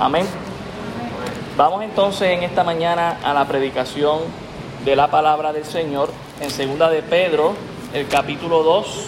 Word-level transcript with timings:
Amén. 0.00 0.26
Vamos 1.56 1.82
entonces 1.82 2.28
en 2.28 2.44
esta 2.44 2.62
mañana 2.62 3.18
a 3.24 3.34
la 3.34 3.48
predicación 3.48 4.20
de 4.84 4.94
la 4.94 5.10
palabra 5.10 5.52
del 5.52 5.64
Señor 5.64 6.12
en 6.40 6.50
segunda 6.50 6.88
de 6.88 7.02
Pedro, 7.02 7.54
el 7.92 8.06
capítulo 8.06 8.62
2. 8.62 9.06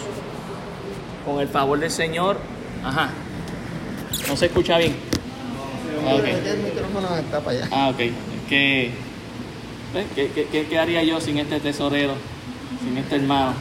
Con 1.25 1.39
el 1.39 1.47
favor 1.47 1.79
del 1.79 1.91
Señor. 1.91 2.37
Ajá. 2.83 3.09
No 4.27 4.35
se 4.35 4.47
escucha 4.47 4.77
bien. 4.79 4.97
Ah, 6.05 6.15
okay. 6.15 6.33
El 6.45 6.57
micrófono 6.59 7.15
está 7.15 7.39
para 7.39 7.57
allá. 7.57 7.69
Ah, 7.71 7.89
ok. 7.89 7.97
¿Qué, 8.49 8.91
qué, 10.13 10.47
qué, 10.51 10.67
qué 10.67 10.79
haría 10.79 11.03
yo 11.03 11.21
sin 11.21 11.37
este 11.37 11.61
tesorero? 11.61 12.15
Sin 12.83 12.97
este 12.97 13.15
hermano. 13.15 13.53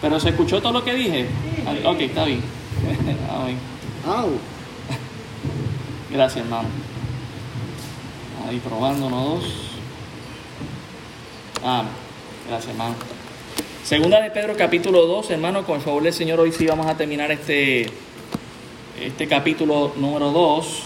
Pero 0.00 0.18
se 0.18 0.30
escuchó 0.30 0.62
todo 0.62 0.72
lo 0.72 0.84
que 0.84 0.94
dije. 0.94 1.26
Ok, 1.84 2.00
está 2.00 2.24
bien. 2.24 2.42
Amén. 3.30 3.58
Gracias, 6.10 6.44
hermano. 6.44 6.68
Ahí 8.48 8.58
probándonos 8.58 9.24
dos. 9.24 9.52
Ah, 11.62 11.84
gracias, 12.48 12.72
hermano. 12.72 12.96
Segunda 13.84 14.20
de 14.20 14.32
Pedro, 14.32 14.56
capítulo 14.56 15.06
2, 15.06 15.30
hermano, 15.30 15.64
con 15.64 15.76
el 15.76 15.82
favor 15.82 16.02
del 16.02 16.12
Señor, 16.12 16.40
hoy 16.40 16.50
sí 16.50 16.66
vamos 16.66 16.86
a 16.86 16.96
terminar 16.96 17.30
este, 17.30 17.86
este 19.00 19.28
capítulo 19.28 19.92
número 19.96 20.32
2. 20.32 20.82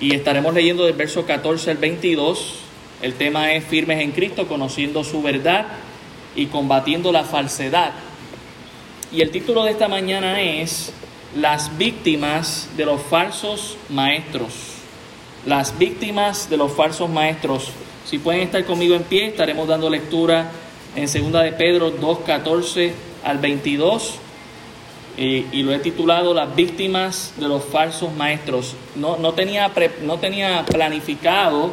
Y 0.00 0.14
estaremos 0.14 0.54
leyendo 0.54 0.86
del 0.86 0.94
verso 0.94 1.26
14 1.26 1.72
al 1.72 1.76
22. 1.76 2.60
El 3.02 3.12
tema 3.12 3.52
es 3.52 3.62
firmes 3.62 4.00
en 4.00 4.12
Cristo, 4.12 4.48
conociendo 4.48 5.04
su 5.04 5.20
verdad 5.20 5.66
y 6.34 6.46
combatiendo 6.46 7.12
la 7.12 7.24
falsedad. 7.24 7.92
Y 9.12 9.20
el 9.20 9.30
título 9.30 9.64
de 9.64 9.72
esta 9.72 9.86
mañana 9.86 10.40
es 10.40 10.94
Las 11.34 11.76
víctimas 11.76 12.68
de 12.76 12.86
los 12.86 13.02
falsos 13.02 13.76
maestros. 13.88 14.54
Las 15.46 15.78
víctimas 15.78 16.48
de 16.48 16.56
los 16.56 16.72
falsos 16.72 17.08
maestros. 17.08 17.70
Si 18.06 18.18
pueden 18.18 18.42
estar 18.42 18.64
conmigo 18.64 18.94
en 18.94 19.02
pie, 19.02 19.26
estaremos 19.26 19.68
dando 19.68 19.90
lectura 19.90 20.50
en 20.96 21.04
2 21.04 21.42
de 21.42 21.52
Pedro 21.52 21.90
2, 21.90 22.18
14 22.20 22.94
al 23.24 23.38
22. 23.38 24.14
y 25.16 25.62
lo 25.62 25.72
he 25.72 25.78
titulado 25.80 26.32
Las 26.32 26.54
víctimas 26.54 27.34
de 27.36 27.48
los 27.48 27.64
falsos 27.64 28.12
maestros. 28.14 28.74
No, 28.94 29.16
no, 29.16 29.34
tenía, 29.34 29.70
no 30.02 30.18
tenía 30.18 30.64
planificado 30.64 31.72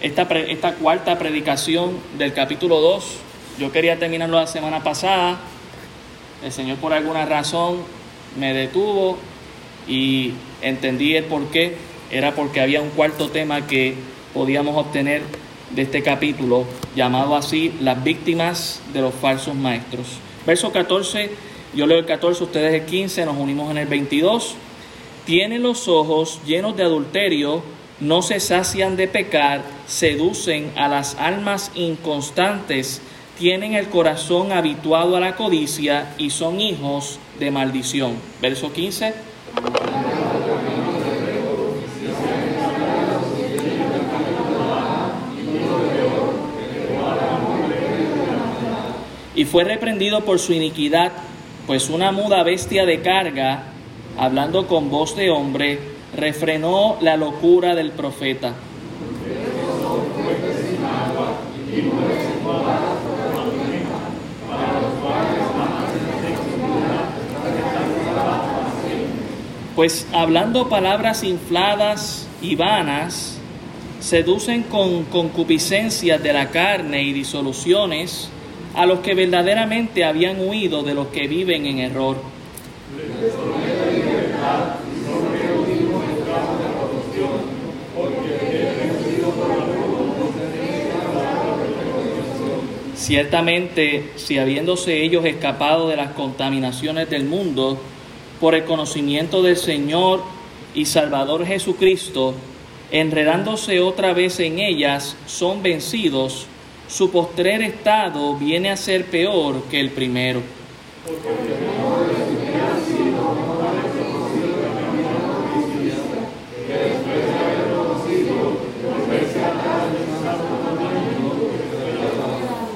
esta, 0.00 0.22
esta 0.22 0.74
cuarta 0.74 1.18
predicación 1.18 1.98
del 2.18 2.34
capítulo 2.34 2.80
2 2.80 3.04
yo 3.58 3.72
quería 3.72 3.98
terminarlo 3.98 4.38
la 4.38 4.46
semana 4.46 4.82
pasada. 4.82 5.38
El 6.44 6.52
Señor 6.52 6.76
por 6.76 6.92
alguna 6.92 7.24
razón 7.24 7.78
me 8.38 8.52
detuvo 8.52 9.18
y 9.88 10.32
entendí 10.62 11.14
el 11.16 11.24
por 11.24 11.46
qué. 11.50 11.76
Era 12.10 12.34
porque 12.34 12.60
había 12.60 12.80
un 12.80 12.90
cuarto 12.90 13.30
tema 13.30 13.66
que 13.66 13.94
podíamos 14.32 14.76
obtener 14.76 15.22
de 15.70 15.82
este 15.82 16.02
capítulo, 16.02 16.64
llamado 16.94 17.34
así 17.34 17.72
las 17.80 18.02
víctimas 18.04 18.80
de 18.92 19.00
los 19.00 19.14
falsos 19.14 19.54
maestros. 19.54 20.06
Verso 20.46 20.70
14, 20.70 21.30
yo 21.74 21.86
leo 21.86 21.98
el 21.98 22.06
14, 22.06 22.44
ustedes 22.44 22.74
el 22.74 22.86
15, 22.86 23.24
nos 23.24 23.36
unimos 23.36 23.70
en 23.72 23.78
el 23.78 23.88
22. 23.88 24.54
Tienen 25.24 25.64
los 25.64 25.88
ojos 25.88 26.40
llenos 26.46 26.76
de 26.76 26.84
adulterio, 26.84 27.62
no 27.98 28.22
se 28.22 28.38
sacian 28.38 28.96
de 28.96 29.08
pecar, 29.08 29.62
seducen 29.88 30.70
a 30.76 30.86
las 30.86 31.16
almas 31.16 31.72
inconstantes 31.74 33.02
tienen 33.38 33.74
el 33.74 33.88
corazón 33.88 34.50
habituado 34.52 35.16
a 35.16 35.20
la 35.20 35.36
codicia 35.36 36.14
y 36.18 36.30
son 36.30 36.60
hijos 36.60 37.18
de 37.38 37.50
maldición. 37.50 38.14
Verso 38.40 38.72
15. 38.72 39.14
Y 49.34 49.44
fue 49.44 49.64
reprendido 49.64 50.24
por 50.24 50.38
su 50.38 50.54
iniquidad, 50.54 51.12
pues 51.66 51.90
una 51.90 52.10
muda 52.10 52.42
bestia 52.42 52.86
de 52.86 53.02
carga, 53.02 53.64
hablando 54.16 54.66
con 54.66 54.88
voz 54.88 55.14
de 55.14 55.30
hombre, 55.30 55.78
refrenó 56.16 56.96
la 57.02 57.18
locura 57.18 57.74
del 57.74 57.90
profeta. 57.90 58.54
Pues 69.76 70.06
hablando 70.14 70.70
palabras 70.70 71.22
infladas 71.22 72.26
y 72.40 72.56
vanas, 72.56 73.36
seducen 74.00 74.62
con 74.62 75.04
concupiscencias 75.04 76.22
de 76.22 76.32
la 76.32 76.50
carne 76.50 77.02
y 77.02 77.12
disoluciones 77.12 78.30
a 78.74 78.86
los 78.86 79.00
que 79.00 79.14
verdaderamente 79.14 80.02
habían 80.02 80.40
huido 80.40 80.82
de 80.82 80.94
los 80.94 81.08
que 81.08 81.28
viven 81.28 81.66
en 81.66 81.78
error. 81.80 82.16
Ciertamente, 92.94 94.12
si 94.16 94.38
habiéndose 94.38 95.02
ellos 95.02 95.26
escapado 95.26 95.88
de 95.88 95.96
las 95.96 96.12
contaminaciones 96.12 97.10
del 97.10 97.24
mundo, 97.24 97.78
por 98.40 98.54
el 98.54 98.64
conocimiento 98.64 99.42
del 99.42 99.56
Señor 99.56 100.22
y 100.74 100.84
Salvador 100.84 101.46
Jesucristo, 101.46 102.34
enredándose 102.90 103.80
otra 103.80 104.12
vez 104.12 104.38
en 104.40 104.58
ellas, 104.58 105.16
son 105.26 105.62
vencidos, 105.62 106.46
su 106.88 107.10
postrer 107.10 107.62
estado 107.62 108.36
viene 108.36 108.70
a 108.70 108.76
ser 108.76 109.06
peor 109.06 109.62
que 109.70 109.80
el 109.80 109.90
primero. 109.90 110.40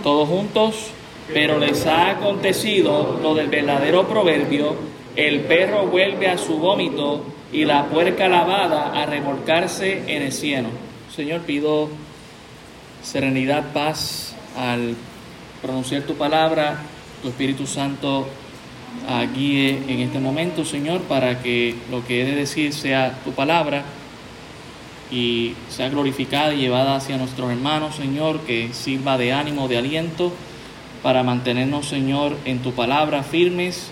Todos 0.02 0.28
juntos, 0.28 0.74
pero 1.32 1.58
les 1.58 1.86
ha 1.86 2.10
acontecido 2.10 3.18
lo 3.22 3.34
del 3.34 3.48
verdadero 3.48 4.08
proverbio, 4.08 4.74
el 5.28 5.40
perro 5.40 5.86
vuelve 5.86 6.28
a 6.28 6.38
su 6.38 6.56
vómito 6.58 7.24
y 7.52 7.64
la 7.66 7.86
puerca 7.86 8.28
lavada 8.28 8.92
a 8.94 9.04
remolcarse 9.04 10.02
en 10.06 10.22
el 10.22 10.32
cielo. 10.32 10.68
Señor, 11.14 11.42
pido 11.42 11.90
serenidad, 13.02 13.72
paz 13.72 14.34
al 14.56 14.94
pronunciar 15.60 16.02
tu 16.04 16.14
palabra, 16.14 16.78
tu 17.22 17.28
Espíritu 17.28 17.66
Santo 17.66 18.28
guíe 19.34 19.82
en 19.88 20.00
este 20.00 20.18
momento, 20.18 20.64
Señor, 20.64 21.02
para 21.02 21.42
que 21.42 21.74
lo 21.90 22.04
que 22.06 22.22
he 22.22 22.24
de 22.24 22.34
decir 22.34 22.72
sea 22.72 23.18
tu 23.22 23.32
palabra 23.32 23.84
y 25.10 25.54
sea 25.68 25.90
glorificada 25.90 26.54
y 26.54 26.58
llevada 26.58 26.96
hacia 26.96 27.18
nuestros 27.18 27.50
hermanos, 27.50 27.96
Señor, 27.96 28.40
que 28.40 28.72
sirva 28.72 29.18
de 29.18 29.32
ánimo, 29.32 29.68
de 29.68 29.76
aliento, 29.76 30.32
para 31.02 31.22
mantenernos, 31.22 31.86
Señor, 31.86 32.36
en 32.44 32.60
tu 32.60 32.72
palabra 32.72 33.22
firmes 33.22 33.90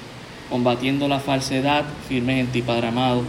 combatiendo 0.50 1.08
la 1.08 1.20
falsedad, 1.20 1.84
firmes 2.08 2.40
en 2.40 2.46
ti, 2.48 2.62
Padre 2.62 2.88
amado, 2.88 3.22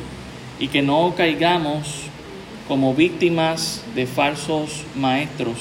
y 0.60 0.68
que 0.68 0.82
no 0.82 1.14
caigamos 1.16 2.04
como 2.68 2.94
víctimas 2.94 3.84
de 3.96 4.06
falsos 4.06 4.84
maestros, 4.96 5.58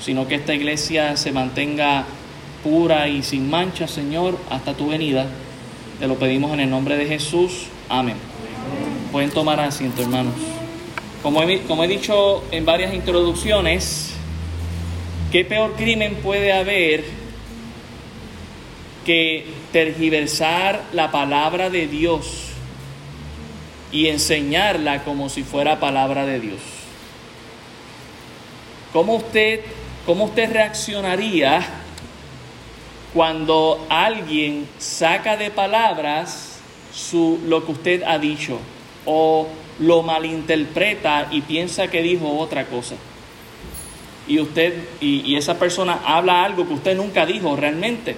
sino 0.00 0.28
que 0.28 0.34
esta 0.34 0.54
iglesia 0.54 1.16
se 1.16 1.32
mantenga 1.32 2.04
pura 2.62 3.08
y 3.08 3.22
sin 3.22 3.48
mancha, 3.48 3.88
Señor, 3.88 4.38
hasta 4.50 4.74
tu 4.74 4.88
venida. 4.88 5.26
Te 5.98 6.06
lo 6.06 6.16
pedimos 6.16 6.52
en 6.52 6.60
el 6.60 6.70
nombre 6.70 6.96
de 6.96 7.06
Jesús. 7.06 7.66
Amén. 7.88 8.16
Pueden 9.12 9.30
tomar 9.30 9.60
asiento, 9.60 10.02
hermanos. 10.02 10.34
Como 11.22 11.42
he, 11.42 11.62
como 11.62 11.84
he 11.84 11.88
dicho 11.88 12.44
en 12.50 12.64
varias 12.64 12.92
introducciones, 12.92 14.14
¿qué 15.32 15.44
peor 15.44 15.74
crimen 15.76 16.16
puede 16.16 16.52
haber 16.52 17.04
que 19.04 19.46
tergiversar 19.74 20.84
la 20.92 21.10
palabra 21.10 21.68
de 21.68 21.88
Dios 21.88 22.50
y 23.90 24.06
enseñarla 24.06 25.02
como 25.02 25.28
si 25.28 25.42
fuera 25.42 25.80
palabra 25.80 26.24
de 26.24 26.38
Dios. 26.38 26.60
¿Cómo 28.92 29.16
usted, 29.16 29.62
cómo 30.06 30.26
usted 30.26 30.52
reaccionaría 30.52 31.66
cuando 33.12 33.84
alguien 33.88 34.68
saca 34.78 35.36
de 35.36 35.50
palabras 35.50 36.60
su, 36.94 37.40
lo 37.44 37.66
que 37.66 37.72
usted 37.72 38.02
ha 38.04 38.20
dicho 38.20 38.60
o 39.04 39.48
lo 39.80 40.04
malinterpreta 40.04 41.26
y 41.32 41.40
piensa 41.40 41.88
que 41.88 42.00
dijo 42.00 42.38
otra 42.38 42.66
cosa? 42.66 42.94
Y 44.28 44.38
usted 44.38 44.72
y 45.00 45.34
esa 45.34 45.58
persona 45.58 45.98
habla 46.06 46.44
algo 46.44 46.64
que 46.64 46.74
usted 46.74 46.96
nunca 46.96 47.26
dijo 47.26 47.56
realmente 47.56 48.14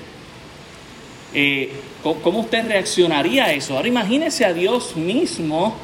Eh, 1.35 1.73
¿Cómo 2.03 2.41
usted 2.41 2.67
reaccionaría 2.67 3.47
a 3.47 3.53
eso? 3.53 3.77
Ahora 3.77 3.89
imagínese 3.89 4.45
a 4.45 4.53
Dios 4.53 4.97
mismo, 4.97 5.77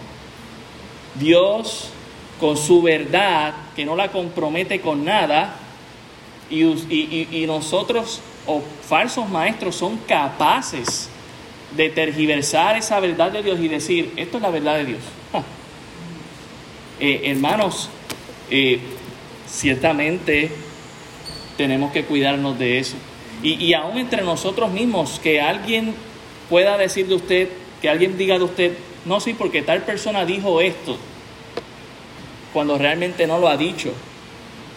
Dios 1.16 1.90
con 2.40 2.56
su 2.56 2.82
verdad, 2.82 3.54
que 3.76 3.84
no 3.84 3.96
la 3.96 4.10
compromete 4.10 4.80
con 4.80 5.04
nada, 5.04 5.56
y, 6.50 7.44
nosotros, 7.46 8.20
o 8.46 8.62
falsos 8.86 9.28
maestros, 9.28 9.76
son 9.76 9.96
capaces 10.08 11.08
de 11.76 11.88
tergiversar 11.88 12.76
esa 12.76 13.00
verdad 13.00 13.32
de 13.32 13.42
Dios 13.42 13.58
y 13.60 13.68
decir, 13.68 14.12
esto 14.16 14.36
es 14.36 14.42
la 14.42 14.50
verdad 14.50 14.76
de 14.76 14.84
Dios. 14.86 15.00
Eh, 17.00 17.32
hermanos, 17.32 17.88
eh, 18.48 18.78
ciertamente 19.48 20.52
tenemos 21.56 21.90
que 21.90 22.04
cuidarnos 22.04 22.56
de 22.60 22.78
eso. 22.78 22.94
Y, 23.42 23.54
y 23.54 23.74
aún 23.74 23.98
entre 23.98 24.22
nosotros 24.22 24.70
mismos, 24.70 25.20
que 25.22 25.40
alguien 25.40 25.94
pueda 26.48 26.76
decir 26.78 27.06
de 27.06 27.14
usted, 27.14 27.48
que 27.80 27.88
alguien 27.88 28.16
diga 28.16 28.38
de 28.38 28.44
usted, 28.44 28.72
no, 29.04 29.20
sí, 29.20 29.34
porque 29.34 29.62
tal 29.62 29.82
persona 29.82 30.24
dijo 30.24 30.60
esto, 30.60 30.96
cuando 32.52 32.78
realmente 32.78 33.26
no 33.26 33.38
lo 33.38 33.48
ha 33.48 33.56
dicho. 33.56 33.92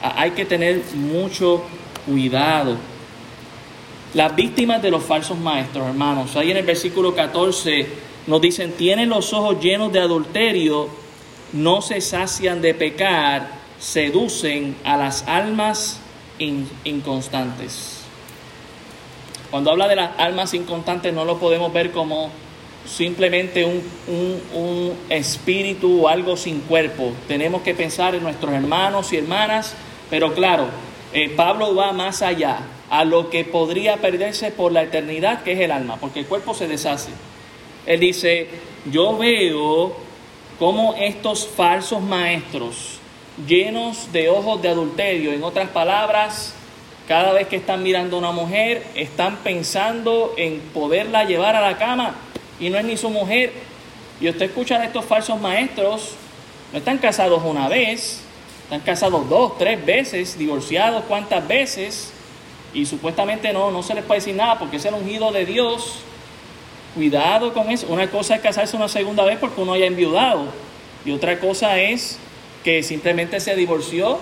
Hay 0.01 0.31
que 0.31 0.45
tener 0.45 0.81
mucho 0.93 1.63
cuidado. 2.05 2.77
Las 4.13 4.35
víctimas 4.35 4.81
de 4.81 4.91
los 4.91 5.03
falsos 5.03 5.37
maestros, 5.37 5.87
hermanos, 5.87 6.35
ahí 6.35 6.51
en 6.51 6.57
el 6.57 6.65
versículo 6.65 7.13
14 7.13 7.87
nos 8.27 8.41
dicen, 8.41 8.71
tienen 8.71 9.09
los 9.09 9.33
ojos 9.33 9.59
llenos 9.61 9.91
de 9.91 9.99
adulterio 9.99 10.89
no 11.53 11.81
se 11.81 12.01
sacian 12.01 12.61
de 12.61 12.73
pecar, 12.73 13.49
seducen 13.79 14.75
a 14.83 14.97
las 14.97 15.23
almas 15.27 15.99
inconstantes. 16.83 17.94
Cuando 19.55 19.71
habla 19.71 19.87
de 19.87 19.95
las 19.95 20.19
almas 20.19 20.53
inconstantes 20.53 21.13
no 21.13 21.23
lo 21.23 21.37
podemos 21.37 21.71
ver 21.71 21.91
como 21.91 22.29
simplemente 22.85 23.63
un, 23.63 23.81
un, 24.53 24.93
espíritu 25.07 26.01
o 26.01 26.09
algo 26.09 26.35
sin 26.35 26.59
cuerpo. 26.59 27.13
Tenemos 27.29 27.61
que 27.61 27.73
pensar 27.73 28.15
en 28.15 28.23
nuestros 28.23 28.53
hermanos 28.53 29.13
y 29.13 29.17
hermanas, 29.19 29.73
pero 30.09 30.33
claro, 30.33 30.65
eh, 31.13 31.29
Pablo 31.29 31.73
va 31.73 31.93
más 31.93 32.21
allá, 32.21 32.63
a 32.89 33.05
lo 33.05 33.29
que 33.29 33.45
podría 33.45 33.95
perderse 33.95 34.51
por 34.51 34.73
la 34.73 34.83
eternidad, 34.83 35.41
que 35.43 35.53
es 35.53 35.59
el 35.61 35.71
alma, 35.71 35.95
porque 36.01 36.19
el 36.19 36.25
cuerpo 36.25 36.53
se 36.53 36.67
deshace. 36.67 37.11
Él 37.85 38.01
dice, 38.01 38.49
yo 38.91 39.17
veo 39.17 39.95
cómo 40.59 40.95
estos 40.95 41.47
falsos 41.47 42.01
maestros, 42.01 42.99
llenos 43.47 44.11
de 44.11 44.27
ojos 44.27 44.61
de 44.61 44.67
adulterio, 44.67 45.31
en 45.31 45.45
otras 45.45 45.69
palabras, 45.69 46.53
cada 47.07 47.33
vez 47.33 47.47
que 47.47 47.55
están 47.57 47.83
mirando 47.83 48.15
a 48.15 48.19
una 48.19 48.31
mujer, 48.31 48.83
están 48.95 49.37
pensando 49.37 50.33
en 50.37 50.59
poderla 50.73 51.25
llevar 51.25 51.55
a 51.55 51.61
la 51.61 51.77
cama 51.77 52.15
y 52.59 52.69
no 52.69 52.77
es 52.77 52.85
ni 52.85 52.97
su 52.97 53.09
mujer. 53.09 53.53
Y 54.19 54.29
usted 54.29 54.45
escucha 54.45 54.79
de 54.79 54.85
estos 54.85 55.05
falsos 55.05 55.39
maestros, 55.39 56.15
no 56.71 56.79
están 56.79 56.97
casados 56.97 57.43
una 57.43 57.67
vez, 57.67 58.21
están 58.63 58.81
casados 58.81 59.29
dos, 59.29 59.57
tres 59.57 59.85
veces, 59.85 60.37
divorciados 60.37 61.03
cuántas 61.07 61.47
veces, 61.47 62.11
y 62.73 62.85
supuestamente 62.85 63.53
no, 63.53 63.71
no 63.71 63.83
se 63.83 63.93
les 63.93 64.03
puede 64.03 64.19
decir 64.19 64.35
nada 64.35 64.59
porque 64.59 64.77
es 64.77 64.85
el 64.85 64.93
ungido 64.93 65.31
de 65.31 65.45
Dios 65.45 65.99
Cuidado 66.95 67.53
con 67.53 67.69
eso. 67.69 67.87
Una 67.89 68.09
cosa 68.09 68.35
es 68.35 68.41
casarse 68.41 68.77
una 68.77 68.87
segunda 68.87 69.25
vez 69.25 69.37
porque 69.37 69.59
uno 69.59 69.73
haya 69.73 69.85
enviudado. 69.85 70.45
Y 71.03 71.11
otra 71.11 71.41
cosa 71.41 71.77
es 71.77 72.17
que 72.63 72.83
simplemente 72.83 73.41
se 73.41 73.53
divorció 73.53 74.17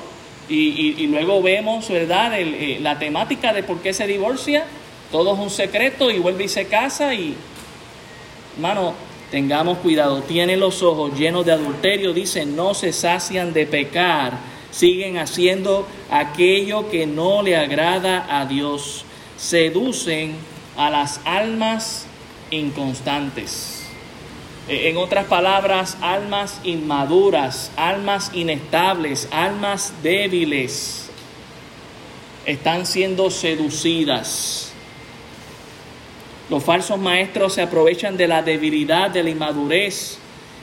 y, 0.53 1.07
luego 1.07 1.41
vemos, 1.41 1.89
¿verdad?, 1.89 2.39
eh, 2.39 2.77
la 2.81 2.99
temática 2.99 3.53
de 3.53 3.63
por 3.63 3.79
qué 3.81 3.93
se 3.93 4.07
divorcia. 4.07 4.65
Todo 5.11 5.33
es 5.33 5.39
un 5.39 5.49
secreto 5.49 6.11
y 6.11 6.19
vuelve 6.19 6.45
y 6.45 6.47
se 6.47 6.65
casa 6.65 7.13
y, 7.13 7.35
hermano, 8.55 8.93
tengamos 9.31 9.79
cuidado. 9.79 10.21
Tienen 10.21 10.59
los 10.59 10.83
ojos 10.83 11.17
llenos 11.17 11.45
de 11.45 11.53
adulterio, 11.53 12.13
dicen, 12.13 12.55
no 12.55 12.73
se 12.73 12.93
sacian 12.93 13.53
de 13.53 13.65
pecar. 13.65 14.33
Siguen 14.71 15.17
haciendo 15.17 15.87
aquello 16.09 16.89
que 16.89 17.05
no 17.05 17.43
le 17.43 17.55
agrada 17.55 18.25
a 18.29 18.45
Dios. 18.45 19.05
Seducen 19.37 20.35
a 20.77 20.89
las 20.89 21.19
almas 21.25 22.07
inconstantes. 22.49 23.82
Eh, 24.67 24.89
en 24.89 24.97
otras 24.97 25.25
palabras, 25.25 25.97
almas 26.01 26.61
inmaduras, 26.63 27.71
almas 27.75 28.31
inestables, 28.33 29.27
almas 29.31 29.93
débiles, 30.01 31.09
están 32.45 32.85
siendo 32.85 33.29
seducidas. 33.29 34.71
Los 36.49 36.63
falsos 36.63 36.99
maestros 36.99 37.53
se 37.53 37.61
aprovechan 37.61 38.15
de 38.15 38.27
la 38.27 38.41
debilidad, 38.41 39.09
de 39.09 39.23
la 39.23 39.29
inmadurez 39.29 40.17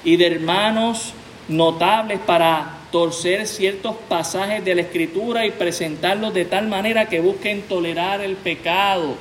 y 0.05 0.17
de 0.17 0.27
hermanos 0.27 1.13
notables 1.49 2.21
para 2.21 2.79
torcer 2.93 3.47
ciertos 3.47 3.97
pasajes 4.09 4.65
de 4.65 4.75
la 4.75 4.83
escritura 4.83 5.47
y 5.47 5.51
presentarlos 5.51 6.35
de 6.35 6.45
tal 6.45 6.69
manera 6.69 7.09
que 7.09 7.21
busquen 7.21 7.63
tolerar 7.63 8.21
el 8.21 8.37
pecado 8.37 9.17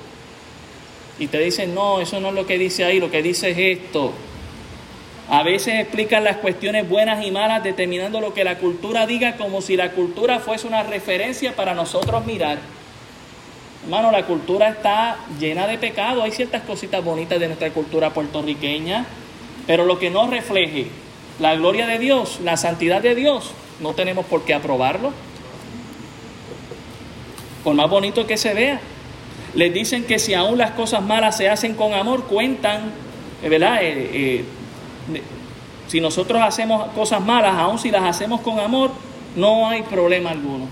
y 1.20 1.28
te 1.28 1.40
dicen, 1.40 1.76
no, 1.76 2.00
eso 2.00 2.20
no 2.20 2.30
es 2.30 2.34
lo 2.34 2.48
que 2.48 2.58
dice 2.58 2.86
ahí, 2.86 3.00
lo 3.00 3.12
que 3.12 3.22
dice 3.22 3.52
es 3.52 3.80
esto. 3.80 4.14
A 5.30 5.44
veces 5.44 5.76
explican 5.80 6.24
las 6.24 6.38
cuestiones 6.38 6.90
buenas 6.90 7.24
y 7.24 7.30
malas 7.30 7.64
determinando 7.64 8.20
lo 8.20 8.34
que 8.34 8.44
la 8.44 8.58
cultura 8.58 9.06
diga 9.06 9.38
como 9.38 9.62
si 9.62 9.78
la 9.78 9.92
cultura 9.92 10.40
fuese 10.40 10.66
una 10.66 10.82
referencia 10.82 11.56
para 11.56 11.76
nosotros 11.76 12.26
mirar. 12.26 12.58
Hermano, 13.84 14.12
la 14.12 14.26
cultura 14.26 14.70
está 14.70 15.18
llena 15.40 15.68
de 15.68 15.78
pecado. 15.78 16.24
Hay 16.24 16.32
ciertas 16.32 16.64
cositas 16.64 17.04
bonitas 17.04 17.40
de 17.40 17.46
nuestra 17.46 17.70
cultura 17.70 18.10
puertorriqueña, 18.10 19.06
pero 19.68 19.86
lo 19.86 20.00
que 20.00 20.10
no 20.10 20.28
refleje 20.28 20.88
la 21.40 21.56
gloria 21.56 21.86
de 21.86 22.00
Dios, 22.00 22.40
la 22.44 22.58
santidad 22.58 23.02
de 23.02 23.14
Dios, 23.14 23.52
no 23.80 23.94
tenemos 23.94 24.26
por 24.26 24.46
qué 24.46 24.56
aprobarlo. 24.56 25.14
Por 27.64 27.76
más 27.76 27.90
bonito 27.90 28.26
que 28.26 28.38
se 28.38 28.54
vea 28.54 28.82
les 29.56 29.74
dicen 29.74 30.04
que 30.04 30.20
si 30.20 30.34
aún 30.34 30.58
las 30.58 30.72
cosas 30.72 31.02
malas 31.02 31.38
se 31.38 31.50
hacen 31.50 31.74
con 31.76 31.94
amor, 31.94 32.26
cuentan, 32.26 32.92
¿verdad? 33.42 33.82
Eh, 33.82 34.10
eh, 34.14 34.46
si 35.88 36.00
nosotros 36.00 36.42
hacemos 36.42 36.88
cosas 36.92 37.22
malas, 37.22 37.56
aún 37.56 37.80
si 37.80 37.90
las 37.90 38.04
hacemos 38.04 38.42
con 38.42 38.60
amor, 38.60 38.92
no 39.36 39.68
hay 39.68 39.82
problema 39.84 40.32
alguno. 40.32 40.68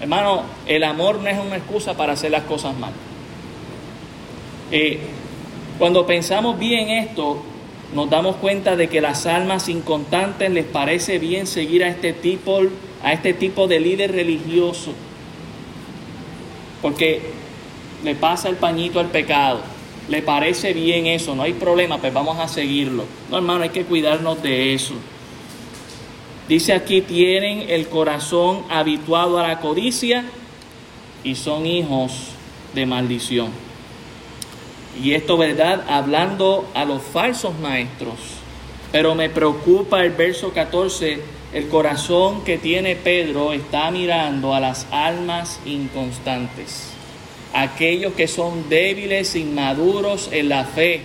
Hermano, 0.00 0.42
el 0.66 0.82
amor 0.82 1.20
no 1.20 1.28
es 1.28 1.38
una 1.38 1.56
excusa 1.56 1.96
para 1.96 2.14
hacer 2.14 2.32
las 2.32 2.42
cosas 2.42 2.76
mal. 2.76 2.92
cuando 5.78 6.06
pensamos 6.06 6.58
bien 6.58 6.90
esto, 6.90 7.42
nos 7.94 8.08
damos 8.08 8.36
cuenta 8.36 8.74
de 8.74 8.88
que 8.88 9.00
las 9.00 9.26
almas 9.26 9.68
inconstantes 9.68 10.50
les 10.50 10.64
parece 10.64 11.18
bien 11.18 11.46
seguir 11.46 11.84
a 11.84 11.88
este 11.88 12.12
tipo, 12.12 12.60
a 13.04 13.12
este 13.12 13.34
tipo 13.34 13.68
de 13.68 13.80
líder 13.80 14.12
religioso. 14.12 14.92
Porque 16.80 17.20
le 18.02 18.14
pasa 18.14 18.48
el 18.48 18.56
pañito 18.56 18.98
al 18.98 19.08
pecado, 19.08 19.60
le 20.08 20.22
parece 20.22 20.72
bien 20.72 21.06
eso, 21.06 21.34
no 21.34 21.42
hay 21.42 21.52
problema, 21.52 21.98
pues 21.98 22.12
vamos 22.12 22.38
a 22.38 22.48
seguirlo. 22.48 23.04
No, 23.30 23.36
hermano, 23.36 23.62
hay 23.62 23.70
que 23.70 23.84
cuidarnos 23.84 24.42
de 24.42 24.74
eso. 24.74 24.94
Dice 26.48 26.72
aquí, 26.72 27.02
tienen 27.02 27.70
el 27.70 27.88
corazón 27.88 28.64
habituado 28.68 29.38
a 29.38 29.46
la 29.46 29.60
codicia 29.60 30.24
y 31.22 31.36
son 31.36 31.66
hijos 31.66 32.12
de 32.74 32.84
maldición. 32.84 33.50
Y 35.02 35.12
esto, 35.12 35.38
¿verdad? 35.38 35.84
Hablando 35.88 36.68
a 36.74 36.84
los 36.84 37.00
falsos 37.00 37.58
maestros. 37.60 38.16
Pero 38.90 39.14
me 39.14 39.30
preocupa 39.30 40.02
el 40.02 40.10
verso 40.10 40.52
14, 40.52 41.22
el 41.54 41.68
corazón 41.68 42.44
que 42.44 42.58
tiene 42.58 42.96
Pedro 42.96 43.54
está 43.54 43.90
mirando 43.90 44.54
a 44.54 44.60
las 44.60 44.86
almas 44.90 45.60
inconstantes 45.64 46.91
aquellos 47.52 48.14
que 48.14 48.28
son 48.28 48.68
débiles, 48.68 49.36
inmaduros 49.36 50.30
en 50.32 50.48
la 50.48 50.64
fe, 50.64 51.00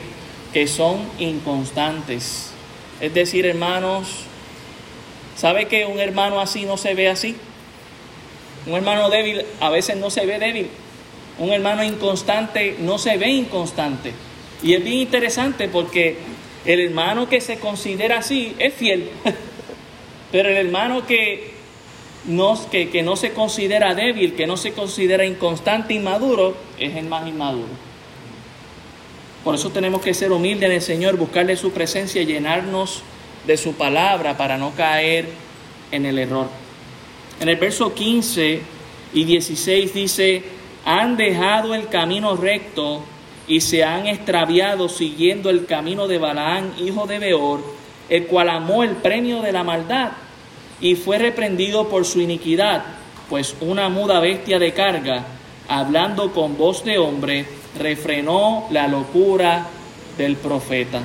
que 0.53 0.67
son 0.67 0.99
inconstantes. 1.19 2.51
Es 3.01 3.13
decir, 3.13 3.45
hermanos, 3.45 4.23
¿sabe 5.35 5.65
que 5.65 5.85
un 5.85 5.99
hermano 5.99 6.39
así 6.39 6.65
no 6.65 6.77
se 6.77 6.93
ve 6.93 7.09
así? 7.09 7.35
Un 8.65 8.75
hermano 8.75 9.09
débil 9.09 9.43
a 9.59 9.69
veces 9.69 9.97
no 9.97 10.09
se 10.09 10.25
ve 10.25 10.39
débil. 10.39 10.67
Un 11.39 11.51
hermano 11.51 11.83
inconstante 11.83 12.75
no 12.79 12.97
se 12.97 13.17
ve 13.17 13.29
inconstante. 13.29 14.13
Y 14.63 14.73
es 14.73 14.83
bien 14.83 14.97
interesante 14.97 15.67
porque 15.67 16.17
el 16.65 16.79
hermano 16.79 17.29
que 17.29 17.39
se 17.39 17.59
considera 17.59 18.19
así 18.19 18.55
es 18.57 18.73
fiel. 18.73 19.09
Pero 20.31 20.49
el 20.49 20.57
hermano 20.57 21.05
que 21.05 21.56
que, 22.69 22.89
que 22.89 23.03
no 23.03 23.15
se 23.15 23.31
considera 23.31 23.95
débil, 23.95 24.35
que 24.35 24.47
no 24.47 24.57
se 24.57 24.73
considera 24.73 25.25
inconstante, 25.25 25.93
inmaduro, 25.93 26.57
es 26.77 26.95
el 26.95 27.05
más 27.05 27.25
inmaduro. 27.27 27.69
Por 29.43 29.55
eso 29.55 29.69
tenemos 29.69 30.01
que 30.01 30.13
ser 30.13 30.33
humildes 30.33 30.69
en 30.69 30.75
el 30.75 30.81
Señor, 30.81 31.15
buscarle 31.15 31.55
su 31.55 31.71
presencia 31.71 32.21
llenarnos 32.23 33.01
de 33.45 33.55
su 33.55 33.75
palabra 33.75 34.35
para 34.35 34.57
no 34.57 34.71
caer 34.75 35.29
en 35.91 36.05
el 36.05 36.19
error. 36.19 36.47
En 37.39 37.47
el 37.47 37.55
verso 37.55 37.93
15 37.93 38.61
y 39.13 39.23
16 39.23 39.93
dice, 39.93 40.43
han 40.83 41.15
dejado 41.15 41.75
el 41.75 41.87
camino 41.87 42.35
recto 42.35 43.03
y 43.47 43.61
se 43.61 43.85
han 43.85 44.05
extraviado 44.05 44.89
siguiendo 44.89 45.49
el 45.49 45.65
camino 45.65 46.09
de 46.09 46.17
Balaán, 46.17 46.73
hijo 46.77 47.07
de 47.07 47.19
Beor, 47.19 47.61
el 48.09 48.25
cual 48.25 48.49
amó 48.49 48.83
el 48.83 48.97
premio 48.97 49.41
de 49.41 49.53
la 49.53 49.63
maldad 49.63 50.11
y 50.79 50.95
fue 50.95 51.17
reprendido 51.17 51.89
por 51.89 52.05
su 52.05 52.21
iniquidad, 52.21 52.83
pues 53.29 53.55
una 53.61 53.89
muda 53.89 54.19
bestia 54.19 54.59
de 54.59 54.73
carga, 54.73 55.25
hablando 55.67 56.31
con 56.31 56.57
voz 56.57 56.83
de 56.83 56.97
hombre, 56.97 57.45
refrenó 57.77 58.67
la 58.71 58.87
locura 58.87 59.67
del 60.17 60.35
profeta. 60.35 61.01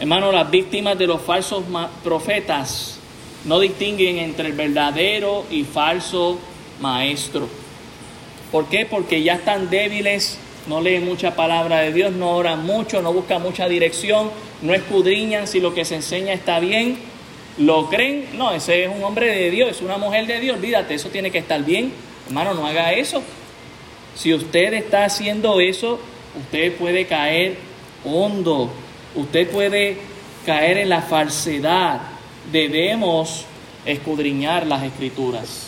Hermano, 0.00 0.32
las 0.32 0.50
víctimas 0.50 0.98
de 0.98 1.06
los 1.06 1.20
falsos 1.22 1.62
profetas 2.02 2.98
no 3.44 3.60
distinguen 3.60 4.18
entre 4.18 4.48
el 4.48 4.54
verdadero 4.54 5.44
y 5.50 5.64
falso 5.64 6.38
maestro. 6.80 7.48
¿Por 8.50 8.66
qué? 8.66 8.86
Porque 8.86 9.22
ya 9.22 9.34
están 9.34 9.70
débiles, 9.70 10.38
no 10.66 10.80
leen 10.80 11.04
mucha 11.04 11.34
palabra 11.34 11.80
de 11.80 11.92
Dios, 11.92 12.12
no 12.12 12.36
oran 12.36 12.64
mucho, 12.64 13.00
no 13.02 13.12
buscan 13.12 13.42
mucha 13.42 13.68
dirección, 13.68 14.30
no 14.60 14.74
escudriñan 14.74 15.46
si 15.46 15.60
lo 15.60 15.74
que 15.74 15.84
se 15.84 15.96
enseña 15.96 16.32
está 16.32 16.60
bien, 16.60 16.98
lo 17.58 17.88
creen, 17.88 18.28
no, 18.34 18.52
ese 18.52 18.84
es 18.84 18.90
un 18.90 19.02
hombre 19.04 19.26
de 19.26 19.50
Dios, 19.50 19.70
es 19.70 19.80
una 19.82 19.98
mujer 19.98 20.26
de 20.26 20.40
Dios, 20.40 20.56
olvídate, 20.56 20.94
eso 20.94 21.10
tiene 21.10 21.30
que 21.30 21.38
estar 21.38 21.62
bien. 21.64 21.92
Hermano, 22.26 22.54
no 22.54 22.66
haga 22.66 22.92
eso. 22.92 23.22
Si 24.14 24.32
usted 24.32 24.74
está 24.74 25.04
haciendo 25.04 25.60
eso, 25.60 26.00
usted 26.38 26.74
puede 26.76 27.06
caer 27.06 27.56
hondo, 28.04 28.72
usted 29.14 29.48
puede 29.50 29.98
caer 30.46 30.78
en 30.78 30.88
la 30.88 31.02
falsedad. 31.02 32.00
Debemos 32.50 33.44
escudriñar 33.84 34.66
las 34.66 34.82
escrituras. 34.82 35.66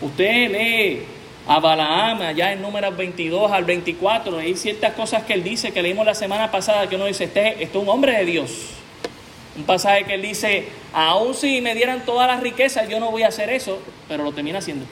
Usted 0.00 0.50
lee 0.50 1.02
a 1.46 1.60
Balaam 1.60 2.22
allá 2.22 2.52
en 2.52 2.62
números 2.62 2.96
22 2.96 3.50
al 3.50 3.64
24, 3.64 4.38
hay 4.38 4.56
ciertas 4.56 4.92
cosas 4.94 5.24
que 5.24 5.32
él 5.32 5.42
dice 5.42 5.72
que 5.72 5.82
leímos 5.82 6.06
la 6.06 6.14
semana 6.14 6.50
pasada 6.50 6.88
que 6.88 6.96
uno 6.96 7.06
dice, 7.06 7.24
este, 7.24 7.62
este 7.62 7.64
es 7.64 7.82
un 7.82 7.88
hombre 7.88 8.12
de 8.16 8.24
Dios. 8.24 8.81
Un 9.56 9.64
pasaje 9.64 10.04
que 10.04 10.14
él 10.14 10.22
dice, 10.22 10.68
aun 10.92 11.34
si 11.34 11.60
me 11.60 11.74
dieran 11.74 12.04
todas 12.04 12.26
las 12.26 12.40
riquezas, 12.40 12.88
yo 12.88 13.00
no 13.00 13.10
voy 13.10 13.22
a 13.22 13.28
hacer 13.28 13.50
eso, 13.50 13.78
pero 14.08 14.24
lo 14.24 14.32
termina 14.32 14.58
haciendo. 14.58 14.86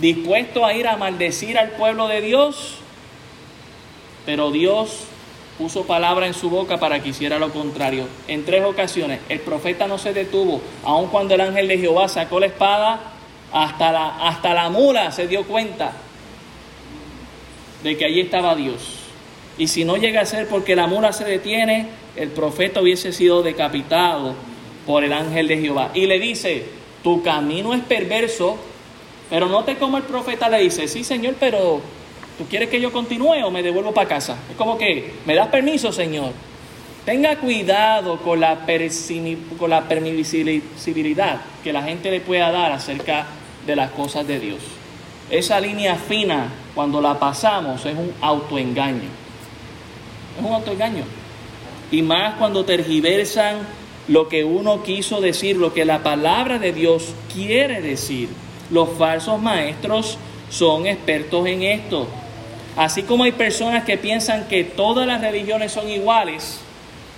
Dispuesto 0.00 0.64
a 0.64 0.72
ir 0.72 0.88
a 0.88 0.96
maldecir 0.96 1.58
al 1.58 1.72
pueblo 1.72 2.08
de 2.08 2.22
Dios, 2.22 2.76
pero 4.24 4.50
Dios 4.50 5.04
puso 5.58 5.86
palabra 5.86 6.26
en 6.26 6.34
su 6.34 6.48
boca 6.48 6.78
para 6.78 7.02
que 7.02 7.10
hiciera 7.10 7.38
lo 7.38 7.52
contrario. 7.52 8.08
En 8.26 8.44
tres 8.44 8.64
ocasiones 8.64 9.20
el 9.28 9.40
profeta 9.40 9.86
no 9.86 9.98
se 9.98 10.14
detuvo, 10.14 10.62
aun 10.82 11.08
cuando 11.08 11.34
el 11.34 11.42
ángel 11.42 11.68
de 11.68 11.78
Jehová 11.78 12.08
sacó 12.08 12.40
la 12.40 12.46
espada, 12.46 13.00
hasta 13.52 13.92
la, 13.92 14.28
hasta 14.28 14.54
la 14.54 14.70
mula 14.70 15.12
se 15.12 15.28
dio 15.28 15.44
cuenta 15.44 15.92
de 17.82 17.96
que 17.96 18.04
allí 18.04 18.20
estaba 18.20 18.54
Dios. 18.54 19.00
Y 19.58 19.68
si 19.68 19.84
no 19.84 19.96
llega 19.96 20.22
a 20.22 20.26
ser 20.26 20.48
porque 20.48 20.74
la 20.74 20.86
mula 20.86 21.12
se 21.12 21.24
detiene, 21.24 21.88
el 22.16 22.28
profeta 22.28 22.80
hubiese 22.80 23.12
sido 23.12 23.42
decapitado 23.42 24.34
por 24.86 25.04
el 25.04 25.12
ángel 25.12 25.48
de 25.48 25.58
Jehová. 25.58 25.90
Y 25.94 26.06
le 26.06 26.18
dice, 26.18 26.64
tu 27.02 27.22
camino 27.22 27.74
es 27.74 27.82
perverso, 27.82 28.56
pero 29.30 29.48
note 29.48 29.76
cómo 29.76 29.96
el 29.96 30.04
profeta 30.04 30.48
le 30.48 30.58
dice, 30.58 30.88
sí 30.88 31.04
Señor, 31.04 31.36
pero 31.40 31.80
¿tú 32.38 32.44
quieres 32.46 32.68
que 32.68 32.80
yo 32.80 32.92
continúe 32.92 33.44
o 33.44 33.50
me 33.50 33.62
devuelvo 33.62 33.92
para 33.92 34.08
casa? 34.08 34.36
Es 34.50 34.56
como 34.56 34.76
que, 34.76 35.14
¿me 35.24 35.34
das 35.34 35.48
permiso, 35.48 35.92
Señor? 35.92 36.32
Tenga 37.04 37.36
cuidado 37.36 38.18
con 38.18 38.38
la, 38.40 38.64
con 39.58 39.70
la 39.70 39.88
permisibilidad 39.88 41.40
que 41.64 41.72
la 41.72 41.82
gente 41.82 42.10
le 42.10 42.20
pueda 42.20 42.52
dar 42.52 42.70
acerca 42.70 43.26
de 43.66 43.74
las 43.74 43.90
cosas 43.90 44.26
de 44.26 44.38
Dios. 44.38 44.60
Esa 45.30 45.58
línea 45.58 45.96
fina, 45.96 46.48
cuando 46.74 47.00
la 47.00 47.18
pasamos, 47.18 47.84
es 47.86 47.96
un 47.96 48.12
autoengaño. 48.20 49.08
Es 50.38 50.44
un 50.44 50.52
autoengaño. 50.52 51.04
Y 51.92 52.02
más 52.02 52.34
cuando 52.34 52.64
tergiversan 52.64 53.58
lo 54.08 54.28
que 54.28 54.42
uno 54.42 54.82
quiso 54.82 55.20
decir, 55.20 55.56
lo 55.56 55.72
que 55.72 55.84
la 55.84 56.02
palabra 56.02 56.58
de 56.58 56.72
Dios 56.72 57.14
quiere 57.32 57.80
decir. 57.80 58.28
Los 58.70 58.88
falsos 58.98 59.40
maestros 59.40 60.18
son 60.50 60.86
expertos 60.86 61.46
en 61.46 61.62
esto. 61.62 62.08
Así 62.76 63.02
como 63.02 63.24
hay 63.24 63.32
personas 63.32 63.84
que 63.84 63.98
piensan 63.98 64.48
que 64.48 64.64
todas 64.64 65.06
las 65.06 65.20
religiones 65.20 65.72
son 65.72 65.88
iguales, 65.90 66.60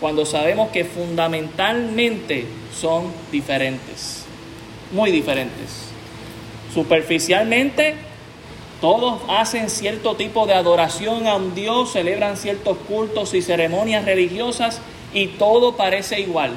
cuando 0.01 0.27
sabemos 0.27 0.71
que 0.71 0.85
fundamentalmente 0.85 2.45
son 2.79 3.13
diferentes, 3.31 4.25
muy 4.93 5.13
diferentes. 5.13 5.89
Superficialmente, 6.75 7.95
todos 8.81 9.21
hacen 9.29 9.71
cierto 9.71 10.15
tipo 10.15 10.47
de 10.47 10.55
adoración 10.55 11.27
a 11.27 11.37
un 11.37 11.55
Dios, 11.55 11.93
celebran 11.93 12.37
ciertos 12.37 12.77
cultos 12.89 13.35
y 13.35 13.43
ceremonias 13.43 14.05
religiosas 14.05 14.81
y 15.13 15.29
todo 15.29 15.77
parece 15.77 16.21
igual. 16.21 16.53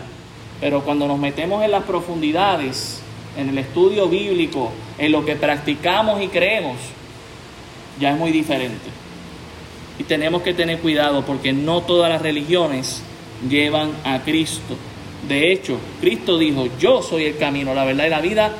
Pero 0.59 0.83
cuando 0.83 1.07
nos 1.07 1.19
metemos 1.19 1.63
en 1.63 1.71
las 1.71 1.83
profundidades, 1.83 3.01
en 3.37 3.49
el 3.49 3.57
estudio 3.57 4.07
bíblico, 4.07 4.71
en 4.97 5.11
lo 5.11 5.23
que 5.23 5.35
practicamos 5.35 6.21
y 6.21 6.27
creemos, 6.27 6.77
ya 7.99 8.11
es 8.11 8.17
muy 8.17 8.31
diferente. 8.31 8.89
Y 9.99 10.03
tenemos 10.03 10.41
que 10.41 10.53
tener 10.53 10.79
cuidado 10.79 11.23
porque 11.25 11.53
no 11.53 11.81
todas 11.81 12.09
las 12.09 12.21
religiones 12.21 13.01
llevan 13.47 13.91
a 14.03 14.19
Cristo. 14.21 14.75
De 15.27 15.51
hecho, 15.51 15.77
Cristo 16.01 16.37
dijo, 16.37 16.67
yo 16.79 17.01
soy 17.01 17.25
el 17.25 17.37
camino, 17.37 17.73
la 17.73 17.85
verdad 17.85 18.05
y 18.05 18.09
la 18.09 18.21
vida. 18.21 18.51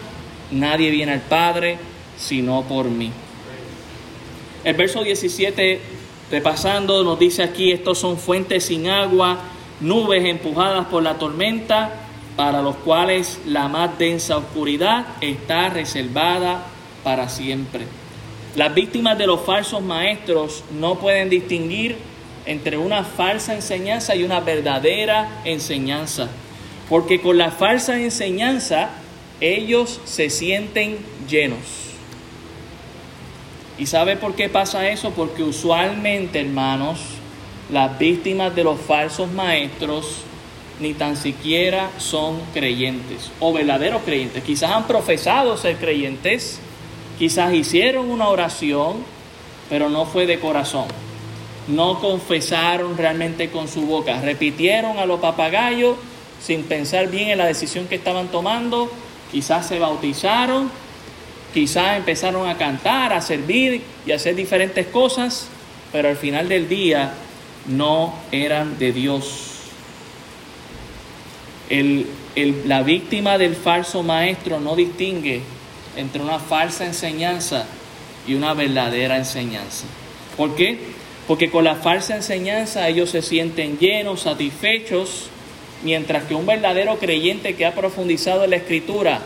Nadie 0.52 0.92
viene 0.92 1.14
al 1.14 1.22
Padre 1.22 1.78
sino 2.18 2.64
por 2.64 2.86
mí. 2.86 3.12
El 4.67 4.74
verso 4.74 5.01
17, 5.01 5.79
repasando, 6.29 7.01
nos 7.01 7.17
dice 7.17 7.41
aquí, 7.41 7.71
estos 7.71 8.00
son 8.00 8.17
fuentes 8.17 8.65
sin 8.65 8.89
agua, 8.89 9.39
nubes 9.79 10.25
empujadas 10.25 10.88
por 10.88 11.03
la 11.03 11.13
tormenta, 11.13 11.89
para 12.36 12.62
los 12.62 12.75
cuales 12.75 13.39
la 13.45 13.69
más 13.69 13.97
densa 13.97 14.36
oscuridad 14.36 15.05
está 15.21 15.69
reservada 15.69 16.65
para 17.01 17.29
siempre. 17.29 17.86
Las 18.57 18.74
víctimas 18.74 19.17
de 19.17 19.27
los 19.27 19.39
falsos 19.39 19.81
maestros 19.81 20.65
no 20.77 20.95
pueden 21.00 21.29
distinguir 21.29 21.95
entre 22.45 22.77
una 22.77 23.05
falsa 23.05 23.55
enseñanza 23.55 24.17
y 24.17 24.25
una 24.25 24.41
verdadera 24.41 25.43
enseñanza. 25.45 26.27
Porque 26.89 27.21
con 27.21 27.38
la 27.38 27.51
falsa 27.51 27.97
enseñanza 28.01 28.89
ellos 29.39 30.01
se 30.03 30.29
sienten 30.29 30.97
llenos. 31.29 31.87
¿Y 33.77 33.86
sabe 33.86 34.17
por 34.17 34.36
qué 34.36 34.50
pasa 34.50 34.89
eso? 34.89 35.12
Porque 35.12 35.43
usualmente, 35.43 36.41
hermanos, 36.41 37.00
las 37.72 37.98
víctimas 38.00 38.55
de 38.55 38.63
los 38.63 38.79
falsos 38.79 39.31
maestros 39.31 40.24
ni 40.79 40.93
tan 40.93 41.15
siquiera 41.17 41.89
son 41.98 42.39
creyentes 42.53 43.31
o 43.39 43.53
verdaderos 43.53 44.01
creyentes. 44.03 44.43
Quizás 44.43 44.72
han 44.72 44.88
profesado 44.88 45.57
ser 45.57 45.77
creyentes, 45.77 46.60
Quizás 47.17 47.51
hicieron 47.51 48.12
una 48.12 48.27
oración, 48.27 48.98
pero 49.69 49.89
no 49.89 50.05
fue 50.05 50.27
de 50.27 50.39
corazón. 50.39 50.86
No 51.67 52.00
confesaron 52.00 52.96
realmente 52.96 53.50
con 53.50 53.67
su 53.67 53.88
boca. 53.88 54.22
Repitieron 54.22 55.00
a 55.00 55.07
los 55.07 55.19
papagayos 55.19 55.98
sin 56.39 56.63
pensar 56.63 57.10
bien 57.10 57.29
en 57.29 57.39
la 57.39 57.48
decisión 57.48 57.88
que 57.88 57.96
estaban 57.96 58.27
tomando. 58.27 58.91
Quizás 59.31 59.67
se 59.67 59.79
bautizaron, 59.79 60.69
quizás 61.54 61.98
empezaron 61.98 62.48
a 62.48 62.58
cantar, 62.58 63.13
a 63.13 63.22
servir 63.22 63.82
y 64.06 64.12
a 64.12 64.16
hacer 64.16 64.36
diferentes 64.36 64.88
cosas, 64.88 65.48
pero 65.92 66.10
al 66.10 66.18
final 66.18 66.50
del 66.50 66.68
día 66.68 67.13
no 67.68 68.13
eran 68.32 68.77
de 68.77 68.92
Dios. 68.92 69.54
la 72.66 72.84
víctima 72.84 73.38
del 73.38 73.56
falso 73.56 74.04
maestro 74.04 74.60
no 74.60 74.75
distingue 74.75 75.42
entre 75.98 76.22
una 76.22 76.39
falsa 76.39 76.86
enseñanza 76.86 77.66
y 78.27 78.36
una 78.36 78.54
verdadera 78.54 79.18
enseñanza. 79.18 79.86
¿Por 80.38 80.56
qué? 80.56 80.77
Porque 81.27 81.50
con 81.50 81.63
la 81.63 81.75
falsa 81.75 82.16
enseñanza 82.16 82.88
ellos 82.88 83.10
se 83.10 83.22
sienten 83.22 83.77
llenos, 83.80 84.22
satisfechos, 84.22 85.30
mientras 85.84 86.24
que 86.24 86.36
un 86.36 86.46
verdadero 86.46 86.98
creyente 87.00 87.56
que 87.56 87.66
ha 87.66 87.74
profundizado 87.74 88.44
en 88.44 88.51
la 88.51 88.58
escritura, 88.58 89.22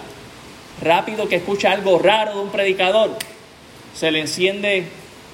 rápido 0.82 1.30
que 1.30 1.38
escucha 1.38 1.72
algo 1.72 2.00
raro 2.00 2.36
de 2.36 2.40
un 2.42 2.50
predicador, 2.50 3.12
se 3.96 4.12
le 4.12 4.22
enciende, 4.22 4.86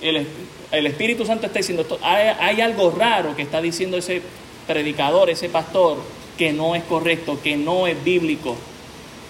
el, 0.02 0.86
Espíritu 0.86 1.26
Santo 1.26 1.48
está 1.48 1.60
diciendo, 1.60 1.86
hay, 2.02 2.36
hay 2.40 2.62
algo 2.62 2.92
raro 2.92 3.36
que 3.36 3.42
está 3.42 3.62
diciendo 3.62 3.98
ese 3.98 4.22
predicador, 4.68 5.30
ese 5.30 5.50
pastor, 5.50 5.98
que 6.38 6.54
no 6.54 6.76
es 6.76 6.84
correcto, 6.84 7.40
que 7.42 7.58
no 7.58 7.88
es 7.88 8.04
bíblico. 8.04 8.56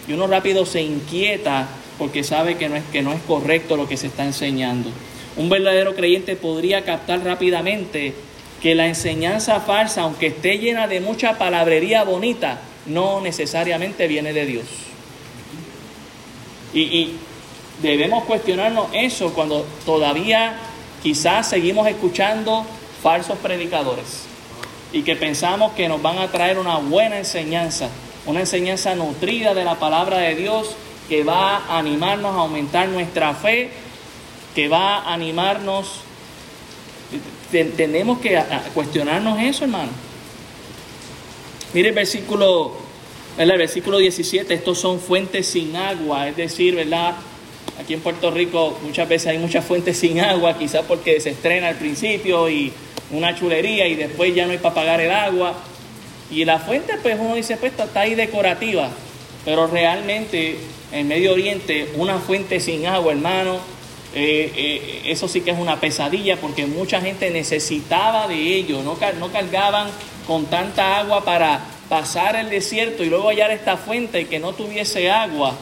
Y 0.07 0.13
uno 0.13 0.27
rápido 0.27 0.65
se 0.65 0.81
inquieta 0.81 1.67
porque 1.97 2.23
sabe 2.23 2.57
que 2.57 2.69
no, 2.69 2.75
es, 2.75 2.83
que 2.91 3.01
no 3.01 3.13
es 3.13 3.21
correcto 3.21 3.77
lo 3.77 3.87
que 3.87 3.97
se 3.97 4.07
está 4.07 4.23
enseñando. 4.25 4.89
Un 5.35 5.49
verdadero 5.49 5.95
creyente 5.95 6.35
podría 6.35 6.83
captar 6.83 7.23
rápidamente 7.23 8.13
que 8.61 8.75
la 8.75 8.87
enseñanza 8.87 9.59
falsa, 9.61 10.01
aunque 10.01 10.27
esté 10.27 10.57
llena 10.57 10.87
de 10.87 10.99
mucha 10.99 11.37
palabrería 11.37 12.03
bonita, 12.03 12.59
no 12.85 13.21
necesariamente 13.21 14.07
viene 14.07 14.33
de 14.33 14.45
Dios. 14.45 14.86
Y, 16.73 17.15
debemos 17.81 18.23
cuestionarnos 18.23 18.87
eso 18.91 19.33
cuando 19.33 19.63
todavía 19.85 20.57
quizás 21.03 21.47
seguimos 21.47 21.87
escuchando 21.87 22.65
falsos 23.03 23.37
predicadores 23.37 24.23
y 24.91 25.03
que 25.03 25.15
pensamos 25.15 25.73
que 25.73 25.87
nos 25.87 26.01
van 26.01 26.17
a 26.17 26.31
traer 26.31 26.57
una 26.57 26.77
buena 26.77 27.19
enseñanza, 27.19 27.89
una 28.25 28.39
enseñanza 28.39 28.95
nutrida 28.95 29.53
de 29.53 29.63
la 29.63 29.75
palabra 29.75 30.17
de 30.17 30.33
Dios 30.33 30.75
que 31.07 31.23
va 31.23 31.57
a 31.57 31.77
animarnos 31.77 32.35
a 32.35 32.39
aumentar 32.39 32.87
nuestra 32.89 33.33
fe, 33.33 33.69
que 34.55 34.67
va 34.67 34.97
a 34.97 35.13
animarnos. 35.13 36.01
Tenemos 37.51 38.19
que 38.19 38.41
cuestionarnos 38.73 39.39
eso, 39.39 39.63
hermano. 39.63 39.91
Mire 41.73 41.89
el 41.89 41.95
versículo, 41.95 42.73
el 43.37 43.57
versículo 43.57 43.97
17, 43.97 44.53
estos 44.53 44.79
son 44.79 44.99
fuentes 44.99 45.47
sin 45.47 45.75
agua, 45.75 46.27
es 46.27 46.35
decir, 46.35 46.75
¿verdad? 46.75 47.15
Aquí 47.79 47.93
en 47.93 47.99
Puerto 47.99 48.31
Rico 48.31 48.79
muchas 48.81 49.07
veces 49.07 49.27
hay 49.27 49.37
muchas 49.37 49.63
fuentes 49.63 49.97
sin 49.97 50.19
agua, 50.19 50.57
quizás 50.57 50.83
porque 50.87 51.19
se 51.21 51.29
estrena 51.31 51.67
al 51.67 51.75
principio 51.75 52.49
y 52.49 52.71
una 53.11 53.35
chulería 53.35 53.87
y 53.87 53.95
después 53.95 54.33
ya 54.33 54.45
no 54.45 54.51
hay 54.51 54.57
para 54.57 54.73
pagar 54.73 55.01
el 55.01 55.11
agua. 55.11 55.53
Y 56.31 56.43
la 56.45 56.59
fuente, 56.59 56.95
pues 57.01 57.17
uno 57.19 57.35
dice, 57.35 57.57
pues 57.57 57.73
está 57.77 58.01
ahí 58.01 58.15
decorativa, 58.15 58.89
pero 59.45 59.67
realmente 59.67 60.57
en 60.91 61.07
Medio 61.07 61.33
Oriente 61.33 61.91
una 61.95 62.17
fuente 62.17 62.59
sin 62.59 62.87
agua, 62.87 63.11
hermano, 63.13 63.59
eh, 64.15 64.51
eh, 64.55 65.01
eso 65.05 65.27
sí 65.27 65.41
que 65.41 65.51
es 65.51 65.59
una 65.59 65.79
pesadilla 65.79 66.37
porque 66.37 66.65
mucha 66.65 66.99
gente 67.01 67.29
necesitaba 67.29 68.27
de 68.27 68.35
ello, 68.35 68.81
no, 68.81 68.97
no 69.19 69.31
cargaban 69.31 69.89
con 70.25 70.45
tanta 70.45 70.97
agua 70.97 71.23
para 71.23 71.76
pasar 71.89 72.35
el 72.35 72.49
desierto 72.49 73.03
y 73.03 73.09
luego 73.09 73.29
hallar 73.29 73.51
esta 73.51 73.77
fuente 73.77 74.27
que 74.27 74.39
no 74.39 74.53
tuviese 74.53 75.09
agua. 75.09 75.55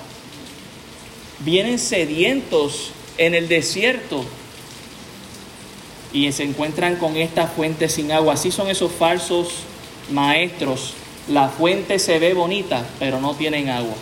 Vienen 1.40 1.80
sedientos 1.80 2.92
en 3.18 3.36
el 3.36 3.48
desierto 3.48 4.26
y 6.12 6.32
se 6.32 6.44
encuentran 6.44 6.96
con 6.96 7.18
esta 7.18 7.48
fuente 7.48 7.90
sin 7.90 8.12
agua. 8.12 8.34
Así 8.34 8.52
son 8.52 8.70
esos 8.70 8.92
falsos 8.92 9.50
maestros. 10.12 10.94
La 11.28 11.50
fuente 11.50 12.00
se 12.00 12.20
ve 12.20 12.34
bonita, 12.34 12.86
pero 13.00 13.20
no 13.20 13.36
tienen 13.36 13.70
agua. 13.70 13.96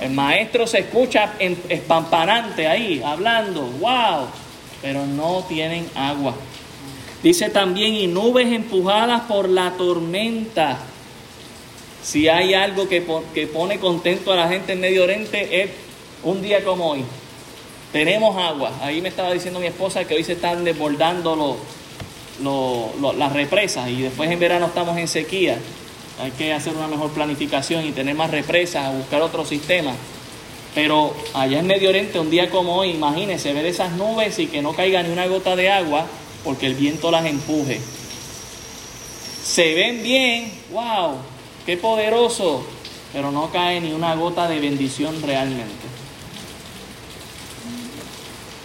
El 0.00 0.12
maestro 0.12 0.66
se 0.66 0.80
escucha 0.80 1.34
espampanante 1.68 2.68
ahí, 2.68 3.02
hablando, 3.04 3.62
wow, 3.62 4.28
pero 4.80 5.04
no 5.06 5.44
tienen 5.48 5.88
agua. 5.96 6.34
Dice 7.22 7.50
también, 7.50 7.94
y 7.94 8.06
nubes 8.06 8.46
empujadas 8.52 9.22
por 9.22 9.48
la 9.48 9.72
tormenta. 9.72 10.78
Si 12.10 12.26
hay 12.26 12.54
algo 12.54 12.88
que, 12.88 13.04
que 13.34 13.46
pone 13.46 13.78
contento 13.78 14.32
a 14.32 14.36
la 14.36 14.48
gente 14.48 14.72
en 14.72 14.80
Medio 14.80 15.04
Oriente 15.04 15.62
es 15.62 15.70
un 16.22 16.40
día 16.40 16.64
como 16.64 16.92
hoy. 16.92 17.04
Tenemos 17.92 18.34
agua. 18.34 18.72
Ahí 18.80 19.02
me 19.02 19.10
estaba 19.10 19.30
diciendo 19.30 19.60
mi 19.60 19.66
esposa 19.66 20.06
que 20.06 20.14
hoy 20.14 20.24
se 20.24 20.32
están 20.32 20.64
desbordando 20.64 21.58
las 23.14 23.32
represas 23.34 23.90
y 23.90 24.00
después 24.00 24.30
en 24.30 24.40
verano 24.40 24.68
estamos 24.68 24.96
en 24.96 25.06
sequía. 25.06 25.58
Hay 26.22 26.30
que 26.30 26.54
hacer 26.54 26.74
una 26.74 26.88
mejor 26.88 27.10
planificación 27.10 27.84
y 27.84 27.92
tener 27.92 28.14
más 28.14 28.30
represas, 28.30 28.90
buscar 28.96 29.20
otro 29.20 29.44
sistema. 29.44 29.92
Pero 30.74 31.14
allá 31.34 31.58
en 31.58 31.66
Medio 31.66 31.90
Oriente, 31.90 32.18
un 32.18 32.30
día 32.30 32.48
como 32.48 32.76
hoy, 32.76 32.92
imagínense 32.92 33.52
ver 33.52 33.66
esas 33.66 33.92
nubes 33.92 34.38
y 34.38 34.46
que 34.46 34.62
no 34.62 34.72
caiga 34.72 35.02
ni 35.02 35.10
una 35.10 35.26
gota 35.26 35.56
de 35.56 35.68
agua 35.68 36.06
porque 36.42 36.64
el 36.64 36.74
viento 36.74 37.10
las 37.10 37.26
empuje. 37.26 37.78
Se 39.44 39.74
ven 39.74 40.02
bien, 40.02 40.50
wow, 40.72 41.18
qué 41.68 41.76
poderoso, 41.76 42.64
pero 43.12 43.30
no 43.30 43.50
cae 43.52 43.78
ni 43.82 43.92
una 43.92 44.14
gota 44.14 44.48
de 44.48 44.58
bendición 44.58 45.20
realmente. 45.20 45.68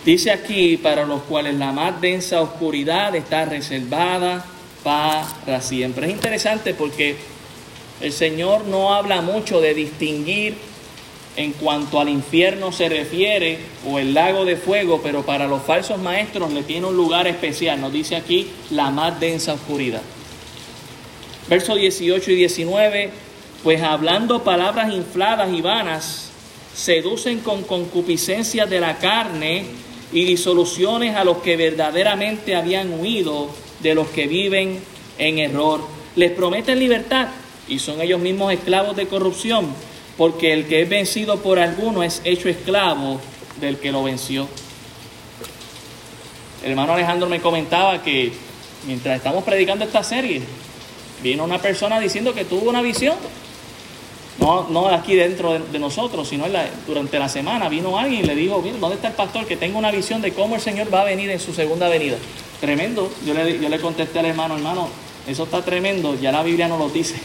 Dice 0.05 0.31
aquí, 0.31 0.77
para 0.77 1.05
los 1.05 1.23
cuales 1.23 1.55
la 1.55 1.73
más 1.73 1.99
densa 1.99 2.39
oscuridad 2.39 3.13
está 3.13 3.43
reservada 3.43 4.45
para 4.85 5.59
siempre. 5.59 6.07
Es 6.07 6.13
interesante 6.13 6.73
porque 6.73 7.17
el 7.99 8.13
Señor 8.13 8.67
no 8.67 8.93
habla 8.93 9.21
mucho 9.21 9.59
de 9.59 9.73
distinguir 9.73 10.55
en 11.35 11.51
cuanto 11.51 11.99
al 11.99 12.07
infierno 12.07 12.71
se 12.71 12.87
refiere 12.87 13.59
o 13.85 13.99
el 13.99 14.13
lago 14.13 14.45
de 14.45 14.55
fuego, 14.55 15.01
pero 15.03 15.23
para 15.23 15.45
los 15.45 15.61
falsos 15.63 15.99
maestros 15.99 16.53
le 16.53 16.63
tiene 16.63 16.87
un 16.87 16.95
lugar 16.95 17.27
especial. 17.27 17.81
Nos 17.81 17.91
dice 17.91 18.15
aquí 18.15 18.49
la 18.69 18.91
más 18.91 19.19
densa 19.19 19.55
oscuridad. 19.55 20.03
Versos 21.49 21.77
18 21.77 22.31
y 22.31 22.35
19, 22.35 23.09
pues 23.63 23.81
hablando 23.81 24.43
palabras 24.43 24.93
infladas 24.93 25.51
y 25.53 25.61
vanas, 25.61 26.31
seducen 26.73 27.39
con 27.39 27.63
concupiscencia 27.63 28.65
de 28.65 28.79
la 28.79 28.97
carne 28.97 29.65
y 30.13 30.23
disoluciones 30.23 31.15
a 31.15 31.23
los 31.23 31.37
que 31.39 31.57
verdaderamente 31.57 32.55
habían 32.55 32.99
huido 32.99 33.49
de 33.81 33.93
los 33.93 34.07
que 34.09 34.27
viven 34.27 34.79
en 35.17 35.39
error. 35.39 35.81
Les 36.15 36.31
prometen 36.31 36.79
libertad 36.79 37.27
y 37.67 37.79
son 37.79 38.01
ellos 38.01 38.21
mismos 38.21 38.53
esclavos 38.53 38.95
de 38.95 39.07
corrupción, 39.07 39.67
porque 40.17 40.53
el 40.53 40.67
que 40.67 40.83
es 40.83 40.89
vencido 40.89 41.41
por 41.41 41.59
alguno 41.59 42.03
es 42.03 42.21
hecho 42.23 42.47
esclavo 42.47 43.19
del 43.59 43.77
que 43.77 43.91
lo 43.91 44.03
venció. 44.03 44.47
El 46.63 46.71
hermano 46.71 46.93
Alejandro 46.93 47.27
me 47.27 47.41
comentaba 47.41 48.01
que 48.01 48.31
mientras 48.87 49.17
estamos 49.17 49.43
predicando 49.43 49.83
esta 49.83 50.03
serie, 50.03 50.41
vino 51.23 51.43
una 51.43 51.59
persona 51.59 51.99
diciendo 51.99 52.33
que 52.33 52.45
tuvo 52.45 52.69
una 52.69 52.81
visión 52.81 53.15
no, 54.39 54.67
no 54.69 54.89
aquí 54.89 55.15
dentro 55.15 55.59
de, 55.59 55.79
nosotros, 55.79 56.27
sino 56.27 56.45
durante 56.87 57.19
la 57.19 57.29
semana 57.29 57.69
vino 57.69 57.97
alguien 57.97 58.23
y 58.23 58.27
le 58.27 58.35
dijo, 58.35 58.61
mira, 58.61 58.77
¿dónde 58.77 58.95
está 58.95 59.09
el 59.09 59.13
pastor? 59.13 59.45
Que 59.45 59.55
tengo 59.55 59.77
una 59.77 59.91
visión 59.91 60.21
de 60.21 60.33
cómo 60.33 60.55
el 60.55 60.61
Señor 60.61 60.93
va 60.93 61.01
a 61.01 61.05
venir 61.05 61.29
en 61.29 61.39
su 61.39 61.53
segunda 61.53 61.87
venida. 61.87 62.17
Tremendo. 62.59 63.11
Yo 63.25 63.33
le, 63.33 63.59
yo 63.59 63.69
le 63.69 63.79
contesté 63.79 64.19
al 64.19 64.25
hermano, 64.25 64.55
hermano, 64.55 64.89
eso 65.27 65.43
está 65.43 65.61
tremendo, 65.63 66.19
ya 66.19 66.31
la 66.31 66.43
Biblia 66.43 66.67
no 66.67 66.77
lo 66.77 66.89
dice. 66.89 67.15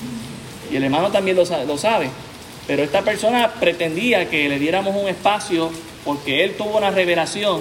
y 0.72 0.76
el 0.76 0.84
hermano 0.84 1.10
también 1.10 1.36
lo, 1.36 1.44
lo 1.44 1.78
sabe. 1.78 2.10
Pero 2.66 2.82
esta 2.82 3.02
persona 3.02 3.52
pretendía 3.60 4.28
que 4.28 4.48
le 4.48 4.58
diéramos 4.58 4.94
un 4.96 5.08
espacio 5.08 5.70
porque 6.04 6.44
él 6.44 6.56
tuvo 6.56 6.78
una 6.78 6.90
revelación 6.90 7.60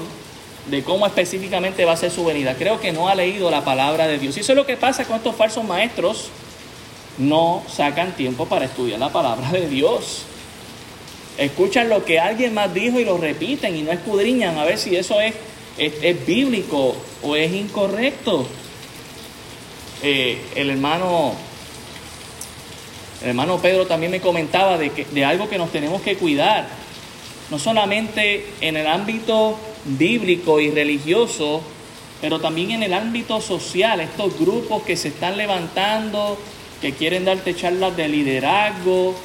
de 0.69 0.83
cómo 0.83 1.05
específicamente 1.05 1.85
va 1.85 1.93
a 1.93 1.97
ser 1.97 2.11
su 2.11 2.25
venida. 2.25 2.55
Creo 2.55 2.79
que 2.79 2.91
no 2.91 3.07
ha 3.07 3.15
leído 3.15 3.49
la 3.49 3.63
palabra 3.63 4.07
de 4.07 4.19
Dios. 4.19 4.37
Y 4.37 4.41
eso 4.41 4.51
es 4.51 4.55
lo 4.55 4.65
que 4.65 4.77
pasa 4.77 5.05
con 5.05 5.17
estos 5.17 5.35
falsos 5.35 5.63
maestros 5.63 6.29
no 7.17 7.63
sacan 7.67 8.15
tiempo 8.15 8.45
para 8.45 8.65
estudiar 8.65 8.99
la 8.99 9.09
palabra 9.09 9.49
de 9.51 9.67
Dios. 9.67 10.23
Escuchan 11.37 11.89
lo 11.89 12.03
que 12.05 12.19
alguien 12.19 12.53
más 12.53 12.73
dijo 12.73 12.99
y 12.99 13.05
lo 13.05 13.17
repiten 13.17 13.75
y 13.75 13.81
no 13.81 13.91
escudriñan 13.91 14.57
a 14.57 14.65
ver 14.65 14.77
si 14.77 14.95
eso 14.95 15.19
es, 15.21 15.33
es, 15.77 16.25
bíblico 16.25 16.95
o 17.23 17.35
es 17.35 17.51
incorrecto. 17.53 18.47
Eh, 20.03 20.39
el 20.55 20.69
hermano 20.69 21.33
el 23.21 23.29
hermano 23.29 23.57
Pedro 23.59 23.87
también 23.87 24.11
me 24.11 24.21
comentaba 24.21 24.77
de, 24.77 24.91
que, 24.91 25.05
de 25.05 25.25
algo 25.25 25.49
que 25.49 25.57
nos 25.57 25.71
tenemos 25.71 26.03
que 26.03 26.17
cuidar, 26.17 26.67
no 27.49 27.57
solamente 27.57 28.45
en 28.61 28.77
el 28.77 28.85
ámbito 28.85 29.57
bíblico 29.85 30.59
y 30.59 30.71
religioso, 30.71 31.61
pero 32.21 32.39
también 32.39 32.71
en 32.71 32.83
el 32.83 32.93
ámbito 32.93 33.41
social, 33.41 33.99
estos 33.99 34.37
grupos 34.39 34.83
que 34.83 34.97
se 34.97 35.09
están 35.09 35.37
levantando 35.37 36.37
que 36.81 36.93
quieren 36.93 37.25
darte 37.25 37.55
charlas 37.55 37.95
de 37.97 38.07
liderazgo, 38.07 39.15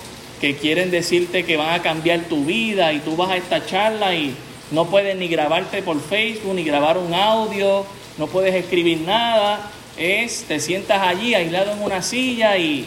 que 0.41 0.57
quieren 0.57 0.91
decirte 0.91 1.45
que 1.45 1.57
van 1.57 1.75
a 1.75 1.83
cambiar 1.83 2.21
tu 2.23 2.45
vida 2.45 2.93
y 2.93 3.01
tú 3.01 3.17
vas 3.17 3.31
a 3.31 3.37
esta 3.37 3.65
charla 3.65 4.15
y 4.15 4.35
no 4.71 4.87
puedes 4.87 5.17
ni 5.17 5.29
grabarte 5.29 5.83
por 5.83 6.01
Facebook, 6.01 6.55
ni 6.55 6.65
grabar 6.65 6.99
un 6.99 7.15
audio, 7.15 7.85
no 8.19 8.27
puedes 8.27 8.55
escribir 8.55 9.01
nada, 9.03 9.71
es 9.97 10.45
te 10.49 10.61
sientas 10.61 11.03
allí 11.03 11.35
aislado 11.35 11.73
en 11.73 11.83
una 11.83 12.03
silla 12.03 12.57
y 12.57 12.87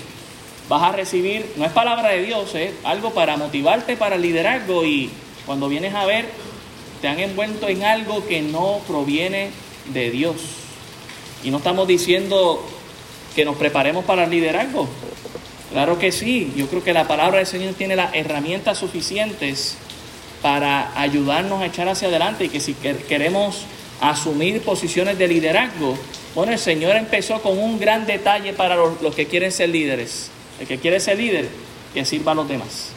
vas 0.67 0.81
a 0.81 0.91
recibir, 0.91 1.45
no 1.57 1.65
es 1.65 1.71
palabra 1.71 2.09
de 2.09 2.23
Dios, 2.23 2.55
es 2.55 2.71
algo 2.83 3.11
para 3.11 3.37
motivarte 3.37 3.95
para 3.95 4.15
el 4.15 4.23
liderazgo 4.23 4.83
y 4.83 5.11
cuando 5.45 5.69
vienes 5.69 5.93
a 5.93 6.05
ver, 6.05 6.25
te 7.05 7.09
han 7.09 7.19
envuelto 7.19 7.69
en 7.69 7.83
algo 7.83 8.25
que 8.25 8.41
no 8.41 8.81
proviene 8.87 9.51
de 9.93 10.09
Dios. 10.09 10.37
Y 11.43 11.51
no 11.51 11.57
estamos 11.57 11.87
diciendo 11.87 12.67
que 13.35 13.45
nos 13.45 13.57
preparemos 13.57 14.05
para 14.05 14.23
el 14.23 14.31
liderazgo. 14.31 14.87
Claro 15.71 15.99
que 15.99 16.11
sí, 16.11 16.51
yo 16.55 16.65
creo 16.67 16.83
que 16.83 16.93
la 16.93 17.07
palabra 17.07 17.37
del 17.37 17.45
Señor 17.45 17.75
tiene 17.75 17.95
las 17.95 18.15
herramientas 18.15 18.79
suficientes 18.79 19.77
para 20.41 20.99
ayudarnos 20.99 21.61
a 21.61 21.67
echar 21.67 21.87
hacia 21.87 22.07
adelante 22.07 22.45
y 22.45 22.49
que 22.49 22.59
si 22.59 22.73
queremos 22.73 23.67
asumir 24.01 24.61
posiciones 24.61 25.19
de 25.19 25.27
liderazgo, 25.27 25.95
bueno, 26.33 26.53
el 26.53 26.59
Señor 26.59 26.95
empezó 26.95 27.39
con 27.39 27.59
un 27.59 27.79
gran 27.79 28.07
detalle 28.07 28.51
para 28.53 28.75
los, 28.75 29.13
que 29.15 29.27
quieren 29.27 29.51
ser 29.51 29.69
líderes. 29.69 30.31
El 30.59 30.65
que 30.65 30.79
quiere 30.79 30.99
ser 30.99 31.19
líder, 31.19 31.49
que 31.93 32.03
sirva 32.03 32.31
a 32.31 32.35
los 32.35 32.47
demás. 32.47 32.89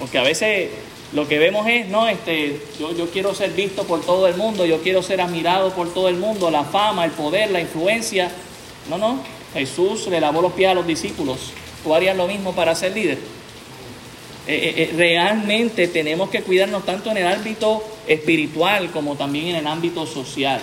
Porque 0.00 0.18
a 0.18 0.24
veces 0.24 0.68
lo 1.12 1.28
que 1.28 1.38
vemos 1.38 1.66
es, 1.66 1.88
no, 1.88 2.08
este, 2.08 2.60
yo, 2.78 2.96
yo 2.96 3.10
quiero 3.10 3.34
ser 3.34 3.52
visto 3.52 3.84
por 3.84 4.00
todo 4.00 4.26
el 4.28 4.36
mundo, 4.36 4.64
yo 4.64 4.80
quiero 4.82 5.02
ser 5.02 5.20
admirado 5.20 5.72
por 5.72 5.92
todo 5.92 6.08
el 6.08 6.16
mundo, 6.16 6.50
la 6.50 6.64
fama, 6.64 7.04
el 7.04 7.10
poder, 7.10 7.50
la 7.50 7.60
influencia, 7.60 8.30
no, 8.88 8.98
no. 8.98 9.22
Jesús 9.52 10.06
le 10.06 10.20
lavó 10.20 10.40
los 10.40 10.52
pies 10.52 10.70
a 10.70 10.74
los 10.74 10.86
discípulos. 10.86 11.52
¿Tú 11.84 11.94
harías 11.94 12.16
lo 12.16 12.26
mismo 12.26 12.54
para 12.54 12.74
ser 12.74 12.92
líder? 12.92 13.18
Eh, 14.46 14.54
eh, 14.54 14.74
eh, 14.76 14.94
realmente 14.96 15.86
tenemos 15.88 16.30
que 16.30 16.42
cuidarnos 16.42 16.84
tanto 16.84 17.10
en 17.10 17.18
el 17.18 17.26
ámbito 17.26 17.84
espiritual 18.06 18.90
como 18.90 19.14
también 19.14 19.48
en 19.48 19.56
el 19.56 19.66
ámbito 19.66 20.06
social. 20.06 20.60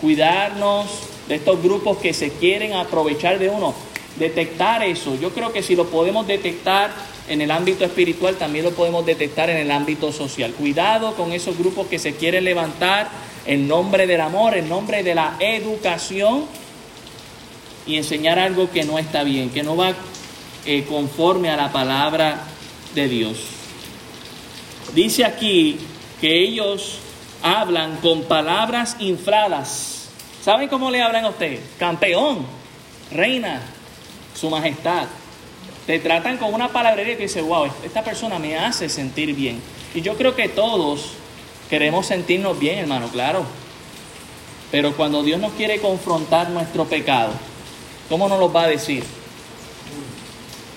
Cuidarnos 0.00 0.86
de 1.26 1.34
estos 1.34 1.62
grupos 1.62 1.98
que 1.98 2.14
se 2.14 2.30
quieren 2.30 2.74
aprovechar 2.74 3.38
de 3.38 3.50
uno, 3.50 3.74
detectar 4.16 4.82
eso. 4.82 5.16
Yo 5.16 5.30
creo 5.30 5.52
que 5.52 5.62
si 5.62 5.74
lo 5.74 5.88
podemos 5.88 6.26
detectar 6.26 6.90
en 7.28 7.40
el 7.42 7.50
ámbito 7.50 7.84
espiritual, 7.84 8.36
también 8.36 8.64
lo 8.64 8.72
podemos 8.72 9.04
detectar 9.04 9.50
en 9.50 9.58
el 9.58 9.70
ámbito 9.70 10.12
social. 10.12 10.52
Cuidado 10.52 11.14
con 11.14 11.32
esos 11.32 11.58
grupos 11.58 11.86
que 11.86 11.98
se 11.98 12.14
quieren 12.14 12.44
levantar 12.44 13.08
en 13.46 13.68
nombre 13.68 14.06
del 14.06 14.20
amor, 14.20 14.56
en 14.56 14.68
nombre 14.68 15.02
de 15.02 15.14
la 15.14 15.36
educación 15.40 16.46
y 17.86 17.96
enseñar 17.96 18.38
algo 18.38 18.70
que 18.70 18.84
no 18.84 18.98
está 18.98 19.22
bien, 19.22 19.50
que 19.50 19.62
no 19.62 19.76
va 19.76 19.94
eh, 20.66 20.84
conforme 20.88 21.50
a 21.50 21.56
la 21.56 21.72
palabra 21.72 22.42
de 22.94 23.08
Dios. 23.08 23.38
Dice 24.94 25.24
aquí 25.24 25.78
que 26.20 26.42
ellos 26.42 26.98
hablan 27.42 27.96
con 27.96 28.22
palabras 28.22 28.96
infladas. 29.00 30.08
¿Saben 30.42 30.68
cómo 30.68 30.90
le 30.90 31.02
hablan 31.02 31.24
a 31.24 31.30
usted? 31.30 31.60
Campeón, 31.78 32.46
reina, 33.10 33.62
su 34.34 34.50
majestad. 34.50 35.06
Te 35.88 35.98
tratan 35.98 36.36
con 36.36 36.52
una 36.52 36.68
palabrería 36.68 37.16
que 37.16 37.22
dice, 37.22 37.40
wow, 37.40 37.66
esta 37.82 38.04
persona 38.04 38.38
me 38.38 38.58
hace 38.58 38.90
sentir 38.90 39.34
bien. 39.34 39.58
Y 39.94 40.02
yo 40.02 40.18
creo 40.18 40.36
que 40.36 40.46
todos 40.46 41.12
queremos 41.70 42.04
sentirnos 42.04 42.58
bien, 42.58 42.80
hermano, 42.80 43.08
claro. 43.08 43.46
Pero 44.70 44.94
cuando 44.94 45.22
Dios 45.22 45.40
nos 45.40 45.52
quiere 45.52 45.80
confrontar 45.80 46.50
nuestro 46.50 46.84
pecado, 46.84 47.30
¿cómo 48.10 48.28
nos 48.28 48.38
lo 48.38 48.52
va 48.52 48.64
a 48.64 48.68
decir? 48.68 49.02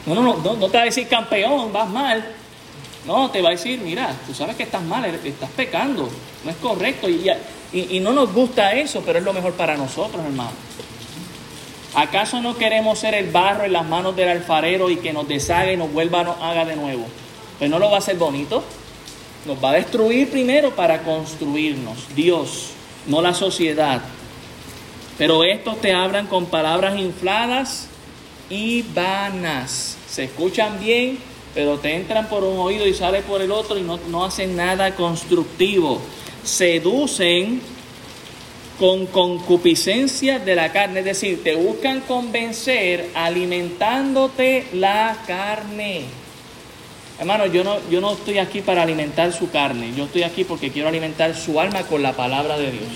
No, 0.05 0.15
no, 0.15 0.21
no, 0.37 0.53
no 0.53 0.69
te 0.69 0.77
va 0.77 0.83
a 0.83 0.85
decir 0.85 1.09
campeón, 1.09 1.73
vas 1.73 1.89
mal. 1.89 2.25
No, 3.05 3.29
te 3.31 3.41
va 3.41 3.49
a 3.49 3.51
decir, 3.51 3.81
mira, 3.81 4.15
tú 4.25 4.33
sabes 4.33 4.55
que 4.55 4.63
estás 4.63 4.81
mal, 4.81 5.03
estás 5.25 5.49
pecando, 5.49 6.07
no 6.45 6.49
es 6.49 6.55
correcto. 6.55 7.09
Y, 7.09 7.29
y, 7.73 7.97
y 7.97 7.99
no 7.99 8.13
nos 8.13 8.31
gusta 8.31 8.71
eso, 8.75 9.03
pero 9.05 9.19
es 9.19 9.25
lo 9.25 9.33
mejor 9.33 9.51
para 9.55 9.75
nosotros, 9.75 10.23
hermano. 10.23 10.51
¿Acaso 11.93 12.41
no 12.41 12.57
queremos 12.57 12.99
ser 12.99 13.15
el 13.15 13.31
barro 13.31 13.65
en 13.65 13.73
las 13.73 13.85
manos 13.85 14.15
del 14.15 14.29
alfarero 14.29 14.89
y 14.89 14.97
que 14.97 15.11
nos 15.11 15.27
deshaga 15.27 15.73
y 15.73 15.77
nos 15.77 15.91
vuelva, 15.91 16.23
nos 16.23 16.39
haga 16.41 16.63
de 16.63 16.77
nuevo? 16.77 17.05
Pues 17.59 17.69
no 17.69 17.79
lo 17.79 17.89
va 17.89 17.97
a 17.97 17.99
hacer 17.99 18.15
bonito. 18.17 18.63
Nos 19.45 19.61
va 19.61 19.71
a 19.71 19.73
destruir 19.73 20.29
primero 20.29 20.71
para 20.71 21.03
construirnos. 21.03 22.15
Dios, 22.15 22.69
no 23.07 23.21
la 23.21 23.33
sociedad. 23.33 24.01
Pero 25.17 25.43
estos 25.43 25.81
te 25.81 25.93
hablan 25.93 26.27
con 26.27 26.45
palabras 26.45 26.97
infladas 26.97 27.87
y 28.49 28.83
vanas. 28.83 29.97
Se 30.07 30.25
escuchan 30.25 30.79
bien, 30.79 31.19
pero 31.53 31.77
te 31.77 31.95
entran 31.95 32.29
por 32.29 32.43
un 32.43 32.57
oído 32.57 32.87
y 32.87 32.93
sale 32.93 33.21
por 33.21 33.41
el 33.41 33.51
otro 33.51 33.77
y 33.77 33.81
no, 33.81 33.99
no 34.07 34.23
hacen 34.23 34.55
nada 34.55 34.95
constructivo. 34.95 36.01
Seducen 36.43 37.61
con 38.81 39.05
concupiscencia 39.05 40.39
de 40.39 40.55
la 40.55 40.71
carne, 40.71 41.01
es 41.01 41.05
decir, 41.05 41.43
te 41.43 41.53
buscan 41.53 42.01
convencer 42.01 43.11
alimentándote 43.13 44.69
la 44.73 45.17
carne. 45.27 46.05
Hermano, 47.19 47.45
yo 47.45 47.63
no, 47.63 47.77
yo 47.91 48.01
no 48.01 48.13
estoy 48.13 48.39
aquí 48.39 48.61
para 48.61 48.81
alimentar 48.81 49.33
su 49.33 49.51
carne, 49.51 49.93
yo 49.95 50.05
estoy 50.05 50.23
aquí 50.23 50.45
porque 50.45 50.71
quiero 50.71 50.89
alimentar 50.89 51.35
su 51.35 51.59
alma 51.59 51.83
con 51.83 52.01
la 52.01 52.13
palabra 52.13 52.57
de 52.57 52.71
Dios. 52.71 52.89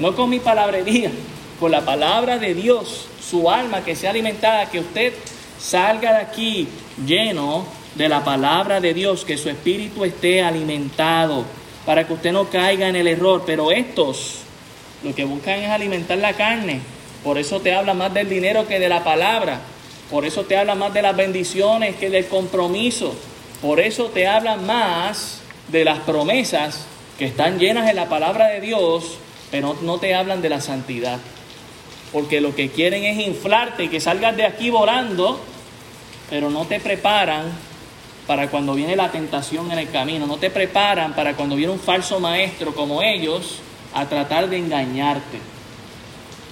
No 0.00 0.16
con 0.16 0.28
mi 0.28 0.40
palabrería, 0.40 1.12
con 1.60 1.70
la 1.70 1.82
palabra 1.82 2.38
de 2.38 2.54
Dios, 2.54 3.06
su 3.22 3.48
alma 3.48 3.84
que 3.84 3.94
sea 3.94 4.10
alimentada, 4.10 4.68
que 4.68 4.80
usted 4.80 5.12
salga 5.56 6.14
de 6.14 6.22
aquí 6.22 6.66
lleno 7.06 7.64
de 7.94 8.08
la 8.08 8.24
palabra 8.24 8.80
de 8.80 8.92
Dios, 8.92 9.24
que 9.24 9.38
su 9.38 9.50
espíritu 9.50 10.04
esté 10.04 10.42
alimentado, 10.42 11.44
para 11.84 12.04
que 12.08 12.12
usted 12.12 12.32
no 12.32 12.50
caiga 12.50 12.88
en 12.88 12.96
el 12.96 13.06
error. 13.06 13.44
Pero 13.46 13.70
estos, 13.70 14.40
lo 15.06 15.14
que 15.14 15.24
buscan 15.24 15.60
es 15.60 15.70
alimentar 15.70 16.18
la 16.18 16.32
carne. 16.32 16.80
Por 17.22 17.38
eso 17.38 17.60
te 17.60 17.72
habla 17.72 17.94
más 17.94 18.12
del 18.12 18.28
dinero 18.28 18.66
que 18.66 18.80
de 18.80 18.88
la 18.88 19.04
palabra. 19.04 19.60
Por 20.10 20.24
eso 20.24 20.44
te 20.44 20.56
habla 20.56 20.74
más 20.74 20.92
de 20.94 21.02
las 21.02 21.16
bendiciones 21.16 21.94
que 21.94 22.10
del 22.10 22.26
compromiso. 22.26 23.14
Por 23.62 23.78
eso 23.78 24.06
te 24.06 24.26
habla 24.26 24.56
más 24.56 25.42
de 25.68 25.84
las 25.84 26.00
promesas 26.00 26.86
que 27.18 27.24
están 27.24 27.60
llenas 27.60 27.88
en 27.88 27.94
la 27.94 28.08
palabra 28.08 28.48
de 28.48 28.60
Dios, 28.60 29.18
pero 29.52 29.76
no 29.82 29.98
te 29.98 30.12
hablan 30.12 30.42
de 30.42 30.48
la 30.48 30.60
santidad. 30.60 31.20
Porque 32.12 32.40
lo 32.40 32.56
que 32.56 32.70
quieren 32.70 33.04
es 33.04 33.24
inflarte 33.24 33.84
y 33.84 33.88
que 33.88 34.00
salgas 34.00 34.36
de 34.36 34.44
aquí 34.44 34.70
volando, 34.70 35.40
pero 36.28 36.50
no 36.50 36.64
te 36.64 36.80
preparan 36.80 37.44
para 38.26 38.48
cuando 38.50 38.74
viene 38.74 38.96
la 38.96 39.12
tentación 39.12 39.70
en 39.70 39.78
el 39.78 39.90
camino. 39.90 40.26
No 40.26 40.38
te 40.38 40.50
preparan 40.50 41.14
para 41.14 41.34
cuando 41.34 41.54
viene 41.54 41.72
un 41.72 41.78
falso 41.78 42.18
maestro 42.18 42.74
como 42.74 43.02
ellos 43.02 43.60
a 43.96 44.08
tratar 44.08 44.48
de 44.50 44.58
engañarte. 44.58 45.38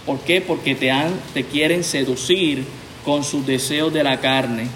¿Por 0.07 0.19
qué? 0.21 0.41
Porque 0.41 0.75
te, 0.75 0.91
han, 0.91 1.13
te 1.33 1.45
quieren 1.45 1.85
seducir 1.85 2.65
con 3.05 3.23
sus 3.23 3.47
deseos 3.47 3.93
de 3.93 4.03
la 4.03 4.21
carne. 4.21 4.67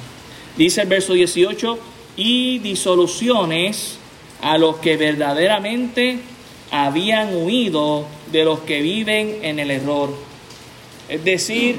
Dice 0.56 0.82
el 0.82 0.88
verso 0.88 1.14
18, 1.14 1.78
y 2.18 2.58
disoluciones 2.58 3.96
a 4.42 4.58
los 4.58 4.76
que 4.76 4.96
verdaderamente 4.96 6.18
habían 6.70 7.34
huido 7.44 8.06
de 8.32 8.44
los 8.44 8.60
que 8.60 8.82
viven 8.82 9.38
en 9.42 9.60
el 9.60 9.70
error. 9.70 10.10
Es 11.08 11.24
decir, 11.24 11.76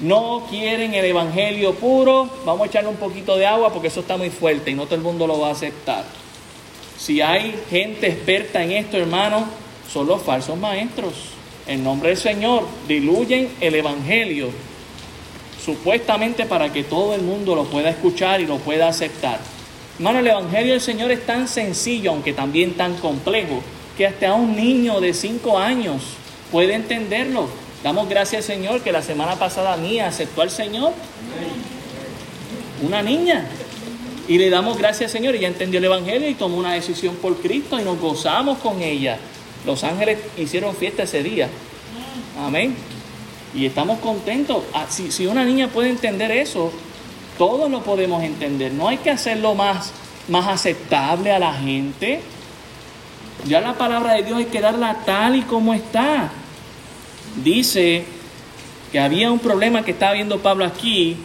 no 0.00 0.46
quieren 0.50 0.94
el 0.94 1.04
evangelio 1.04 1.74
puro, 1.74 2.28
vamos 2.44 2.62
a 2.62 2.66
echarle 2.66 2.90
un 2.90 2.96
poquito 2.96 3.36
de 3.36 3.46
agua 3.46 3.72
porque 3.72 3.88
eso 3.88 4.00
está 4.00 4.16
muy 4.16 4.30
fuerte 4.30 4.72
y 4.72 4.74
no 4.74 4.84
todo 4.84 4.96
el 4.96 5.00
mundo 5.00 5.26
lo 5.26 5.38
va 5.40 5.48
a 5.48 5.52
aceptar. 5.52 6.04
Si 6.98 7.20
hay 7.20 7.54
gente 7.70 8.08
experta 8.08 8.62
en 8.62 8.72
esto, 8.72 8.96
hermano, 8.96 9.46
son 9.92 10.06
los 10.06 10.22
falsos 10.22 10.56
maestros. 10.58 11.12
En 11.66 11.84
nombre 11.84 12.10
del 12.10 12.18
Señor, 12.18 12.64
diluyen 12.86 13.50
el 13.60 13.74
Evangelio, 13.74 14.50
supuestamente 15.64 16.46
para 16.46 16.72
que 16.72 16.84
todo 16.84 17.14
el 17.14 17.22
mundo 17.22 17.54
lo 17.54 17.64
pueda 17.64 17.90
escuchar 17.90 18.40
y 18.40 18.46
lo 18.46 18.56
pueda 18.58 18.88
aceptar. 18.88 19.38
Hermano, 19.98 20.20
el 20.20 20.28
Evangelio 20.28 20.72
del 20.72 20.80
Señor 20.80 21.10
es 21.10 21.26
tan 21.26 21.48
sencillo, 21.48 22.12
aunque 22.12 22.32
también 22.32 22.74
tan 22.74 22.94
complejo, 22.96 23.60
que 23.96 24.06
hasta 24.06 24.32
un 24.32 24.56
niño 24.56 25.00
de 25.00 25.12
cinco 25.12 25.58
años 25.58 26.02
puede 26.52 26.74
entenderlo. 26.74 27.48
Damos 27.82 28.08
gracias 28.08 28.48
al 28.48 28.56
Señor 28.56 28.80
que 28.80 28.92
la 28.92 29.02
semana 29.02 29.36
pasada 29.36 29.76
mía 29.76 30.06
aceptó 30.06 30.42
al 30.42 30.50
Señor. 30.50 30.92
Una 32.80 33.02
niña. 33.02 33.44
Y 34.28 34.38
le 34.38 34.50
damos 34.50 34.78
gracias 34.78 35.10
al 35.10 35.18
Señor, 35.18 35.34
ella 35.34 35.48
entendió 35.48 35.78
el 35.78 35.84
Evangelio 35.86 36.28
y 36.28 36.34
tomó 36.34 36.58
una 36.58 36.74
decisión 36.74 37.16
por 37.16 37.36
Cristo 37.36 37.78
y 37.80 37.82
nos 37.82 37.98
gozamos 38.00 38.58
con 38.58 38.80
ella. 38.82 39.18
Los 39.68 39.84
ángeles 39.84 40.16
hicieron 40.38 40.74
fiesta 40.74 41.02
ese 41.02 41.22
día. 41.22 41.46
Amén. 42.40 42.74
Y 43.54 43.66
estamos 43.66 43.98
contentos. 43.98 44.64
Ah, 44.72 44.86
si, 44.88 45.12
si 45.12 45.26
una 45.26 45.44
niña 45.44 45.68
puede 45.68 45.90
entender 45.90 46.30
eso, 46.30 46.72
todos 47.36 47.70
lo 47.70 47.82
podemos 47.82 48.22
entender. 48.22 48.72
No 48.72 48.88
hay 48.88 48.96
que 48.96 49.10
hacerlo 49.10 49.54
más, 49.54 49.92
más 50.28 50.48
aceptable 50.48 51.32
a 51.32 51.38
la 51.38 51.52
gente. 51.52 52.22
Ya 53.46 53.60
la 53.60 53.74
palabra 53.74 54.14
de 54.14 54.22
Dios 54.22 54.38
hay 54.38 54.46
que 54.46 54.62
darla 54.62 55.02
tal 55.04 55.36
y 55.36 55.42
como 55.42 55.74
está. 55.74 56.30
Dice 57.44 58.06
que 58.90 58.98
había 58.98 59.30
un 59.30 59.38
problema 59.38 59.84
que 59.84 59.90
estaba 59.90 60.14
viendo 60.14 60.38
Pablo 60.38 60.64
aquí, 60.64 61.18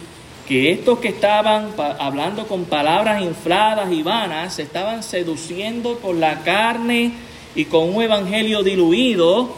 que 0.46 0.70
estos 0.70 0.98
que 0.98 1.08
estaban 1.08 1.70
hablando 1.98 2.46
con 2.46 2.66
palabras 2.66 3.22
infladas 3.22 3.90
y 3.90 4.02
vanas, 4.02 4.56
se 4.56 4.64
estaban 4.64 5.02
seduciendo 5.02 5.98
con 6.00 6.20
la 6.20 6.40
carne 6.40 7.32
y 7.54 7.66
con 7.66 7.94
un 7.94 8.02
evangelio 8.02 8.62
diluido 8.62 9.54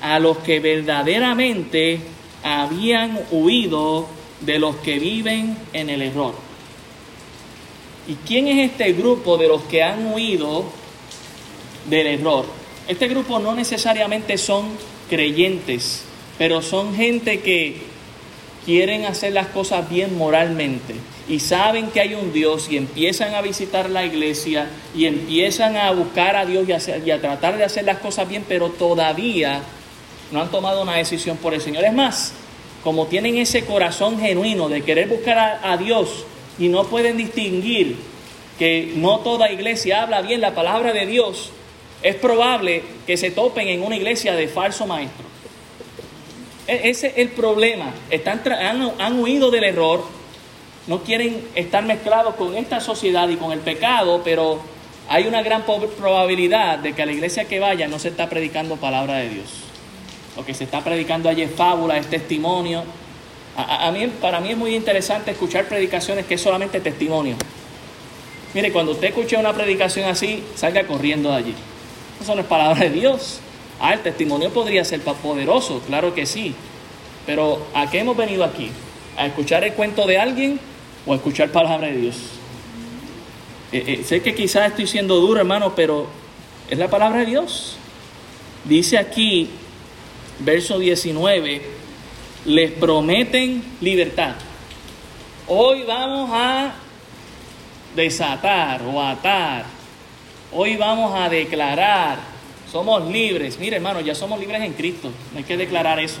a 0.00 0.18
los 0.18 0.38
que 0.38 0.60
verdaderamente 0.60 2.00
habían 2.42 3.18
huido 3.30 4.06
de 4.40 4.58
los 4.58 4.76
que 4.76 4.98
viven 4.98 5.56
en 5.72 5.90
el 5.90 6.02
error. 6.02 6.34
¿Y 8.08 8.14
quién 8.26 8.48
es 8.48 8.70
este 8.70 8.92
grupo 8.92 9.38
de 9.38 9.48
los 9.48 9.62
que 9.62 9.82
han 9.82 10.12
huido 10.12 10.64
del 11.88 12.06
error? 12.08 12.46
Este 12.88 13.06
grupo 13.06 13.38
no 13.38 13.54
necesariamente 13.54 14.38
son 14.38 14.66
creyentes, 15.08 16.04
pero 16.36 16.62
son 16.62 16.94
gente 16.96 17.40
que 17.40 17.76
quieren 18.64 19.06
hacer 19.06 19.32
las 19.32 19.48
cosas 19.48 19.88
bien 19.88 20.16
moralmente 20.18 20.94
y 21.28 21.38
saben 21.38 21.88
que 21.88 22.00
hay 22.00 22.14
un 22.14 22.32
Dios 22.32 22.68
y 22.70 22.76
empiezan 22.76 23.34
a 23.34 23.42
visitar 23.42 23.88
la 23.88 24.04
iglesia 24.04 24.68
y 24.94 25.06
empiezan 25.06 25.76
a 25.76 25.90
buscar 25.92 26.36
a 26.36 26.44
Dios 26.44 26.66
y 26.68 27.10
a, 27.10 27.20
tratar 27.20 27.56
de 27.56 27.64
hacer 27.64 27.84
las 27.84 27.98
cosas 27.98 28.28
bien, 28.28 28.44
pero 28.48 28.70
todavía 28.70 29.62
no 30.30 30.42
han 30.42 30.50
tomado 30.50 30.82
una 30.82 30.94
decisión 30.94 31.36
por 31.36 31.54
el 31.54 31.60
Señor. 31.60 31.84
Es 31.84 31.92
más, 31.92 32.34
como 32.82 33.06
tienen 33.06 33.38
ese 33.38 33.64
corazón 33.64 34.18
genuino 34.18 34.68
de 34.68 34.82
querer 34.82 35.08
buscar 35.08 35.60
a, 35.62 35.76
Dios 35.76 36.24
y 36.58 36.68
no 36.68 36.84
pueden 36.84 37.16
distinguir 37.16 37.96
que 38.58 38.92
no 38.96 39.20
toda 39.20 39.52
iglesia 39.52 40.02
habla 40.02 40.22
bien 40.22 40.40
la 40.40 40.54
palabra 40.54 40.92
de 40.92 41.06
Dios, 41.06 41.50
es 42.02 42.16
probable 42.16 42.82
que 43.06 43.16
se 43.16 43.30
topen 43.30 43.68
en 43.68 43.82
una 43.82 43.96
iglesia 43.96 44.34
de 44.34 44.48
falso 44.48 44.86
maestro. 44.86 45.24
E, 46.66 46.90
ese 46.90 47.08
es 47.08 47.18
el 47.18 47.28
problema. 47.28 47.92
Están 48.10 48.42
han 48.98 49.20
huido 49.20 49.50
del 49.52 49.64
error, 49.64 50.04
no 50.86 51.02
quieren 51.02 51.46
estar 51.54 51.84
mezclados 51.84 52.34
con 52.34 52.56
esta 52.56 52.80
sociedad 52.80 53.28
y 53.28 53.36
con 53.36 53.52
el 53.52 53.60
pecado, 53.60 54.22
pero 54.24 54.60
hay 55.08 55.26
una 55.26 55.42
gran 55.42 55.64
probabilidad 55.64 56.78
de 56.78 56.92
que 56.92 57.02
a 57.02 57.06
la 57.06 57.12
iglesia 57.12 57.44
que 57.44 57.60
vaya 57.60 57.86
no 57.88 57.98
se 57.98 58.08
está 58.08 58.28
predicando 58.28 58.76
palabra 58.76 59.18
de 59.18 59.28
Dios. 59.28 59.46
Lo 60.36 60.44
que 60.44 60.54
se 60.54 60.64
está 60.64 60.82
predicando 60.82 61.28
allí 61.28 61.42
es 61.42 61.54
fábula, 61.54 61.98
es 61.98 62.08
testimonio. 62.08 62.84
A, 63.54 63.90
mí, 63.92 64.06
para 64.20 64.40
mí 64.40 64.50
es 64.50 64.56
muy 64.56 64.74
interesante 64.74 65.32
escuchar 65.32 65.66
predicaciones 65.66 66.24
que 66.24 66.34
es 66.34 66.40
solamente 66.40 66.80
testimonio. 66.80 67.36
Mire, 68.54 68.72
cuando 68.72 68.92
usted 68.92 69.08
escuche 69.08 69.36
una 69.36 69.52
predicación 69.52 70.08
así, 70.08 70.42
salga 70.54 70.86
corriendo 70.86 71.30
de 71.30 71.36
allí. 71.36 71.54
Eso 72.20 72.34
no 72.34 72.40
es 72.40 72.46
palabra 72.46 72.80
de 72.80 72.90
Dios. 72.90 73.40
Ah, 73.78 73.92
el 73.92 74.00
testimonio 74.00 74.50
podría 74.50 74.84
ser 74.84 75.00
poderoso, 75.00 75.80
claro 75.86 76.14
que 76.14 76.24
sí. 76.24 76.54
Pero 77.26 77.66
¿a 77.74 77.90
qué 77.90 78.00
hemos 78.00 78.16
venido 78.16 78.42
aquí? 78.44 78.70
¿A 79.18 79.26
escuchar 79.26 79.64
el 79.64 79.74
cuento 79.74 80.06
de 80.06 80.18
alguien 80.18 80.60
o 81.06 81.14
escuchar 81.14 81.50
palabra 81.50 81.88
de 81.88 81.96
Dios? 81.96 82.16
Eh, 83.72 83.84
eh, 83.86 84.04
sé 84.04 84.20
que 84.22 84.34
quizás 84.34 84.70
estoy 84.70 84.86
siendo 84.86 85.16
duro, 85.16 85.40
hermano, 85.40 85.74
pero 85.74 86.06
es 86.68 86.78
la 86.78 86.88
palabra 86.88 87.20
de 87.20 87.26
Dios. 87.26 87.76
Dice 88.64 88.98
aquí, 88.98 89.48
verso 90.40 90.78
19, 90.78 91.62
les 92.44 92.70
prometen 92.72 93.62
libertad. 93.80 94.34
Hoy 95.48 95.82
vamos 95.84 96.30
a 96.32 96.74
desatar 97.96 98.82
o 98.82 99.02
atar. 99.02 99.64
Hoy 100.52 100.76
vamos 100.76 101.12
a 101.14 101.28
declarar. 101.28 102.18
Somos 102.70 103.10
libres. 103.10 103.58
Mire, 103.58 103.76
hermano, 103.76 104.00
ya 104.00 104.14
somos 104.14 104.38
libres 104.38 104.62
en 104.62 104.72
Cristo. 104.74 105.10
No 105.32 105.38
hay 105.38 105.44
que 105.44 105.56
declarar 105.56 105.98
eso. 105.98 106.18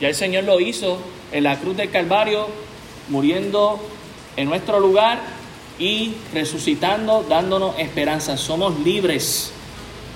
Ya 0.00 0.08
el 0.08 0.14
Señor 0.14 0.44
lo 0.44 0.60
hizo 0.60 0.98
en 1.32 1.44
la 1.44 1.58
cruz 1.58 1.76
del 1.76 1.90
Calvario, 1.90 2.48
muriendo 3.08 3.80
en 4.36 4.48
nuestro 4.48 4.80
lugar 4.80 5.18
y 5.78 6.12
resucitando, 6.32 7.24
dándonos 7.28 7.78
esperanza. 7.78 8.36
Somos 8.36 8.78
libres. 8.80 9.52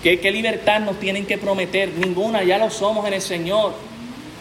¿Qué, 0.03 0.21
¿Qué, 0.21 0.31
libertad 0.31 0.81
nos 0.81 0.99
tienen 0.99 1.27
que 1.27 1.39
prometer? 1.39 1.91
Ninguna, 1.91 2.43
ya 2.43 2.59
lo 2.59 2.71
somos 2.71 3.07
en 3.07 3.15
el 3.15 3.21
Señor. 3.21 3.75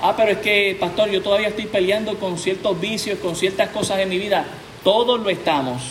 Ah, 0.01 0.13
pero 0.15 0.31
es 0.31 0.37
que, 0.37 0.77
pastor, 0.79 1.09
yo 1.09 1.21
todavía 1.21 1.49
estoy 1.49 1.65
peleando 1.65 2.17
con 2.17 2.37
ciertos 2.37 2.79
vicios, 2.79 3.19
con 3.19 3.35
ciertas 3.35 3.69
cosas 3.69 3.99
en 3.99 4.09
mi 4.09 4.17
vida. 4.17 4.45
Todos 4.83 5.19
lo 5.19 5.29
estamos. 5.29 5.81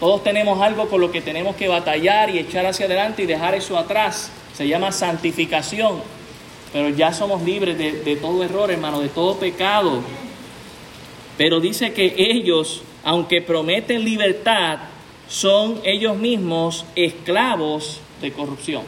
Todos 0.00 0.24
tenemos 0.24 0.60
algo 0.60 0.88
con 0.88 1.00
lo 1.00 1.12
que 1.12 1.20
tenemos 1.20 1.54
que 1.54 1.68
batallar 1.68 2.30
y 2.30 2.38
echar 2.38 2.66
hacia 2.66 2.86
adelante 2.86 3.22
y 3.22 3.26
dejar 3.26 3.54
eso 3.54 3.78
atrás. 3.78 4.30
Se 4.56 4.66
llama 4.66 4.90
santificación. 4.90 6.02
Pero 6.72 6.88
ya 6.90 7.12
somos 7.12 7.42
libres 7.42 7.78
de, 7.78 7.92
de 7.92 8.16
todo 8.16 8.42
error, 8.42 8.70
hermano, 8.70 9.00
de 9.00 9.08
todo 9.08 9.36
pecado. 9.36 10.00
Pero 11.36 11.60
dice 11.60 11.92
que 11.92 12.14
ellos 12.18 12.82
aunque 13.04 13.42
prometen 13.42 14.04
libertad, 14.04 14.78
son 15.28 15.80
ellos 15.84 16.16
mismos 16.16 16.84
esclavos 16.96 18.00
de 18.20 18.32
corrupción. 18.32 18.82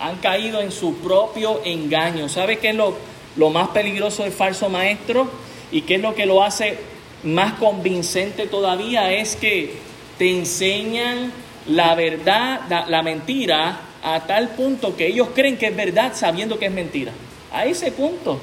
Han 0.00 0.16
caído 0.16 0.60
en 0.60 0.72
su 0.72 0.96
propio 0.96 1.62
engaño. 1.64 2.28
¿Sabe 2.28 2.58
qué 2.58 2.70
es 2.70 2.74
lo, 2.74 2.96
lo 3.36 3.50
más 3.50 3.68
peligroso 3.68 4.24
del 4.24 4.32
falso 4.32 4.68
maestro? 4.68 5.30
¿Y 5.70 5.82
qué 5.82 5.94
es 5.96 6.00
lo 6.00 6.14
que 6.14 6.26
lo 6.26 6.42
hace 6.42 6.76
más 7.22 7.54
convincente 7.54 8.46
todavía? 8.46 9.12
Es 9.12 9.36
que 9.36 9.74
te 10.18 10.30
enseñan 10.30 11.32
la 11.68 11.94
verdad, 11.94 12.62
la, 12.68 12.86
la 12.88 13.02
mentira, 13.02 13.80
a 14.02 14.20
tal 14.26 14.48
punto 14.50 14.96
que 14.96 15.06
ellos 15.06 15.28
creen 15.32 15.56
que 15.56 15.66
es 15.68 15.76
verdad 15.76 16.12
sabiendo 16.14 16.58
que 16.58 16.66
es 16.66 16.72
mentira. 16.72 17.12
A 17.52 17.64
ese 17.64 17.92
punto. 17.92 18.40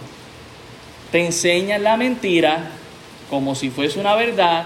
Te 1.11 1.25
enseñan 1.25 1.83
la 1.83 1.97
mentira 1.97 2.71
como 3.29 3.55
si 3.55 3.69
fuese 3.69 3.99
una 3.99 4.15
verdad, 4.15 4.65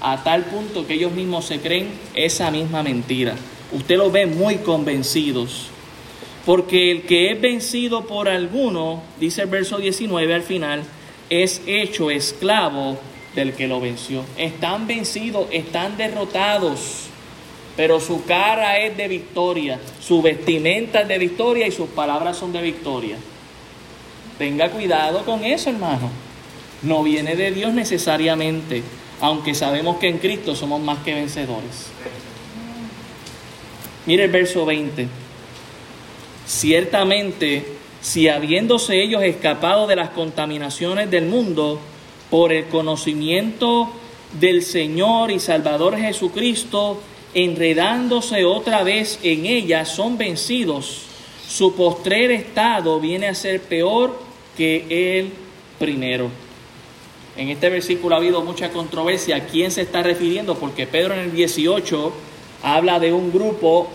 a 0.00 0.22
tal 0.24 0.44
punto 0.44 0.86
que 0.86 0.94
ellos 0.94 1.12
mismos 1.12 1.46
se 1.46 1.60
creen 1.60 1.90
esa 2.14 2.50
misma 2.50 2.82
mentira. 2.82 3.34
Usted 3.72 3.96
lo 3.96 4.10
ve 4.10 4.26
muy 4.26 4.56
convencidos. 4.56 5.68
Porque 6.44 6.90
el 6.90 7.02
que 7.02 7.30
es 7.30 7.40
vencido 7.40 8.04
por 8.06 8.28
alguno, 8.28 9.00
dice 9.20 9.42
el 9.42 9.48
verso 9.48 9.78
19 9.78 10.34
al 10.34 10.42
final, 10.42 10.82
es 11.30 11.62
hecho 11.66 12.10
esclavo 12.10 12.98
del 13.36 13.52
que 13.52 13.68
lo 13.68 13.80
venció. 13.80 14.24
Están 14.36 14.88
vencidos, 14.88 15.46
están 15.52 15.96
derrotados, 15.96 17.04
pero 17.76 18.00
su 18.00 18.24
cara 18.24 18.78
es 18.78 18.96
de 18.96 19.06
victoria, 19.06 19.78
su 20.00 20.20
vestimenta 20.20 21.02
es 21.02 21.08
de 21.08 21.18
victoria 21.18 21.68
y 21.68 21.70
sus 21.70 21.88
palabras 21.90 22.36
son 22.36 22.52
de 22.52 22.60
victoria. 22.60 23.16
Tenga 24.36 24.68
cuidado 24.68 25.24
con 25.24 25.44
eso, 25.44 25.70
hermano 25.70 26.10
no 26.82 27.02
viene 27.02 27.36
de 27.36 27.50
Dios 27.52 27.72
necesariamente, 27.72 28.82
aunque 29.20 29.54
sabemos 29.54 29.98
que 29.98 30.08
en 30.08 30.18
Cristo 30.18 30.56
somos 30.56 30.80
más 30.80 30.98
que 30.98 31.14
vencedores. 31.14 31.88
Mire 34.06 34.24
el 34.24 34.30
verso 34.30 34.66
20. 34.66 35.06
Ciertamente, 36.44 37.64
si 38.00 38.28
habiéndose 38.28 39.00
ellos 39.00 39.22
escapado 39.22 39.86
de 39.86 39.96
las 39.96 40.10
contaminaciones 40.10 41.08
del 41.10 41.26
mundo 41.26 41.78
por 42.30 42.52
el 42.52 42.66
conocimiento 42.66 43.92
del 44.40 44.62
Señor 44.62 45.30
y 45.30 45.38
Salvador 45.38 45.96
Jesucristo, 45.96 47.00
enredándose 47.34 48.44
otra 48.44 48.82
vez 48.82 49.20
en 49.22 49.46
ellas, 49.46 49.88
son 49.88 50.18
vencidos, 50.18 51.02
su 51.48 51.74
postrer 51.74 52.32
estado 52.32 52.98
viene 52.98 53.28
a 53.28 53.34
ser 53.34 53.60
peor 53.60 54.18
que 54.56 55.20
el 55.20 55.30
primero. 55.78 56.30
En 57.36 57.48
este 57.48 57.70
versículo 57.70 58.14
ha 58.14 58.18
habido 58.18 58.42
mucha 58.42 58.70
controversia. 58.70 59.36
¿A 59.36 59.40
quién 59.46 59.70
se 59.70 59.82
está 59.82 60.02
refiriendo? 60.02 60.56
Porque 60.56 60.86
Pedro 60.86 61.14
en 61.14 61.20
el 61.20 61.32
18 61.32 62.12
habla 62.62 63.00
de 63.00 63.12
un 63.12 63.32
grupo 63.32 63.88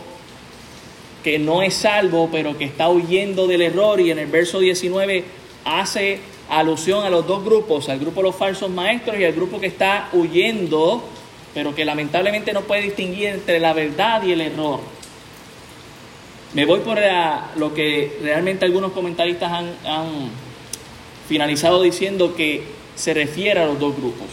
que 1.23 1.37
no 1.37 1.61
es 1.61 1.75
salvo, 1.75 2.29
pero 2.31 2.57
que 2.57 2.65
está 2.65 2.89
huyendo 2.89 3.45
del 3.47 3.61
error. 3.61 3.99
Y 3.99 4.09
en 4.09 4.19
el 4.19 4.27
verso 4.27 4.59
19 4.59 5.23
hace 5.65 6.19
alusión 6.49 7.05
a 7.05 7.09
los 7.09 7.27
dos 7.27 7.43
grupos, 7.43 7.89
al 7.89 7.99
grupo 7.99 8.21
de 8.21 8.27
los 8.27 8.35
falsos 8.35 8.71
maestros 8.71 9.19
y 9.19 9.25
al 9.25 9.33
grupo 9.33 9.59
que 9.59 9.67
está 9.67 10.09
huyendo, 10.13 11.03
pero 11.53 11.75
que 11.75 11.85
lamentablemente 11.85 12.53
no 12.53 12.61
puede 12.61 12.83
distinguir 12.83 13.27
entre 13.27 13.59
la 13.59 13.73
verdad 13.73 14.23
y 14.23 14.31
el 14.31 14.41
error. 14.41 14.79
Me 16.53 16.65
voy 16.65 16.79
por 16.79 16.97
lo 17.57 17.73
que 17.73 18.17
realmente 18.23 18.65
algunos 18.65 18.93
comentaristas 18.93 19.51
han, 19.51 19.75
han 19.85 20.31
finalizado 21.27 21.81
diciendo 21.81 22.35
que 22.35 22.76
se 22.97 23.13
refiere 23.13 23.61
a 23.61 23.65
los 23.65 23.79
dos 23.79 23.95
grupos. 23.95 24.27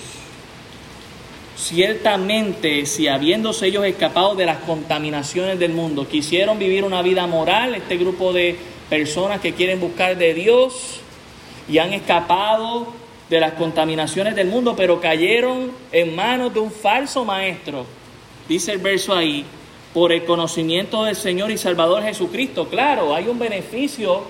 Ciertamente, 1.56 2.84
si 2.86 3.06
habiéndose 3.06 3.68
ellos 3.68 3.84
escapado 3.84 4.34
de 4.34 4.46
las 4.46 4.58
contaminaciones 4.58 5.58
del 5.58 5.72
mundo, 5.72 6.08
quisieron 6.08 6.58
vivir 6.58 6.82
una 6.82 7.02
vida 7.02 7.26
moral, 7.28 7.74
este 7.76 7.96
grupo 7.96 8.32
de 8.32 8.56
personas 8.90 9.40
que 9.40 9.52
quieren 9.52 9.80
buscar 9.80 10.16
de 10.16 10.34
Dios 10.34 11.00
y 11.68 11.78
han 11.78 11.92
escapado 11.92 12.88
de 13.30 13.38
las 13.38 13.52
contaminaciones 13.52 14.34
del 14.34 14.48
mundo, 14.48 14.74
pero 14.76 15.00
cayeron 15.00 15.70
en 15.92 16.14
manos 16.16 16.52
de 16.52 16.60
un 16.60 16.72
falso 16.72 17.24
maestro, 17.24 17.86
dice 18.48 18.72
el 18.72 18.78
verso 18.78 19.14
ahí, 19.14 19.44
por 19.92 20.10
el 20.12 20.24
conocimiento 20.24 21.04
del 21.04 21.14
Señor 21.14 21.50
y 21.50 21.58
Salvador 21.58 22.02
Jesucristo. 22.02 22.68
Claro, 22.68 23.14
hay 23.14 23.28
un 23.28 23.38
beneficio 23.38 24.24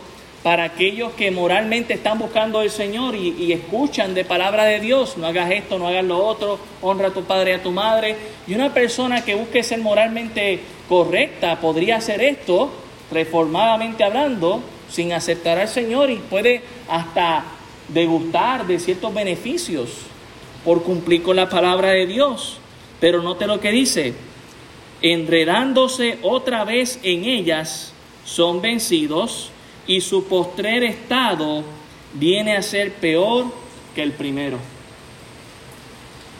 para 0.44 0.64
aquellos 0.64 1.14
que 1.14 1.30
moralmente 1.30 1.94
están 1.94 2.18
buscando 2.18 2.58
al 2.58 2.68
Señor 2.68 3.16
y, 3.16 3.50
escuchan 3.50 4.12
de 4.12 4.26
palabra 4.26 4.64
de 4.64 4.78
Dios, 4.78 5.16
no 5.16 5.26
hagas 5.26 5.50
esto, 5.50 5.78
no 5.78 5.88
hagas 5.88 6.04
lo 6.04 6.22
otro, 6.22 6.58
honra 6.82 7.08
a 7.08 7.12
tu 7.12 7.24
padre 7.24 7.52
y 7.52 7.54
a 7.54 7.62
tu 7.62 7.72
madre. 7.72 8.14
Y 8.46 8.54
una 8.54 8.74
persona 8.74 9.24
que 9.24 9.34
busque 9.34 9.62
ser 9.62 9.78
moralmente 9.78 10.60
correcta 10.86 11.58
podría 11.60 11.96
hacer 11.96 12.20
esto, 12.20 12.70
reformadamente 13.10 14.04
hablando, 14.04 14.60
sin 14.90 15.14
aceptar 15.14 15.58
al 15.58 15.68
Señor 15.68 16.10
y 16.10 16.16
puede 16.16 16.60
hasta 16.90 17.44
degustar 17.88 18.66
de 18.66 18.78
ciertos 18.78 19.14
beneficios 19.14 19.88
por 20.62 20.82
cumplir 20.82 21.22
con 21.22 21.36
la 21.36 21.48
palabra 21.48 21.88
de 21.88 22.06
Dios. 22.06 22.58
Pero 23.00 23.22
note 23.22 23.46
lo 23.46 23.60
que 23.60 23.70
dice, 23.70 24.12
enredándose 25.00 26.18
otra 26.20 26.66
vez 26.66 27.00
en 27.02 27.24
ellas, 27.24 27.94
son 28.26 28.60
vencidos 28.60 29.50
y 29.86 30.00
su 30.00 30.26
postrer 30.26 30.84
estado 30.84 31.62
viene 32.14 32.56
a 32.56 32.62
ser 32.62 32.92
peor 32.92 33.46
que 33.94 34.02
el 34.02 34.12
primero. 34.12 34.58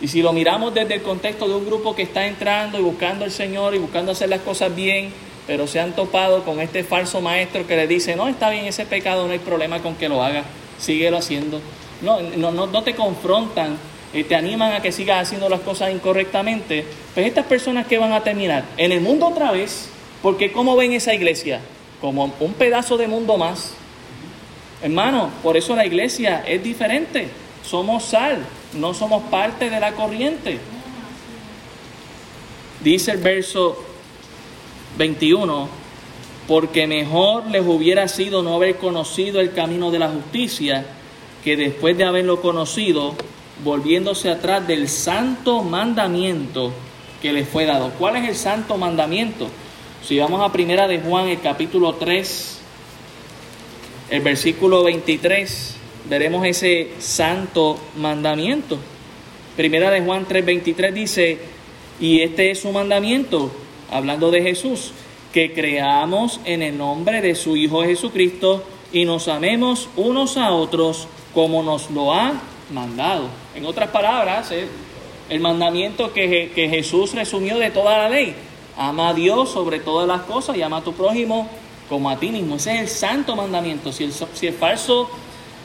Y 0.01 0.09
si 0.09 0.23
lo 0.23 0.33
miramos 0.33 0.75
desde 0.75 0.95
el 0.95 1.03
contexto 1.03 1.49
de 1.49 1.55
un 1.55 1.67
grupo 1.67 1.95
que 1.95 2.03
está 2.03 2.27
entrando 2.27 2.79
y 2.79 2.83
buscando 2.83 3.25
al 3.25 3.31
Señor 3.31 3.75
y 3.75 3.79
buscando 3.79 4.13
hacer 4.13 4.29
las 4.29 4.41
cosas 4.41 4.75
bien, 4.75 5.13
pero 5.47 5.67
se 5.67 5.81
han 5.81 5.95
topado 5.95 6.45
con 6.45 6.61
este 6.61 6.85
falso 6.85 7.21
maestro 7.21 7.67
que 7.67 7.77
le 7.77 7.87
dice, 7.87 8.17
no, 8.17 8.29
está 8.29 8.51
bien 8.51 8.65
ese 8.65 8.87
pecado, 8.87 9.27
no 9.27 9.33
hay 9.33 9.39
problema 9.39 9.81
con 9.81 9.95
que 9.95 10.09
lo 10.09 10.23
haga, 10.23 10.45
síguelo 10.79 11.19
haciendo. 11.19 11.61
No, 12.03 12.21
no, 12.21 12.67
no, 12.67 12.83
te 12.83 12.95
confrontan, 12.95 13.77
eh, 14.13 14.25
te 14.25 14.35
animan 14.35 14.73
a 14.73 14.83
que 14.83 14.93
sigas 14.93 15.23
haciendo 15.23 15.49
las 15.49 15.61
cosas 15.61 15.93
incorrectamente. 15.93 16.85
Pues 17.15 17.27
estas 17.27 17.47
personas 17.47 17.87
que 17.87 17.99
van 17.99 18.13
a 18.13 18.23
terminar 18.23 18.65
en 18.77 18.93
el 18.93 19.01
mundo 19.01 19.29
otra 19.29 19.53
vez, 19.53 19.89
porque 20.23 20.51
¿cómo 20.51 20.77
ven 20.77 20.93
esa 20.93 21.15
iglesia? 21.15 21.61
Como 22.01 22.33
un 22.41 22.53
pedazo 22.55 22.97
de 22.97 23.09
mundo 23.09 23.37
más. 23.37 23.75
Hermano, 24.83 25.31
por 25.43 25.57
eso 25.57 25.75
la 25.75 25.87
iglesia 25.87 26.45
es 26.47 26.63
diferente. 26.63 27.29
Somos 27.65 28.05
sal, 28.05 28.45
no 28.75 28.93
somos 28.93 29.23
parte 29.25 29.71
de 29.71 29.81
la 29.81 29.93
corriente. 29.93 30.59
Dice 32.83 33.13
el 33.13 33.19
verso 33.19 33.83
21, 34.99 35.69
porque 36.47 36.87
mejor 36.87 37.47
les 37.47 37.67
hubiera 37.67 38.07
sido 38.09 38.43
no 38.43 38.55
haber 38.55 38.77
conocido 38.77 39.41
el 39.41 39.53
camino 39.53 39.91
de 39.91 39.99
la 39.99 40.11
justicia 40.11 40.85
que 41.43 41.57
después 41.57 41.97
de 41.97 42.05
haberlo 42.05 42.41
conocido, 42.41 43.15
volviéndose 43.63 44.31
atrás 44.31 44.67
del 44.67 44.89
santo 44.89 45.63
mandamiento 45.63 46.73
que 47.23 47.33
les 47.33 47.49
fue 47.49 47.65
dado. 47.65 47.91
¿Cuál 47.99 48.17
es 48.17 48.29
el 48.29 48.35
santo 48.35 48.77
mandamiento? 48.77 49.49
Si 50.07 50.19
vamos 50.19 50.43
a 50.43 50.53
primera 50.53 50.87
de 50.87 51.01
Juan, 51.01 51.29
el 51.29 51.41
capítulo 51.41 51.95
3, 51.95 52.59
el 54.11 54.21
versículo 54.21 54.85
23, 54.85 55.77
veremos 56.11 56.45
ese 56.47 56.91
santo 56.99 57.79
mandamiento. 57.97 58.77
Primera 59.57 59.91
de 59.91 60.03
Juan 60.03 60.27
3:23 60.29 60.93
dice, 60.93 61.39
y 61.99 62.21
este 62.21 62.51
es 62.51 62.61
su 62.61 62.71
mandamiento, 62.71 63.51
hablando 63.91 64.31
de 64.31 64.43
Jesús, 64.43 64.93
que 65.33 65.55
creamos 65.55 66.39
en 66.45 66.61
el 66.61 66.77
nombre 66.77 67.23
de 67.23 67.35
su 67.35 67.57
Hijo 67.57 67.83
Jesucristo 67.83 68.63
y 68.93 69.07
nos 69.07 69.29
amemos 69.29 69.89
unos 69.97 70.37
a 70.37 70.51
otros 70.51 71.09
como 71.33 71.63
nos 71.63 71.91
lo 71.91 72.13
ha 72.13 72.43
mandado. 72.71 73.31
En 73.55 73.65
otras 73.65 73.89
palabras, 73.89 74.53
el 75.31 75.41
mandamiento 75.41 76.13
que, 76.13 76.53
que 76.55 76.69
Jesús 76.69 77.15
resumió 77.15 77.57
de 77.57 77.71
toda 77.71 77.97
la 77.97 78.11
ley. 78.11 78.35
Ama 78.77 79.11
a 79.11 79.15
Dios 79.15 79.51
sobre 79.51 79.79
todas 79.79 80.09
las 80.09 80.23
cosas 80.23 80.57
y 80.57 80.63
ama 80.63 80.79
a 80.79 80.83
tu 80.83 80.93
prójimo 80.93 81.49
como 81.89 82.11
a 82.11 82.19
ti 82.19 82.31
mismo. 82.31 82.57
Ese 82.57 82.75
es 82.75 82.81
el 82.81 82.89
santo 82.89 83.37
mandamiento. 83.37 83.93
Si 83.93 84.05
el, 84.05 84.13
si 84.13 84.47
el 84.47 84.55
falso 84.55 85.09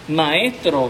maestro 0.07 0.89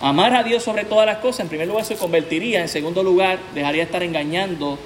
amar 0.00 0.34
a 0.34 0.42
Dios 0.42 0.62
sobre 0.62 0.84
todas 0.84 1.06
las 1.06 1.18
cosas, 1.18 1.40
en 1.40 1.48
primer 1.48 1.68
lugar 1.68 1.84
se 1.84 1.96
convertiría, 1.96 2.62
en 2.62 2.68
segundo 2.68 3.02
lugar 3.02 3.38
dejaría 3.54 3.82
de 3.82 3.86
estar 3.86 4.02
engañando 4.02 4.78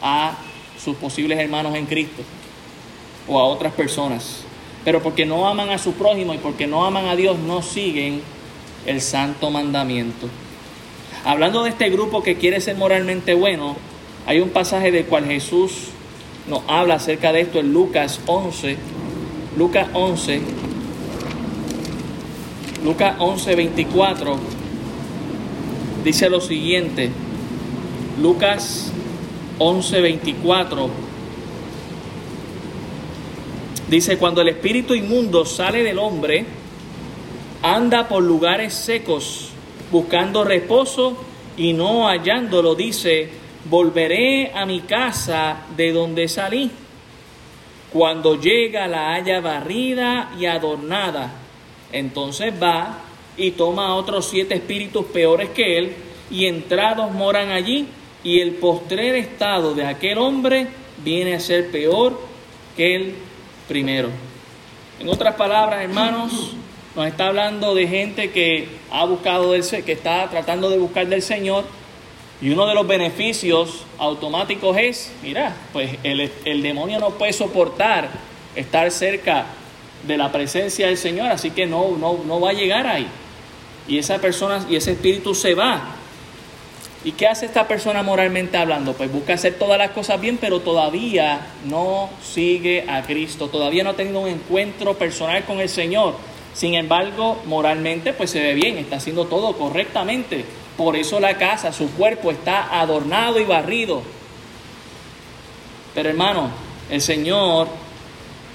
a 0.00 0.36
sus 0.82 0.96
posibles 0.96 1.38
hermanos 1.38 1.74
en 1.74 1.86
Cristo 1.86 2.22
o 3.28 3.40
a 3.40 3.44
otras 3.44 3.72
personas. 3.72 4.44
Pero 4.84 5.02
porque 5.02 5.24
no 5.24 5.46
aman 5.46 5.70
a 5.70 5.78
su 5.78 5.92
prójimo 5.94 6.34
y 6.34 6.38
porque 6.38 6.66
no 6.66 6.84
aman 6.84 7.06
a 7.06 7.16
Dios, 7.16 7.38
no 7.38 7.62
siguen 7.62 8.22
el 8.86 9.00
santo 9.00 9.50
mandamiento. 9.50 10.28
Hablando 11.24 11.62
de 11.62 11.70
este 11.70 11.88
grupo 11.88 12.22
que 12.22 12.36
quiere 12.36 12.60
ser 12.60 12.76
moralmente 12.76 13.34
bueno, 13.34 13.76
hay 14.26 14.40
un 14.40 14.50
pasaje 14.50 14.90
del 14.90 15.04
cual 15.06 15.26
Jesús 15.26 15.91
nos 16.48 16.62
habla 16.68 16.94
acerca 16.94 17.32
de 17.32 17.42
esto 17.42 17.60
en 17.60 17.72
Lucas 17.72 18.20
11. 18.26 18.76
Lucas 19.56 19.88
11. 19.92 20.40
Lucas 22.84 23.14
11, 23.18 23.54
24. 23.54 24.38
Dice 26.04 26.28
lo 26.28 26.40
siguiente. 26.40 27.10
Lucas 28.20 28.92
11, 29.58 30.00
24. 30.00 30.90
Dice, 33.88 34.16
cuando 34.16 34.40
el 34.40 34.48
espíritu 34.48 34.94
inmundo 34.94 35.44
sale 35.44 35.82
del 35.82 35.98
hombre, 35.98 36.46
anda 37.62 38.08
por 38.08 38.22
lugares 38.22 38.72
secos 38.72 39.50
buscando 39.92 40.44
reposo 40.44 41.16
y 41.58 41.74
no 41.74 42.08
hallándolo, 42.08 42.74
dice, 42.74 43.28
volveré 43.64 44.52
a 44.54 44.66
mi 44.66 44.80
casa 44.80 45.62
de 45.76 45.92
donde 45.92 46.28
salí. 46.28 46.70
Cuando 47.92 48.40
llega 48.40 48.88
la 48.88 49.14
haya 49.14 49.40
barrida 49.40 50.30
y 50.38 50.46
adornada, 50.46 51.30
entonces 51.92 52.52
va 52.60 52.98
y 53.36 53.52
toma 53.52 53.88
a 53.88 53.94
otros 53.94 54.28
siete 54.28 54.54
espíritus 54.54 55.06
peores 55.06 55.50
que 55.50 55.78
él 55.78 55.92
y 56.30 56.46
entrados 56.46 57.12
moran 57.12 57.50
allí 57.50 57.86
y 58.24 58.40
el 58.40 58.52
postrer 58.52 59.16
estado 59.16 59.74
de 59.74 59.84
aquel 59.84 60.18
hombre 60.18 60.68
viene 61.04 61.34
a 61.34 61.40
ser 61.40 61.70
peor 61.70 62.18
que 62.76 62.96
el 62.96 63.14
primero. 63.68 64.10
En 65.00 65.08
otras 65.08 65.34
palabras, 65.34 65.82
hermanos, 65.82 66.54
nos 66.94 67.06
está 67.06 67.28
hablando 67.28 67.74
de 67.74 67.88
gente 67.88 68.30
que 68.30 68.68
ha 68.90 69.04
buscado 69.04 69.52
del, 69.52 69.62
que 69.84 69.92
está 69.92 70.28
tratando 70.30 70.70
de 70.70 70.78
buscar 70.78 71.06
del 71.06 71.22
Señor. 71.22 71.64
Y 72.42 72.50
uno 72.50 72.66
de 72.66 72.74
los 72.74 72.86
beneficios 72.88 73.84
automáticos 73.98 74.76
es, 74.76 75.12
mira, 75.22 75.54
pues 75.72 75.96
el, 76.02 76.28
el 76.44 76.62
demonio 76.62 76.98
no 76.98 77.10
puede 77.10 77.32
soportar 77.32 78.08
estar 78.56 78.90
cerca 78.90 79.46
de 80.06 80.16
la 80.16 80.32
presencia 80.32 80.88
del 80.88 80.98
Señor, 80.98 81.30
así 81.30 81.52
que 81.52 81.66
no, 81.66 81.96
no, 81.96 82.18
no 82.26 82.40
va 82.40 82.50
a 82.50 82.52
llegar 82.52 82.88
ahí. 82.88 83.06
Y 83.86 83.98
esa 83.98 84.18
persona 84.18 84.66
y 84.68 84.74
ese 84.74 84.92
espíritu 84.92 85.36
se 85.36 85.54
va. 85.54 85.94
¿Y 87.04 87.12
qué 87.12 87.28
hace 87.28 87.46
esta 87.46 87.68
persona 87.68 88.02
moralmente 88.02 88.56
hablando? 88.56 88.92
Pues 88.92 89.12
busca 89.12 89.34
hacer 89.34 89.54
todas 89.54 89.78
las 89.78 89.90
cosas 89.90 90.20
bien, 90.20 90.38
pero 90.40 90.60
todavía 90.60 91.46
no 91.66 92.10
sigue 92.22 92.84
a 92.88 93.02
Cristo, 93.02 93.48
todavía 93.48 93.84
no 93.84 93.90
ha 93.90 93.96
tenido 93.96 94.20
un 94.20 94.28
encuentro 94.28 94.94
personal 94.94 95.44
con 95.44 95.60
el 95.60 95.68
Señor. 95.68 96.14
Sin 96.54 96.74
embargo, 96.74 97.40
moralmente 97.46 98.12
pues 98.12 98.30
se 98.30 98.40
ve 98.40 98.54
bien, 98.54 98.78
está 98.78 98.96
haciendo 98.96 99.26
todo 99.26 99.52
correctamente. 99.56 100.44
Por 100.76 100.96
eso 100.96 101.20
la 101.20 101.36
casa, 101.36 101.72
su 101.72 101.90
cuerpo 101.92 102.30
está 102.30 102.80
adornado 102.80 103.38
y 103.38 103.44
barrido. 103.44 104.02
Pero 105.94 106.08
hermano, 106.08 106.50
el 106.90 107.00
Señor 107.00 107.68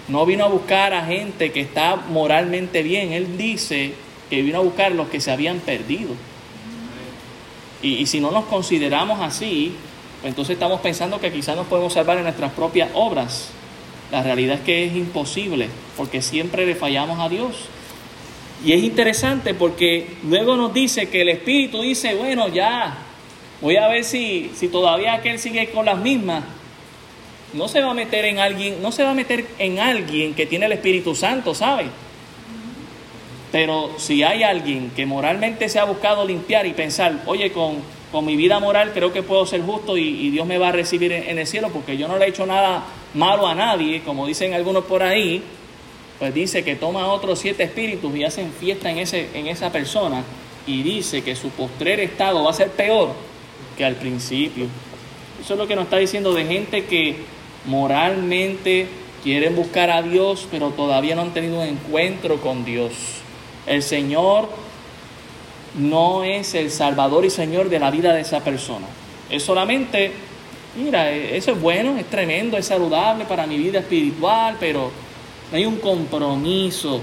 no 0.08 0.26
vino 0.26 0.46
a 0.46 0.48
buscar 0.48 0.94
a 0.94 1.06
gente 1.06 1.52
que 1.52 1.62
está 1.62 1.96
moralmente 1.96 2.82
bien. 2.82 3.14
Él 3.14 3.38
dice 3.38 3.94
que 4.30 4.42
vino 4.42 4.58
a 4.58 4.62
buscar 4.62 4.92
a 4.92 4.96
los 4.96 5.10
que 5.10 5.22
se 5.22 5.32
habían 5.32 5.60
perdido. 5.60 6.14
Y, 7.82 7.96
y 7.96 8.06
si 8.08 8.20
no 8.20 8.32
nos 8.32 8.46
consideramos 8.46 9.22
así, 9.22 9.76
pues 10.22 10.32
entonces 10.32 10.56
estamos 10.56 10.82
pensando 10.82 11.20
que 11.20 11.32
quizás 11.32 11.56
nos 11.56 11.68
podemos 11.68 11.94
salvar 11.94 12.18
en 12.18 12.24
nuestras 12.24 12.52
propias 12.54 12.90
obras. 12.94 13.50
La 14.12 14.24
realidad 14.24 14.56
es 14.56 14.62
que 14.62 14.86
es 14.86 14.96
imposible, 14.96 15.70
porque 15.96 16.22
siempre 16.22 16.66
le 16.66 16.76
fallamos 16.76 17.20
a 17.20 17.30
Dios. 17.30 17.56
Y 18.66 18.74
es 18.74 18.84
interesante 18.84 19.54
porque 19.54 20.08
luego 20.24 20.56
nos 20.56 20.74
dice 20.74 21.10
que 21.10 21.22
el 21.22 21.30
Espíritu 21.30 21.82
dice, 21.82 22.16
bueno, 22.16 22.48
ya, 22.48 22.98
voy 23.62 23.78
a 23.78 23.88
ver 23.88 24.04
si, 24.04 24.52
si 24.56 24.68
todavía 24.68 25.14
aquel 25.14 25.40
sigue 25.40 25.70
con 25.70 25.86
las 25.86 26.00
mismas. 26.00 26.44
No 27.54 27.68
se 27.68 27.82
va 27.82 27.92
a 27.92 27.94
meter 27.94 28.26
en 28.26 28.40
alguien, 28.40 28.82
no 28.82 28.92
se 28.92 29.04
va 29.04 29.12
a 29.12 29.14
meter 29.14 29.46
en 29.60 29.80
alguien 29.80 30.34
que 30.34 30.46
tiene 30.46 30.66
el 30.66 30.74
Espíritu 30.74 31.16
Santo, 31.16 31.54
¿sabe? 31.54 31.86
Pero 33.52 33.92
si 33.98 34.24
hay 34.24 34.44
alguien 34.44 34.92
que 34.96 35.06
moralmente 35.06 35.70
se 35.70 35.80
ha 35.80 35.86
buscado 35.86 36.26
limpiar 36.26 36.66
y 36.66 36.74
pensar, 36.74 37.24
oye, 37.26 37.52
con, 37.52 37.78
con 38.12 38.26
mi 38.26 38.36
vida 38.36 38.60
moral 38.60 38.92
creo 38.94 39.14
que 39.14 39.24
puedo 39.24 39.46
ser 39.46 39.62
justo 39.62 39.98
y, 39.98 40.30
Dios 40.30 40.46
me 40.46 40.58
va 40.58 40.70
a 40.70 40.72
recibir 40.72 41.12
en, 41.12 41.38
el 41.38 41.48
cielo 41.48 41.70
porque 41.72 41.98
yo 41.98 42.08
no 42.08 42.18
le 42.18 42.26
he 42.26 42.30
hecho 42.30 42.46
nada 42.46 42.84
malo 43.14 43.48
a 43.48 43.56
nadie, 43.56 44.02
como 44.02 44.28
dicen 44.28 44.54
algunos 44.54 44.86
por 44.86 45.04
ahí, 45.04 45.42
pues 46.20 46.34
dice 46.34 46.64
que 46.64 46.76
toma 46.76 47.08
otros 47.08 47.40
siete 47.40 47.64
espíritus 47.64 48.16
y 48.16 48.24
hacen 48.24 48.52
fiesta 48.52 48.90
en, 48.90 48.98
ese, 49.00 49.30
en 49.34 49.48
esa 49.48 49.72
persona 49.72 50.24
y 50.66 50.84
dice 50.84 51.22
que 51.22 51.36
su 51.36 51.50
postrer 51.50 52.00
estado 52.00 52.44
va 52.44 52.52
a 52.52 52.54
ser 52.54 52.70
peor 52.72 53.14
que 53.78 53.86
al 53.86 53.96
principio. 53.96 54.66
Eso 55.42 55.54
es 55.54 55.60
lo 55.60 55.68
que 55.68 55.76
nos 55.76 55.86
está 55.86 55.98
diciendo 55.98 56.34
de 56.34 56.46
gente 56.46 56.86
que 56.86 57.16
moralmente 57.66 58.88
quieren 59.24 59.56
buscar 59.56 59.92
a 59.92 60.02
Dios, 60.02 60.48
pero 60.50 60.70
todavía 60.70 61.16
no 61.16 61.22
han 61.22 61.34
tenido 61.34 61.60
un 61.60 61.68
encuentro 61.68 62.42
con 62.42 62.66
Dios. 62.66 62.94
El 63.68 63.84
Señor 63.84 64.50
no 65.78 66.24
es 66.24 66.56
el 66.56 66.72
Salvador 66.72 67.26
y 67.26 67.30
Señor 67.30 67.70
de 67.70 67.80
la 67.80 67.92
vida 67.92 68.14
de 68.14 68.22
esa 68.22 68.44
persona. 68.44 68.88
Es 69.30 69.44
solamente, 69.44 70.12
mira, 70.76 71.12
eso 71.12 71.52
es 71.52 71.62
bueno, 71.62 71.98
es 71.98 72.06
tremendo, 72.06 72.58
es 72.58 72.66
saludable 72.66 73.26
para 73.26 73.46
mi 73.46 73.58
vida 73.58 73.80
espiritual, 73.80 74.58
pero 74.60 74.92
hay 75.52 75.66
un 75.66 75.78
compromiso. 75.78 77.02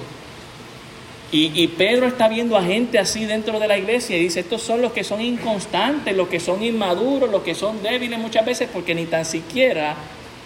Y, 1.36 1.66
Pedro 1.66 2.06
está 2.06 2.28
viendo 2.28 2.56
a 2.56 2.62
gente 2.62 2.96
así 2.96 3.24
dentro 3.24 3.58
de 3.58 3.66
la 3.66 3.76
iglesia 3.76 4.16
y 4.16 4.20
dice, 4.20 4.38
estos 4.38 4.62
son 4.62 4.80
los 4.80 4.92
que 4.92 5.02
son 5.02 5.20
inconstantes, 5.20 6.16
los 6.16 6.28
que 6.28 6.38
son 6.38 6.62
inmaduros, 6.62 7.28
los 7.28 7.42
que 7.42 7.56
son 7.56 7.82
débiles 7.82 8.20
muchas 8.20 8.46
veces 8.46 8.68
porque 8.72 8.94
ni 8.94 9.06
tan 9.06 9.24
siquiera 9.24 9.96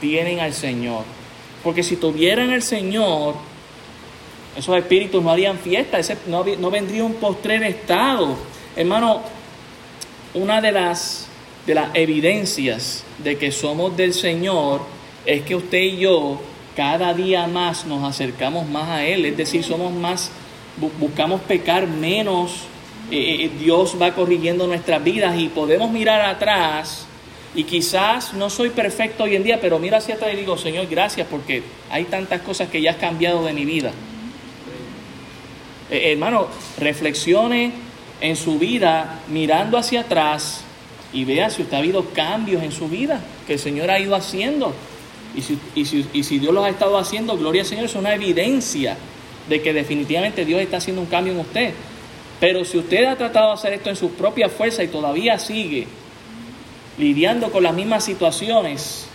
tienen 0.00 0.40
al 0.40 0.54
Señor. 0.54 1.04
Porque 1.62 1.82
si 1.82 1.96
tuvieran 1.96 2.52
al 2.52 2.62
Señor, 2.62 3.34
esos 4.56 4.74
espíritus 4.78 5.22
no 5.22 5.30
harían 5.30 5.58
fiesta, 5.58 5.98
ese, 5.98 6.16
no, 6.26 6.42
no 6.58 6.70
vendría 6.70 7.04
un 7.04 7.14
postrer 7.16 7.64
estado. 7.64 8.38
Hermano, 8.74 9.20
una 10.32 10.62
de 10.62 10.72
las, 10.72 11.26
de 11.66 11.74
las 11.74 11.90
evidencias 11.92 13.04
de 13.22 13.36
que 13.36 13.52
somos 13.52 13.94
del 13.94 14.14
Señor 14.14 14.80
es 15.26 15.42
que 15.42 15.54
usted 15.54 15.80
y 15.80 15.98
yo 15.98 16.40
cada 16.78 17.12
día 17.12 17.48
más 17.48 17.86
nos 17.86 18.04
acercamos 18.04 18.68
más 18.68 18.88
a 18.88 19.04
Él, 19.04 19.24
es 19.24 19.36
decir, 19.36 19.64
somos 19.64 19.92
más, 19.92 20.30
buscamos 21.00 21.40
pecar 21.40 21.88
menos, 21.88 22.52
eh, 23.10 23.16
eh, 23.16 23.44
eh, 23.46 23.50
Dios 23.58 23.96
va 24.00 24.14
corrigiendo 24.14 24.64
nuestras 24.68 25.02
vidas 25.02 25.36
y 25.40 25.48
podemos 25.48 25.90
mirar 25.90 26.20
atrás 26.20 27.04
y 27.52 27.64
quizás 27.64 28.32
no 28.32 28.48
soy 28.48 28.70
perfecto 28.70 29.24
hoy 29.24 29.34
en 29.34 29.42
día, 29.42 29.60
pero 29.60 29.80
miro 29.80 29.96
hacia 29.96 30.14
atrás 30.14 30.30
y 30.32 30.36
digo, 30.36 30.56
Señor, 30.56 30.86
gracias 30.86 31.26
porque 31.28 31.64
hay 31.90 32.04
tantas 32.04 32.42
cosas 32.42 32.68
que 32.68 32.80
ya 32.80 32.92
has 32.92 32.98
cambiado 32.98 33.44
de 33.44 33.52
mi 33.54 33.64
vida. 33.64 33.90
hermano, 35.90 36.46
reflexione 36.78 37.72
en 38.20 38.36
su 38.36 38.56
vida 38.56 39.18
mirando 39.26 39.78
hacia 39.78 40.02
atrás 40.02 40.62
y 41.12 41.24
vea 41.24 41.50
si 41.50 41.62
usted 41.62 41.74
ha 41.74 41.80
habido 41.80 42.10
cambios 42.10 42.62
en 42.62 42.70
su 42.70 42.88
vida 42.88 43.20
que 43.48 43.54
el 43.54 43.58
Señor 43.58 43.90
ha 43.90 43.98
ido 43.98 44.14
haciendo. 44.14 44.72
Y 45.38 45.42
si, 45.42 45.58
y, 45.76 45.84
si, 45.84 46.04
y 46.12 46.24
si, 46.24 46.40
Dios 46.40 46.52
los 46.52 46.64
ha 46.64 46.68
estado 46.68 46.98
haciendo, 46.98 47.38
gloria 47.38 47.62
al 47.62 47.68
Señor, 47.68 47.84
es 47.84 47.94
una 47.94 48.12
evidencia 48.12 48.96
de 49.48 49.62
que 49.62 49.72
definitivamente 49.72 50.44
Dios 50.44 50.60
está 50.60 50.78
haciendo 50.78 51.00
un 51.00 51.06
cambio 51.06 51.32
en 51.32 51.38
usted. 51.38 51.74
Pero 52.40 52.64
si 52.64 52.76
usted 52.76 53.04
ha 53.04 53.14
tratado 53.14 53.48
de 53.48 53.54
hacer 53.54 53.72
esto 53.72 53.88
en 53.88 53.94
su 53.94 54.10
propia 54.10 54.48
fuerza 54.48 54.82
y 54.82 54.88
todavía 54.88 55.38
sigue 55.38 55.86
lidiando 56.98 57.52
con 57.52 57.62
las 57.62 57.72
mismas 57.72 58.04
situaciones, 58.04 59.06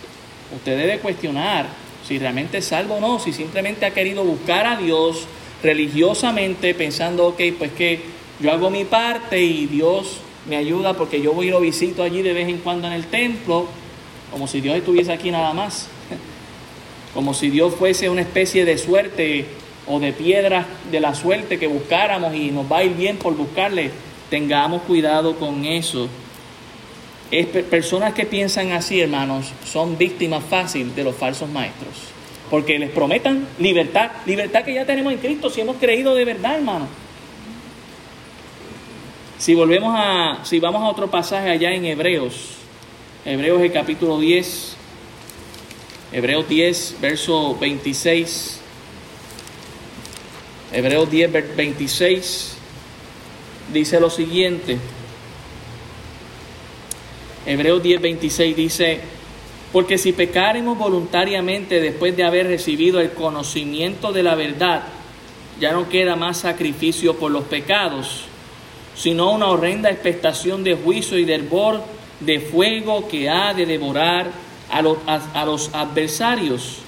usted 0.56 0.78
debe 0.78 0.98
cuestionar 1.00 1.66
si 2.08 2.18
realmente 2.18 2.58
es 2.58 2.64
salvo 2.64 2.94
o 2.94 3.00
no, 3.00 3.18
si 3.18 3.34
simplemente 3.34 3.84
ha 3.84 3.90
querido 3.90 4.24
buscar 4.24 4.66
a 4.66 4.76
Dios 4.78 5.26
religiosamente 5.62 6.74
pensando, 6.74 7.26
ok, 7.26 7.40
pues 7.58 7.72
que 7.72 8.00
yo 8.40 8.50
hago 8.50 8.70
mi 8.70 8.86
parte 8.86 9.42
y 9.42 9.66
Dios 9.66 10.20
me 10.48 10.56
ayuda 10.56 10.94
porque 10.94 11.20
yo 11.20 11.34
voy 11.34 11.48
y 11.48 11.50
lo 11.50 11.60
visito 11.60 12.02
allí 12.02 12.22
de 12.22 12.32
vez 12.32 12.48
en 12.48 12.58
cuando 12.58 12.86
en 12.86 12.94
el 12.94 13.08
templo, 13.08 13.66
como 14.30 14.46
si 14.46 14.62
Dios 14.62 14.76
estuviese 14.76 15.12
aquí 15.12 15.30
nada 15.30 15.52
más, 15.52 15.88
como 17.14 17.32
si 17.32 17.48
Dios 17.48 17.74
fuese 17.76 18.10
una 18.10 18.22
especie 18.22 18.64
de 18.64 18.76
suerte 18.76 19.46
o 19.86 20.00
de 20.00 20.12
piedra 20.12 20.66
de 20.90 21.00
la 21.00 21.14
suerte 21.14 21.58
que 21.58 21.68
buscáramos 21.68 22.34
y 22.34 22.50
nos 22.50 22.70
va 22.70 22.78
a 22.78 22.84
ir 22.84 22.94
bien 22.94 23.16
por 23.16 23.36
buscarle, 23.36 23.90
tengamos 24.28 24.82
cuidado 24.82 25.36
con 25.36 25.64
eso. 25.64 26.08
Es, 27.30 27.46
personas 27.46 28.14
que 28.14 28.26
piensan 28.26 28.72
así, 28.72 29.00
hermanos, 29.00 29.52
son 29.64 29.96
víctimas 29.96 30.42
fáciles 30.44 30.94
de 30.96 31.04
los 31.04 31.14
falsos 31.14 31.48
maestros. 31.48 31.94
Porque 32.50 32.78
les 32.78 32.90
prometan 32.90 33.46
libertad, 33.58 34.10
libertad 34.26 34.64
que 34.64 34.74
ya 34.74 34.84
tenemos 34.84 35.12
en 35.12 35.18
Cristo 35.18 35.50
si 35.50 35.60
hemos 35.60 35.76
creído 35.76 36.14
de 36.14 36.24
verdad, 36.24 36.56
hermano. 36.56 36.88
Si 39.38 39.54
volvemos 39.54 39.94
a, 39.96 40.40
si 40.44 40.58
vamos 40.60 40.82
a 40.82 40.86
otro 40.86 41.10
pasaje 41.10 41.50
allá 41.50 41.72
en 41.72 41.84
Hebreos, 41.84 42.50
Hebreos 43.24 43.62
el 43.62 43.72
capítulo 43.72 44.18
10, 44.18 44.73
Hebreos 46.14 46.48
10, 46.48 46.98
verso 47.00 47.56
26. 47.58 48.60
Hebreos 50.72 51.10
10, 51.10 51.56
26 51.56 52.56
dice 53.72 53.98
lo 53.98 54.08
siguiente. 54.08 54.78
Hebreos 57.44 57.82
10, 57.82 58.00
26 58.00 58.56
dice, 58.56 59.00
porque 59.72 59.98
si 59.98 60.12
pecaremos 60.12 60.78
voluntariamente 60.78 61.80
después 61.80 62.16
de 62.16 62.22
haber 62.22 62.46
recibido 62.46 63.00
el 63.00 63.10
conocimiento 63.10 64.12
de 64.12 64.22
la 64.22 64.36
verdad, 64.36 64.84
ya 65.58 65.72
no 65.72 65.88
queda 65.88 66.14
más 66.14 66.38
sacrificio 66.38 67.16
por 67.16 67.32
los 67.32 67.42
pecados, 67.42 68.26
sino 68.94 69.32
una 69.32 69.48
horrenda 69.48 69.90
expectación 69.90 70.62
de 70.62 70.76
juicio 70.76 71.18
y 71.18 71.24
de 71.24 71.34
hervor 71.34 71.82
de 72.20 72.38
fuego 72.38 73.08
que 73.08 73.28
ha 73.28 73.52
de 73.52 73.66
devorar 73.66 74.43
a 74.70 74.82
los, 74.82 74.98
a, 75.06 75.44
los 75.44 75.74
adversarios. 75.74 76.78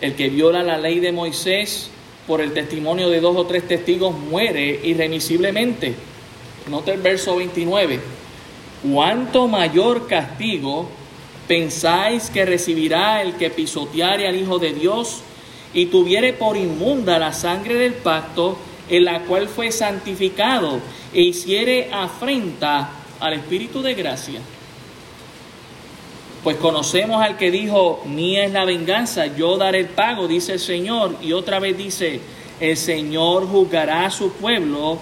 El 0.00 0.14
que 0.14 0.28
viola 0.28 0.62
la 0.62 0.78
ley 0.78 1.00
de 1.00 1.12
Moisés 1.12 1.90
por 2.26 2.40
el 2.40 2.52
testimonio 2.52 3.10
de 3.10 3.20
dos 3.20 3.36
o 3.36 3.46
tres 3.46 3.66
testigos 3.66 4.16
muere 4.16 4.80
irremisiblemente. 4.84 5.94
Nota 6.68 6.92
el 6.92 7.00
verso 7.00 7.36
29. 7.36 8.00
¿Cuánto 8.82 9.46
mayor 9.48 10.06
castigo 10.06 10.88
¿Pensáis 11.50 12.30
que 12.30 12.44
recibirá 12.44 13.22
el 13.22 13.34
que 13.34 13.50
pisoteare 13.50 14.28
al 14.28 14.36
Hijo 14.36 14.60
de 14.60 14.72
Dios 14.72 15.22
y 15.74 15.86
tuviere 15.86 16.32
por 16.32 16.56
inmunda 16.56 17.18
la 17.18 17.32
sangre 17.32 17.74
del 17.74 17.94
pacto 17.94 18.56
en 18.88 19.04
la 19.04 19.22
cual 19.22 19.48
fue 19.48 19.72
santificado 19.72 20.78
e 21.12 21.22
hiciere 21.22 21.90
afrenta 21.92 22.90
al 23.18 23.32
Espíritu 23.32 23.82
de 23.82 23.94
gracia? 23.94 24.38
Pues 26.42 26.56
conocemos 26.56 27.22
al 27.22 27.36
que 27.36 27.50
dijo, 27.50 28.02
mía 28.06 28.46
es 28.46 28.52
la 28.52 28.64
venganza, 28.64 29.26
yo 29.26 29.58
daré 29.58 29.80
el 29.80 29.88
pago, 29.88 30.26
dice 30.26 30.54
el 30.54 30.60
Señor. 30.60 31.16
Y 31.20 31.32
otra 31.32 31.58
vez 31.58 31.76
dice, 31.76 32.20
el 32.60 32.76
Señor 32.76 33.46
juzgará 33.46 34.06
a 34.06 34.10
su 34.10 34.32
pueblo. 34.32 34.98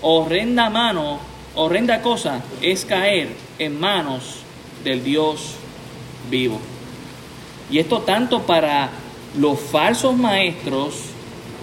Horrenda 0.00 0.70
mano, 0.70 1.18
horrenda 1.54 2.00
cosa 2.00 2.42
es 2.62 2.86
caer 2.86 3.28
en 3.58 3.78
manos 3.78 4.36
del 4.82 5.04
Dios 5.04 5.56
vivo. 6.30 6.58
Y 7.70 7.78
esto 7.78 8.00
tanto 8.00 8.42
para 8.42 8.88
los 9.36 9.60
falsos 9.60 10.16
maestros 10.16 10.94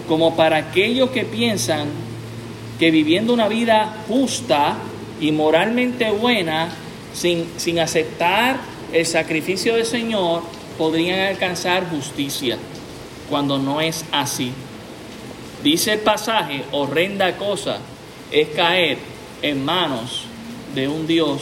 como 0.08 0.36
para 0.36 0.58
aquellos 0.58 1.10
que 1.10 1.24
piensan 1.24 1.88
que 2.78 2.92
viviendo 2.92 3.34
una 3.34 3.48
vida 3.48 4.04
justa 4.08 4.78
y 5.20 5.32
moralmente 5.32 6.12
buena, 6.12 6.70
sin, 7.14 7.48
sin 7.58 7.80
aceptar 7.80 8.75
el 8.96 9.06
sacrificio 9.06 9.76
del 9.76 9.86
Señor, 9.86 10.42
podrían 10.78 11.20
alcanzar 11.20 11.90
justicia, 11.90 12.58
cuando 13.30 13.58
no 13.58 13.82
es 13.82 14.06
así. 14.14 14.54
Dice 15.62 15.94
el 15.94 16.00
pasaje, 16.00 16.64
horrenda 16.72 17.36
cosa 17.36 17.80
es 18.32 18.48
caer 18.50 18.98
en 19.42 19.66
manos 19.66 20.24
de 20.74 20.88
un 20.88 21.08
Dios 21.08 21.42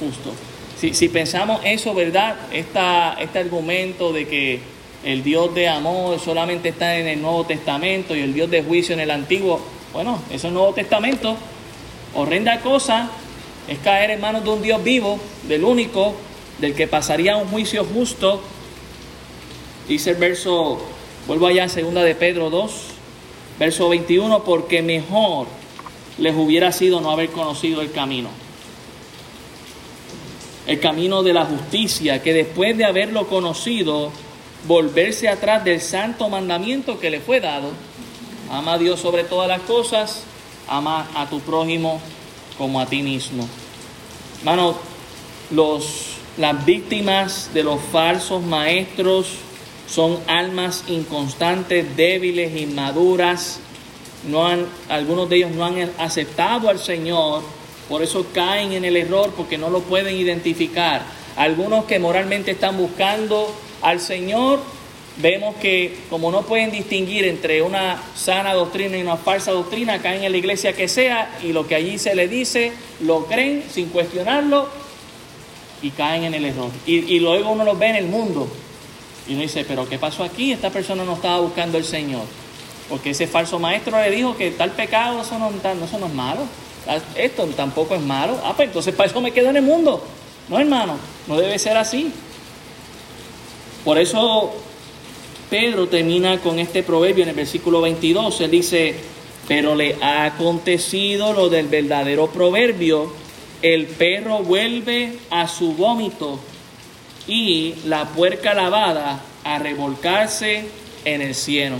justo. 0.00 0.32
Si, 0.76 1.08
pensamos 1.08 1.60
eso, 1.62 1.94
¿verdad? 1.94 2.34
Esta, 2.50 3.14
este 3.20 3.38
argumento 3.38 4.12
de 4.12 4.26
que 4.26 4.60
el 5.04 5.22
Dios 5.22 5.54
de 5.54 5.68
amor 5.68 6.18
solamente 6.18 6.70
está 6.70 6.96
en 6.96 7.06
el 7.06 7.22
Nuevo 7.22 7.44
Testamento 7.44 8.16
y 8.16 8.20
el 8.20 8.34
Dios 8.34 8.50
de 8.50 8.64
juicio 8.64 8.94
en 8.94 9.00
el 9.00 9.12
Antiguo, 9.12 9.60
bueno, 9.92 10.20
eso 10.26 10.34
es 10.34 10.44
el 10.44 10.54
Nuevo 10.54 10.72
Testamento. 10.72 11.36
Horrenda 12.14 12.60
cosa 12.62 13.10
es 13.68 13.78
caer 13.78 14.10
en 14.10 14.20
manos 14.20 14.44
de 14.44 14.50
un 14.50 14.62
Dios 14.62 14.82
vivo, 14.82 15.18
del 15.48 15.64
único, 15.64 16.14
del 16.58 16.74
que 16.74 16.86
pasaría 16.86 17.36
un 17.36 17.48
juicio 17.48 17.84
justo. 17.84 18.40
Dice 19.88 20.10
el 20.10 20.16
verso, 20.16 20.80
vuelvo 21.26 21.46
allá, 21.46 21.68
segunda 21.68 22.02
de 22.02 22.14
Pedro 22.14 22.50
2, 22.50 22.72
verso 23.58 23.88
21, 23.88 24.44
porque 24.44 24.82
mejor 24.82 25.46
les 26.18 26.34
hubiera 26.34 26.72
sido 26.72 27.00
no 27.00 27.10
haber 27.10 27.30
conocido 27.30 27.80
el 27.80 27.92
camino 27.92 28.28
el 30.66 30.78
camino 30.78 31.22
de 31.22 31.32
la 31.32 31.44
justicia, 31.44 32.22
que 32.22 32.32
después 32.32 32.76
de 32.76 32.84
haberlo 32.84 33.26
conocido, 33.26 34.12
volverse 34.66 35.28
atrás 35.28 35.64
del 35.64 35.80
santo 35.80 36.28
mandamiento 36.28 37.00
que 37.00 37.10
le 37.10 37.20
fue 37.20 37.40
dado. 37.40 37.70
Ama 38.50 38.74
a 38.74 38.78
Dios 38.78 39.00
sobre 39.00 39.24
todas 39.24 39.48
las 39.48 39.62
cosas, 39.62 40.24
ama 40.68 41.08
a 41.14 41.28
tu 41.28 41.40
prójimo 41.40 42.00
como 42.58 42.80
a 42.80 42.86
ti 42.86 43.02
mismo. 43.02 43.46
Hermano, 44.38 44.76
los, 45.50 46.16
las 46.36 46.64
víctimas 46.64 47.50
de 47.52 47.64
los 47.64 47.80
falsos 47.80 48.42
maestros 48.42 49.28
son 49.88 50.18
almas 50.26 50.84
inconstantes, 50.88 51.96
débiles, 51.96 52.60
inmaduras. 52.60 53.60
No 54.28 54.46
han, 54.46 54.66
algunos 54.88 55.28
de 55.28 55.36
ellos 55.36 55.50
no 55.50 55.64
han 55.64 55.90
aceptado 55.98 56.68
al 56.68 56.78
Señor 56.78 57.42
por 57.92 58.02
eso 58.02 58.24
caen 58.32 58.72
en 58.72 58.86
el 58.86 58.96
error 58.96 59.34
porque 59.36 59.58
no 59.58 59.68
lo 59.68 59.80
pueden 59.80 60.16
identificar. 60.16 61.02
Algunos 61.36 61.84
que 61.84 61.98
moralmente 61.98 62.52
están 62.52 62.78
buscando 62.78 63.52
al 63.82 64.00
Señor, 64.00 64.60
vemos 65.16 65.56
que 65.56 65.98
como 66.08 66.30
no 66.30 66.42
pueden 66.42 66.70
distinguir 66.70 67.24
entre 67.24 67.62
una 67.62 68.02
sana 68.14 68.54
doctrina 68.54 68.96
y 68.96 69.02
una 69.02 69.16
falsa 69.16 69.52
doctrina, 69.52 70.00
caen 70.00 70.24
en 70.24 70.32
la 70.32 70.38
iglesia 70.38 70.72
que 70.72 70.88
sea 70.88 71.38
y 71.42 71.52
lo 71.52 71.66
que 71.66 71.74
allí 71.74 71.98
se 71.98 72.14
le 72.14 72.28
dice, 72.28 72.72
lo 73.00 73.26
creen 73.26 73.64
sin 73.70 73.88
cuestionarlo 73.88 74.68
y 75.82 75.90
caen 75.90 76.24
en 76.24 76.34
el 76.34 76.44
error. 76.44 76.70
Y, 76.86 77.18
luego 77.18 77.50
uno 77.50 77.64
los 77.64 77.78
ve 77.78 77.88
en 77.88 77.96
el 77.96 78.06
mundo 78.06 78.48
y 79.28 79.32
uno 79.34 79.42
dice, 79.42 79.64
pero 79.66 79.88
¿qué 79.88 79.98
pasó 79.98 80.24
aquí? 80.24 80.52
Esta 80.52 80.70
persona 80.70 81.04
no 81.04 81.14
estaba 81.14 81.40
buscando 81.40 81.78
al 81.78 81.84
Señor. 81.84 82.22
Porque 82.88 83.10
ese 83.10 83.26
falso 83.26 83.58
maestro 83.58 84.00
le 84.00 84.10
dijo 84.10 84.36
que 84.36 84.50
tal 84.50 84.72
pecado, 84.72 85.22
eso 85.22 85.38
no, 85.38 85.50
eso 85.50 85.98
no 85.98 86.06
es 86.06 86.14
malo. 86.14 86.40
Ah, 86.86 86.98
esto 87.14 87.46
tampoco 87.56 87.94
es 87.94 88.02
malo. 88.02 88.38
Ah, 88.44 88.54
pues 88.56 88.68
entonces 88.68 88.94
para 88.94 89.08
eso 89.08 89.20
me 89.20 89.30
quedo 89.30 89.50
en 89.50 89.56
el 89.56 89.62
mundo. 89.62 90.04
No, 90.48 90.58
hermano, 90.58 90.96
no 91.26 91.38
debe 91.38 91.58
ser 91.58 91.76
así. 91.76 92.12
Por 93.84 93.98
eso 93.98 94.52
Pedro 95.52 95.86
termina 95.86 96.40
con 96.40 96.58
este 96.58 96.82
proverbio 96.82 97.24
en 97.24 97.28
el 97.28 97.36
versículo 97.36 97.82
22. 97.82 98.40
Él 98.40 98.50
dice, 98.50 98.94
pero 99.46 99.74
le 99.74 99.96
ha 100.00 100.24
acontecido 100.24 101.34
lo 101.34 101.50
del 101.50 101.68
verdadero 101.68 102.28
proverbio. 102.28 103.12
El 103.60 103.84
perro 103.84 104.38
vuelve 104.38 105.12
a 105.28 105.46
su 105.46 105.74
vómito 105.74 106.40
y 107.28 107.74
la 107.84 108.06
puerca 108.06 108.54
lavada 108.54 109.22
a 109.44 109.58
revolcarse 109.58 110.64
en 111.04 111.20
el 111.20 111.34
cielo. 111.34 111.76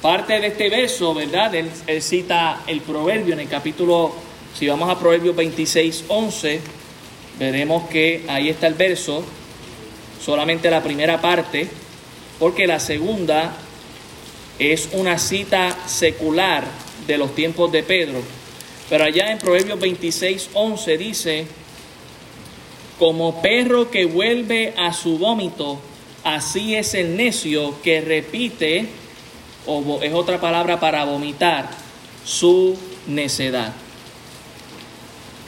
Parte 0.00 0.38
de 0.38 0.46
este 0.46 0.68
verso, 0.68 1.12
¿verdad? 1.12 1.52
Él, 1.56 1.72
cita 2.00 2.62
el 2.68 2.82
proverbio 2.82 3.34
en 3.34 3.40
el 3.40 3.48
capítulo, 3.48 4.14
si 4.56 4.68
vamos 4.68 4.88
a 4.88 4.96
Proverbios 4.96 5.34
26, 5.34 6.04
11, 6.06 6.60
veremos 7.36 7.88
que 7.88 8.26
ahí 8.28 8.48
está 8.48 8.68
el 8.68 8.74
verso, 8.74 9.24
solamente 10.24 10.70
la 10.70 10.80
primera 10.84 11.20
parte, 11.20 11.68
porque 12.40 12.66
la 12.66 12.80
segunda 12.80 13.52
es 14.58 14.88
una 14.92 15.18
cita 15.18 15.76
secular 15.86 16.64
de 17.06 17.18
los 17.18 17.34
tiempos 17.34 17.70
de 17.70 17.82
Pedro. 17.82 18.22
Pero 18.88 19.04
allá 19.04 19.30
en 19.30 19.38
Proverbios 19.38 19.78
26, 19.78 20.50
11 20.54 20.98
dice, 20.98 21.46
como 22.98 23.40
perro 23.42 23.90
que 23.90 24.06
vuelve 24.06 24.74
a 24.76 24.92
su 24.92 25.18
vómito, 25.18 25.78
así 26.24 26.74
es 26.74 26.94
el 26.94 27.16
necio 27.16 27.80
que 27.82 28.00
repite, 28.00 28.86
o 29.66 30.00
es 30.02 30.12
otra 30.12 30.40
palabra 30.40 30.80
para 30.80 31.04
vomitar, 31.04 31.70
su 32.24 32.76
necedad. 33.06 33.74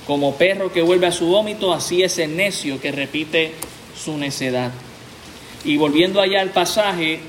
Como 0.07 0.34
perro 0.36 0.72
que 0.72 0.82
vuelve 0.82 1.07
a 1.07 1.12
su 1.12 1.26
vómito, 1.26 1.72
así 1.72 2.03
es 2.03 2.18
el 2.18 2.36
necio 2.36 2.80
que 2.80 2.93
repite 2.93 3.53
su 3.97 4.18
necedad. 4.18 4.72
Y 5.65 5.77
volviendo 5.77 6.21
allá 6.21 6.41
al 6.41 6.51
pasaje, 6.51 7.21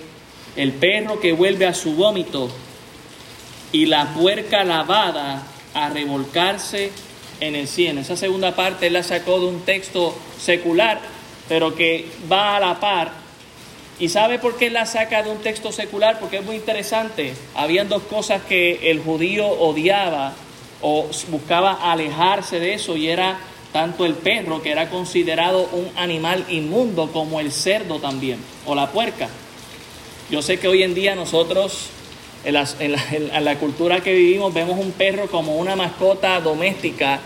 el 0.56 0.72
perro 0.74 1.20
que 1.20 1.34
vuelve 1.34 1.66
a 1.66 1.74
su 1.74 1.94
vómito 1.94 2.50
y 3.72 3.86
la 3.86 4.14
puerca 4.14 4.64
lavada 4.64 5.44
a 5.74 5.90
revolcarse 5.90 6.92
en 7.40 7.56
el 7.56 7.68
cielo. 7.68 8.02
Esa 8.02 8.16
segunda 8.16 8.56
parte 8.56 8.90
la 8.90 9.04
sacó 9.04 9.40
de 9.40 9.48
un 9.48 9.62
texto 9.62 10.16
secular, 10.40 11.02
pero 11.50 11.76
que 11.76 12.08
va 12.32 12.56
a 12.56 12.60
la 12.60 12.80
par. 12.80 13.12
¿Y 14.00 14.10
sabe 14.10 14.40
por 14.40 14.58
qué 14.58 14.70
la 14.70 14.86
saca 14.86 15.24
de 15.24 15.30
un 15.30 15.40
texto 15.40 15.72
secular? 15.72 16.20
Porque 16.20 16.38
es 16.38 16.46
muy 16.46 16.56
interesante. 16.56 17.34
Habían 17.56 17.90
dos 17.90 18.04
cosas 18.04 18.42
que 18.44 18.92
el 18.92 19.02
judío 19.02 19.48
odiaba 19.48 20.34
o 20.82 21.08
buscaba 21.30 21.92
alejarse 21.92 22.60
de 22.60 22.74
eso 22.74 22.98
y 22.98 23.08
era 23.08 23.40
tanto 23.74 24.06
el 24.06 24.14
perro, 24.14 24.62
que 24.62 24.72
era 24.72 24.90
considerado 24.90 25.68
un 25.74 25.90
animal 25.98 26.46
inmundo, 26.48 27.12
como 27.12 27.40
el 27.40 27.52
cerdo 27.52 28.00
también, 28.00 28.38
o 28.66 28.76
la 28.76 28.92
puerca. 28.92 29.28
Yo 30.30 30.42
sé 30.42 30.60
que 30.60 30.68
hoy 30.68 30.84
en 30.84 30.94
día 30.94 31.16
nosotros, 31.16 31.90
en 32.46 32.54
la, 32.54 33.56
cultura 33.56 34.02
que 34.02 34.14
vivimos, 34.14 34.54
vemos 34.54 34.80
un 34.80 34.92
perro 34.92 35.28
como 35.28 35.58
una 35.58 35.76
mascota 35.76 36.40
doméstica, 36.40 37.20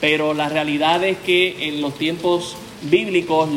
pero 0.00 0.34
la 0.34 0.48
realidad 0.48 1.02
es 1.04 1.18
que 1.18 1.68
en 1.68 1.80
los 1.80 1.96
tiempos 1.96 2.56
bíblicos 2.82 3.48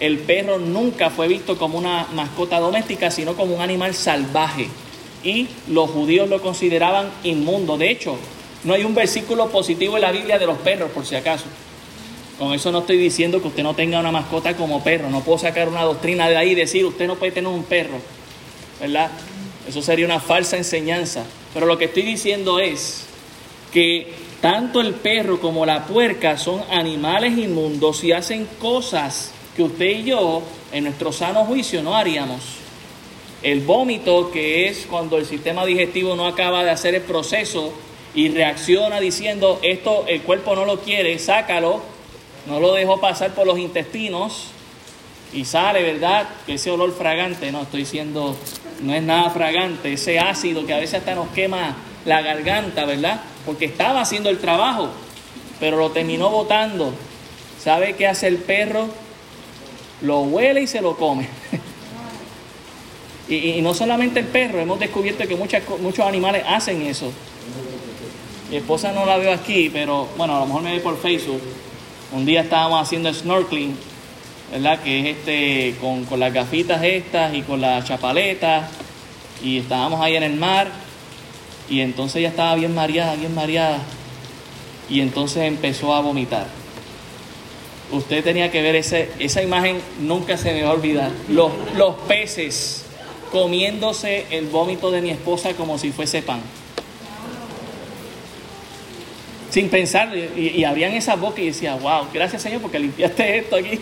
el 0.00 0.18
perro 0.18 0.58
nunca 0.58 1.10
fue 1.10 1.28
visto 1.28 1.58
como 1.58 1.78
una 1.78 2.06
mascota 2.14 2.58
doméstica, 2.60 3.10
sino 3.10 3.34
como 3.34 3.54
un 3.54 3.60
animal 3.60 3.94
salvaje. 3.94 4.68
Y 5.22 5.48
los 5.68 5.90
judíos 5.90 6.28
lo 6.28 6.40
consideraban 6.40 7.10
inmundo. 7.22 7.78
De 7.78 7.90
hecho, 7.90 8.16
no 8.64 8.74
hay 8.74 8.84
un 8.84 8.94
versículo 8.94 9.48
positivo 9.48 9.96
en 9.96 10.02
la 10.02 10.12
Biblia 10.12 10.38
de 10.38 10.46
los 10.46 10.58
perros, 10.58 10.90
por 10.90 11.04
si 11.06 11.14
acaso. 11.14 11.44
Con 12.38 12.52
eso 12.52 12.72
no 12.72 12.80
estoy 12.80 12.96
diciendo 12.96 13.40
que 13.40 13.48
usted 13.48 13.62
no 13.62 13.74
tenga 13.74 14.00
una 14.00 14.10
mascota 14.10 14.56
como 14.56 14.82
perro. 14.82 15.08
No 15.08 15.22
puedo 15.22 15.38
sacar 15.38 15.68
una 15.68 15.82
doctrina 15.82 16.28
de 16.28 16.36
ahí 16.36 16.50
y 16.50 16.54
decir 16.54 16.84
usted 16.84 17.06
no 17.06 17.16
puede 17.16 17.32
tener 17.32 17.50
un 17.50 17.64
perro. 17.64 17.98
¿Verdad? 18.80 19.10
Eso 19.68 19.82
sería 19.82 20.04
una 20.04 20.20
falsa 20.20 20.56
enseñanza. 20.56 21.24
Pero 21.52 21.66
lo 21.66 21.78
que 21.78 21.86
estoy 21.86 22.02
diciendo 22.02 22.58
es 22.58 23.06
que 23.72 24.12
tanto 24.40 24.80
el 24.80 24.94
perro 24.94 25.40
como 25.40 25.64
la 25.64 25.86
puerca 25.86 26.36
son 26.36 26.62
animales 26.70 27.38
inmundos 27.38 28.02
y 28.04 28.12
hacen 28.12 28.46
cosas 28.60 29.32
que 29.56 29.62
usted 29.62 29.86
y 29.86 30.04
yo 30.04 30.42
en 30.72 30.84
nuestro 30.84 31.12
sano 31.12 31.44
juicio 31.44 31.82
no 31.82 31.96
haríamos. 31.96 32.40
El 33.42 33.60
vómito, 33.60 34.30
que 34.32 34.68
es 34.68 34.86
cuando 34.90 35.18
el 35.18 35.26
sistema 35.26 35.64
digestivo 35.64 36.16
no 36.16 36.26
acaba 36.26 36.64
de 36.64 36.70
hacer 36.70 36.94
el 36.94 37.02
proceso 37.02 37.72
y 38.14 38.28
reacciona 38.28 39.00
diciendo 39.00 39.60
esto 39.62 40.04
el 40.08 40.22
cuerpo 40.22 40.54
no 40.54 40.64
lo 40.64 40.80
quiere, 40.80 41.18
sácalo, 41.18 41.82
no 42.46 42.60
lo 42.60 42.74
dejó 42.74 43.00
pasar 43.00 43.34
por 43.34 43.46
los 43.46 43.58
intestinos 43.58 44.48
y 45.32 45.44
sale, 45.44 45.82
¿verdad? 45.82 46.28
Ese 46.46 46.70
olor 46.70 46.92
fragante, 46.96 47.50
no 47.50 47.62
estoy 47.62 47.80
diciendo, 47.80 48.36
no 48.82 48.94
es 48.94 49.02
nada 49.02 49.30
fragante, 49.30 49.92
ese 49.92 50.18
ácido 50.18 50.66
que 50.66 50.74
a 50.74 50.78
veces 50.78 51.00
hasta 51.00 51.14
nos 51.14 51.28
quema 51.28 51.76
la 52.04 52.22
garganta, 52.22 52.84
¿verdad? 52.84 53.20
Porque 53.46 53.64
estaba 53.64 54.00
haciendo 54.00 54.30
el 54.30 54.38
trabajo, 54.38 54.90
pero 55.58 55.76
lo 55.76 55.90
terminó 55.90 56.30
botando. 56.30 56.92
¿Sabe 57.62 57.94
qué 57.94 58.06
hace 58.06 58.28
el 58.28 58.36
perro? 58.36 58.88
Lo 60.02 60.20
huele 60.20 60.62
y 60.62 60.66
se 60.66 60.82
lo 60.82 60.96
come. 60.96 61.28
y, 63.28 63.60
no 63.62 63.72
solamente 63.72 64.20
el 64.20 64.26
perro, 64.26 64.60
hemos 64.60 64.78
descubierto 64.78 65.26
que 65.26 65.34
muchos 65.34 66.06
animales 66.06 66.44
hacen 66.46 66.82
eso. 66.82 67.10
Mi 68.50 68.56
esposa 68.56 68.92
no 68.92 69.06
la 69.06 69.16
veo 69.16 69.32
aquí, 69.32 69.70
pero 69.70 70.08
bueno, 70.16 70.36
a 70.36 70.40
lo 70.40 70.46
mejor 70.46 70.62
me 70.62 70.72
ve 70.72 70.80
por 70.80 71.00
Facebook. 71.00 71.40
Un 72.14 72.24
día 72.24 72.42
estábamos 72.42 72.80
haciendo 72.80 73.12
snorkeling, 73.12 73.76
¿verdad? 74.52 74.78
Que 74.78 75.00
es 75.00 75.16
este, 75.16 75.74
con, 75.80 76.04
con 76.04 76.20
las 76.20 76.32
gafitas 76.32 76.80
estas 76.84 77.34
y 77.34 77.42
con 77.42 77.60
las 77.60 77.84
chapaletas. 77.86 78.70
Y 79.42 79.58
estábamos 79.58 80.00
ahí 80.00 80.14
en 80.14 80.22
el 80.22 80.36
mar. 80.36 80.68
Y 81.68 81.80
entonces 81.80 82.16
ella 82.16 82.28
estaba 82.28 82.54
bien 82.54 82.72
mareada, 82.72 83.16
bien 83.16 83.34
mareada. 83.34 83.78
Y 84.88 85.00
entonces 85.00 85.42
empezó 85.42 85.92
a 85.92 86.00
vomitar. 86.02 86.46
Usted 87.90 88.22
tenía 88.22 88.48
que 88.52 88.62
ver 88.62 88.76
ese, 88.76 89.10
esa 89.18 89.42
imagen, 89.42 89.80
nunca 90.00 90.36
se 90.36 90.52
me 90.52 90.62
va 90.62 90.70
a 90.70 90.74
olvidar. 90.74 91.10
Los, 91.28 91.50
los 91.76 91.96
peces 92.06 92.84
comiéndose 93.32 94.26
el 94.30 94.46
vómito 94.46 94.92
de 94.92 95.02
mi 95.02 95.10
esposa 95.10 95.54
como 95.54 95.78
si 95.78 95.90
fuese 95.90 96.22
pan 96.22 96.40
sin 99.54 99.68
pensar, 99.68 100.12
y, 100.16 100.64
abrían 100.64 100.94
esa 100.94 101.14
boca 101.14 101.40
y 101.40 101.46
decía, 101.46 101.76
wow, 101.76 102.08
gracias 102.12 102.42
Señor 102.42 102.60
porque 102.60 102.80
limpiaste 102.80 103.38
esto 103.38 103.54
aquí. 103.54 103.78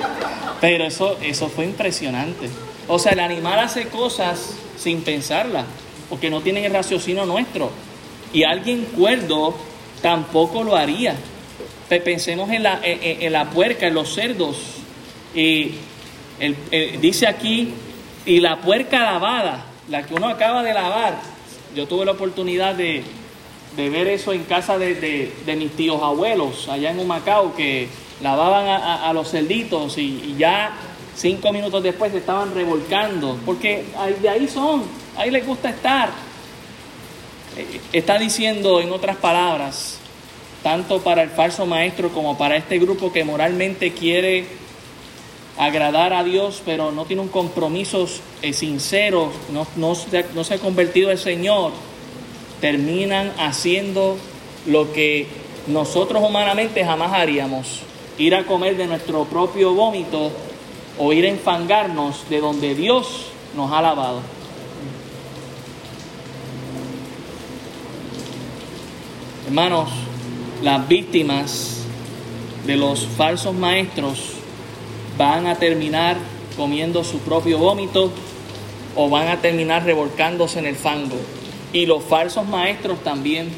Pero 0.60 0.86
eso, 0.86 1.16
eso 1.22 1.48
fue 1.48 1.66
impresionante. 1.66 2.48
O 2.88 2.98
sea, 2.98 3.12
el 3.12 3.20
animal 3.20 3.60
hace 3.60 3.86
cosas 3.86 4.56
sin 4.76 5.02
pensarlas, 5.02 5.66
porque 6.10 6.30
no 6.30 6.40
tienen 6.40 6.64
el 6.64 6.72
raciocinio 6.72 7.24
nuestro. 7.26 7.70
Y 8.32 8.42
alguien 8.42 8.86
cuerdo 8.86 9.54
tampoco 10.02 10.64
lo 10.64 10.74
haría. 10.74 11.14
Pensemos 11.88 12.50
en 12.50 12.64
la, 12.64 12.80
en, 12.82 13.32
la 13.32 13.50
puerca, 13.50 13.86
en 13.86 13.94
los 13.94 14.12
cerdos. 14.12 14.56
Y 15.32 15.76
dice 17.00 17.28
aquí, 17.28 17.72
y 18.26 18.40
la 18.40 18.60
puerca 18.60 19.04
lavada, 19.04 19.64
la 19.88 20.04
que 20.04 20.14
uno 20.14 20.26
acaba 20.26 20.64
de 20.64 20.74
lavar. 20.74 21.20
Yo 21.76 21.86
tuve 21.86 22.04
la 22.04 22.12
oportunidad 22.12 22.74
de, 22.74 23.04
de 23.76 23.90
ver 23.90 24.06
eso 24.06 24.32
en 24.32 24.44
casa 24.44 24.78
de, 24.78 25.32
mis 25.56 25.70
tíos 25.72 26.02
abuelos 26.02 26.68
allá 26.68 26.90
en 26.90 26.98
Humacao 26.98 27.54
que 27.54 27.88
lavaban 28.22 28.66
a, 28.68 29.12
los 29.12 29.30
cerditos 29.30 29.98
y, 29.98 30.36
ya 30.38 30.72
cinco 31.16 31.52
minutos 31.52 31.82
después 31.82 32.12
se 32.12 32.18
estaban 32.18 32.54
revolcando 32.54 33.38
porque 33.44 33.84
de 34.20 34.28
ahí 34.28 34.48
son, 34.48 34.84
ahí 35.16 35.30
les 35.30 35.46
gusta 35.46 35.70
estar. 35.70 36.10
Eh, 37.56 37.80
está 37.92 38.18
diciendo 38.18 38.80
en 38.80 38.92
otras 38.92 39.16
palabras, 39.16 39.98
tanto 40.62 41.00
para 41.02 41.22
el 41.22 41.30
falso 41.30 41.66
maestro 41.66 42.08
como 42.10 42.36
para 42.36 42.56
este 42.56 42.78
grupo 42.78 43.12
que 43.12 43.22
moralmente 43.22 43.92
quiere 43.92 44.46
agradar 45.56 46.12
a 46.12 46.24
Dios, 46.24 46.62
pero 46.64 46.90
no 46.90 47.04
tiene 47.04 47.22
un 47.22 47.28
compromiso 47.28 48.08
eh, 48.42 48.52
sincero, 48.52 49.30
no, 49.52 49.66
no, 49.76 49.96
no 50.34 50.44
se 50.44 50.54
ha 50.54 50.58
convertido 50.58 51.12
el 51.12 51.18
Señor 51.18 51.72
terminan 52.60 53.32
haciendo 53.38 54.16
lo 54.66 54.92
que 54.92 55.26
nosotros 55.66 56.22
humanamente 56.22 56.84
jamás 56.84 57.12
haríamos, 57.12 57.80
ir 58.18 58.34
a 58.34 58.44
comer 58.44 58.76
de 58.76 58.86
nuestro 58.86 59.24
propio 59.24 59.74
vómito 59.74 60.30
o 60.98 61.12
ir 61.12 61.24
a 61.24 61.28
enfangarnos 61.28 62.28
de 62.28 62.40
donde 62.40 62.74
Dios 62.74 63.26
nos 63.56 63.72
ha 63.72 63.82
lavado. 63.82 64.20
Hermanos, 69.46 69.90
las 70.62 70.88
víctimas 70.88 71.82
de 72.66 72.76
los 72.76 73.06
falsos 73.06 73.54
maestros 73.54 74.18
van 75.18 75.46
a 75.46 75.56
terminar 75.56 76.16
comiendo 76.56 77.04
su 77.04 77.18
propio 77.18 77.58
vómito 77.58 78.10
o 78.96 79.10
van 79.10 79.28
a 79.28 79.40
terminar 79.40 79.84
revolcándose 79.84 80.60
en 80.60 80.66
el 80.66 80.76
fango 80.76 81.16
y 81.74 81.86
los 81.86 82.04
falsos 82.04 82.46
maestros 82.46 83.02
también, 83.02 83.48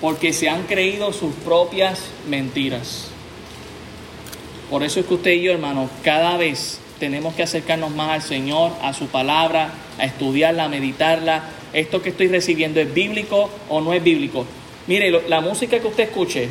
porque 0.00 0.34
se 0.34 0.50
han 0.50 0.64
creído 0.64 1.12
sus 1.12 1.32
propias 1.32 2.02
mentiras. 2.28 3.06
Por 4.68 4.82
eso 4.82 4.98
es 4.98 5.06
que 5.06 5.14
usted 5.14 5.30
y 5.30 5.42
yo, 5.42 5.52
hermanos, 5.52 5.88
cada 6.02 6.36
vez 6.36 6.80
tenemos 6.98 7.34
que 7.34 7.44
acercarnos 7.44 7.94
más 7.94 8.10
al 8.10 8.22
Señor, 8.22 8.72
a 8.82 8.92
su 8.92 9.06
palabra, 9.06 9.70
a 9.96 10.04
estudiarla, 10.04 10.64
a 10.64 10.68
meditarla. 10.68 11.44
¿Esto 11.72 12.02
que 12.02 12.08
estoy 12.08 12.26
recibiendo 12.26 12.80
es 12.80 12.92
bíblico 12.92 13.48
o 13.68 13.80
no 13.80 13.92
es 13.94 14.02
bíblico? 14.02 14.44
Mire, 14.88 15.28
la 15.28 15.40
música 15.40 15.78
que 15.78 15.86
usted 15.86 16.04
escuche, 16.04 16.48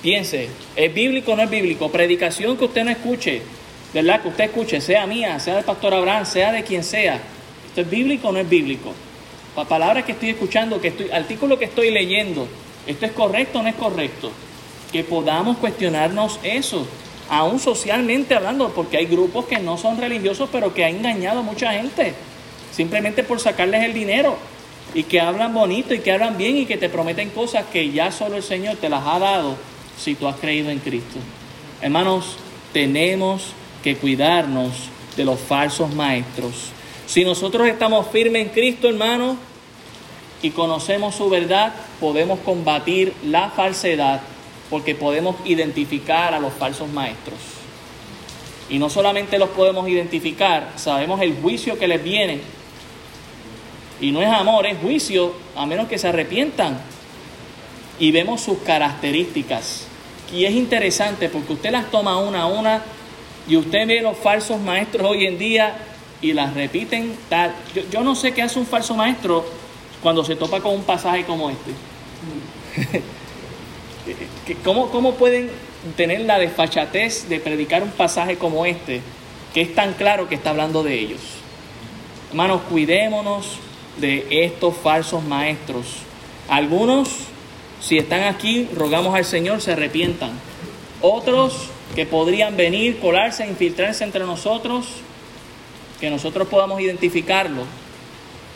piense, 0.00 0.48
¿es 0.76 0.94
bíblico 0.94 1.32
o 1.32 1.36
no 1.36 1.42
es 1.42 1.50
bíblico? 1.50 1.90
Predicación 1.90 2.56
que 2.56 2.66
usted 2.66 2.84
no 2.84 2.90
escuche, 2.92 3.42
¿verdad? 3.92 4.22
Que 4.22 4.28
usted 4.28 4.44
escuche, 4.44 4.80
sea 4.80 5.08
mía, 5.08 5.40
sea 5.40 5.56
del 5.56 5.64
pastor 5.64 5.92
Abraham, 5.92 6.24
sea 6.24 6.52
de 6.52 6.62
quien 6.62 6.84
sea. 6.84 7.20
¿Esto 7.66 7.80
es 7.80 7.90
bíblico 7.90 8.28
o 8.28 8.32
no 8.32 8.38
es 8.38 8.48
bíblico? 8.48 8.94
Palabras 9.54 10.04
que 10.04 10.12
estoy 10.12 10.30
escuchando, 10.30 10.80
que 10.80 10.88
estoy, 10.88 11.10
artículo 11.10 11.58
que 11.58 11.66
estoy 11.66 11.90
leyendo, 11.90 12.46
¿esto 12.86 13.06
es 13.06 13.12
correcto 13.12 13.58
o 13.58 13.62
no 13.62 13.68
es 13.68 13.74
correcto? 13.74 14.30
Que 14.92 15.04
podamos 15.04 15.58
cuestionarnos 15.58 16.38
eso, 16.42 16.86
aún 17.28 17.58
socialmente 17.58 18.34
hablando, 18.34 18.70
porque 18.70 18.96
hay 18.96 19.06
grupos 19.06 19.46
que 19.46 19.58
no 19.58 19.76
son 19.76 19.98
religiosos, 19.98 20.48
pero 20.50 20.74
que 20.74 20.84
han 20.84 20.96
engañado 20.96 21.40
a 21.40 21.42
mucha 21.42 21.72
gente, 21.72 22.14
simplemente 22.72 23.22
por 23.22 23.40
sacarles 23.40 23.84
el 23.84 23.94
dinero, 23.94 24.36
y 24.94 25.04
que 25.04 25.20
hablan 25.20 25.54
bonito 25.54 25.94
y 25.94 26.00
que 26.00 26.12
hablan 26.12 26.36
bien 26.36 26.56
y 26.56 26.66
que 26.66 26.76
te 26.76 26.88
prometen 26.88 27.30
cosas 27.30 27.64
que 27.72 27.90
ya 27.90 28.10
solo 28.10 28.36
el 28.36 28.42
Señor 28.42 28.76
te 28.76 28.88
las 28.88 29.06
ha 29.06 29.18
dado 29.18 29.56
si 29.98 30.14
tú 30.14 30.26
has 30.26 30.36
creído 30.36 30.70
en 30.70 30.78
Cristo. 30.78 31.18
Hermanos, 31.80 32.36
tenemos 32.72 33.52
que 33.82 33.96
cuidarnos 33.96 34.72
de 35.16 35.24
los 35.24 35.38
falsos 35.38 35.94
maestros. 35.94 36.72
Si 37.10 37.24
nosotros 37.24 37.66
estamos 37.66 38.06
firmes 38.06 38.40
en 38.46 38.48
Cristo, 38.50 38.88
hermanos, 38.88 39.36
y 40.42 40.50
conocemos 40.50 41.16
su 41.16 41.28
verdad, 41.28 41.72
podemos 41.98 42.38
combatir 42.38 43.12
la 43.24 43.50
falsedad 43.50 44.20
porque 44.70 44.94
podemos 44.94 45.34
identificar 45.44 46.32
a 46.34 46.38
los 46.38 46.52
falsos 46.52 46.88
maestros. 46.88 47.40
Y 48.68 48.78
no 48.78 48.88
solamente 48.88 49.40
los 49.40 49.48
podemos 49.48 49.88
identificar, 49.88 50.74
sabemos 50.76 51.20
el 51.20 51.34
juicio 51.34 51.76
que 51.76 51.88
les 51.88 52.00
viene. 52.00 52.42
Y 54.00 54.12
no 54.12 54.22
es 54.22 54.28
amor, 54.28 54.64
es 54.66 54.78
juicio, 54.78 55.34
a 55.56 55.66
menos 55.66 55.88
que 55.88 55.98
se 55.98 56.06
arrepientan. 56.06 56.80
Y 57.98 58.12
vemos 58.12 58.40
sus 58.40 58.58
características. 58.58 59.88
Y 60.32 60.44
es 60.44 60.52
interesante 60.52 61.28
porque 61.28 61.54
usted 61.54 61.72
las 61.72 61.90
toma 61.90 62.18
una 62.18 62.42
a 62.42 62.46
una 62.46 62.84
y 63.48 63.56
usted 63.56 63.88
ve 63.88 64.00
los 64.00 64.16
falsos 64.16 64.60
maestros 64.60 65.10
hoy 65.10 65.26
en 65.26 65.40
día 65.40 65.89
y 66.22 66.32
las 66.32 66.54
repiten 66.54 67.14
tal. 67.28 67.54
Yo, 67.90 68.02
no 68.02 68.14
sé 68.14 68.32
qué 68.32 68.42
hace 68.42 68.58
un 68.58 68.66
falso 68.66 68.94
maestro 68.94 69.44
cuando 70.02 70.24
se 70.24 70.36
topa 70.36 70.60
con 70.60 70.74
un 70.74 70.82
pasaje 70.82 71.24
como 71.24 71.50
este. 71.50 71.72
¿Cómo, 74.64 74.90
¿Cómo 74.90 75.14
pueden 75.14 75.50
tener 75.96 76.20
la 76.22 76.38
desfachatez 76.38 77.28
de 77.28 77.40
predicar 77.40 77.82
un 77.82 77.90
pasaje 77.90 78.36
como 78.36 78.66
este, 78.66 79.00
que 79.54 79.60
es 79.62 79.74
tan 79.74 79.94
claro 79.94 80.28
que 80.28 80.34
está 80.34 80.50
hablando 80.50 80.82
de 80.82 80.98
ellos? 80.98 81.20
Hermanos, 82.30 82.62
cuidémonos 82.68 83.58
de 83.98 84.26
estos 84.44 84.76
falsos 84.76 85.22
maestros. 85.24 85.86
Algunos, 86.48 87.08
si 87.80 87.98
están 87.98 88.24
aquí, 88.24 88.68
rogamos 88.74 89.14
al 89.14 89.24
Señor, 89.24 89.60
se 89.60 89.72
arrepientan. 89.72 90.30
Otros 91.00 91.68
que 91.94 92.06
podrían 92.06 92.56
venir, 92.56 92.98
colarse, 92.98 93.46
infiltrarse 93.46 94.04
entre 94.04 94.24
nosotros, 94.24 94.86
que 96.00 96.10
nosotros 96.10 96.48
podamos 96.48 96.80
identificarlo 96.80 97.64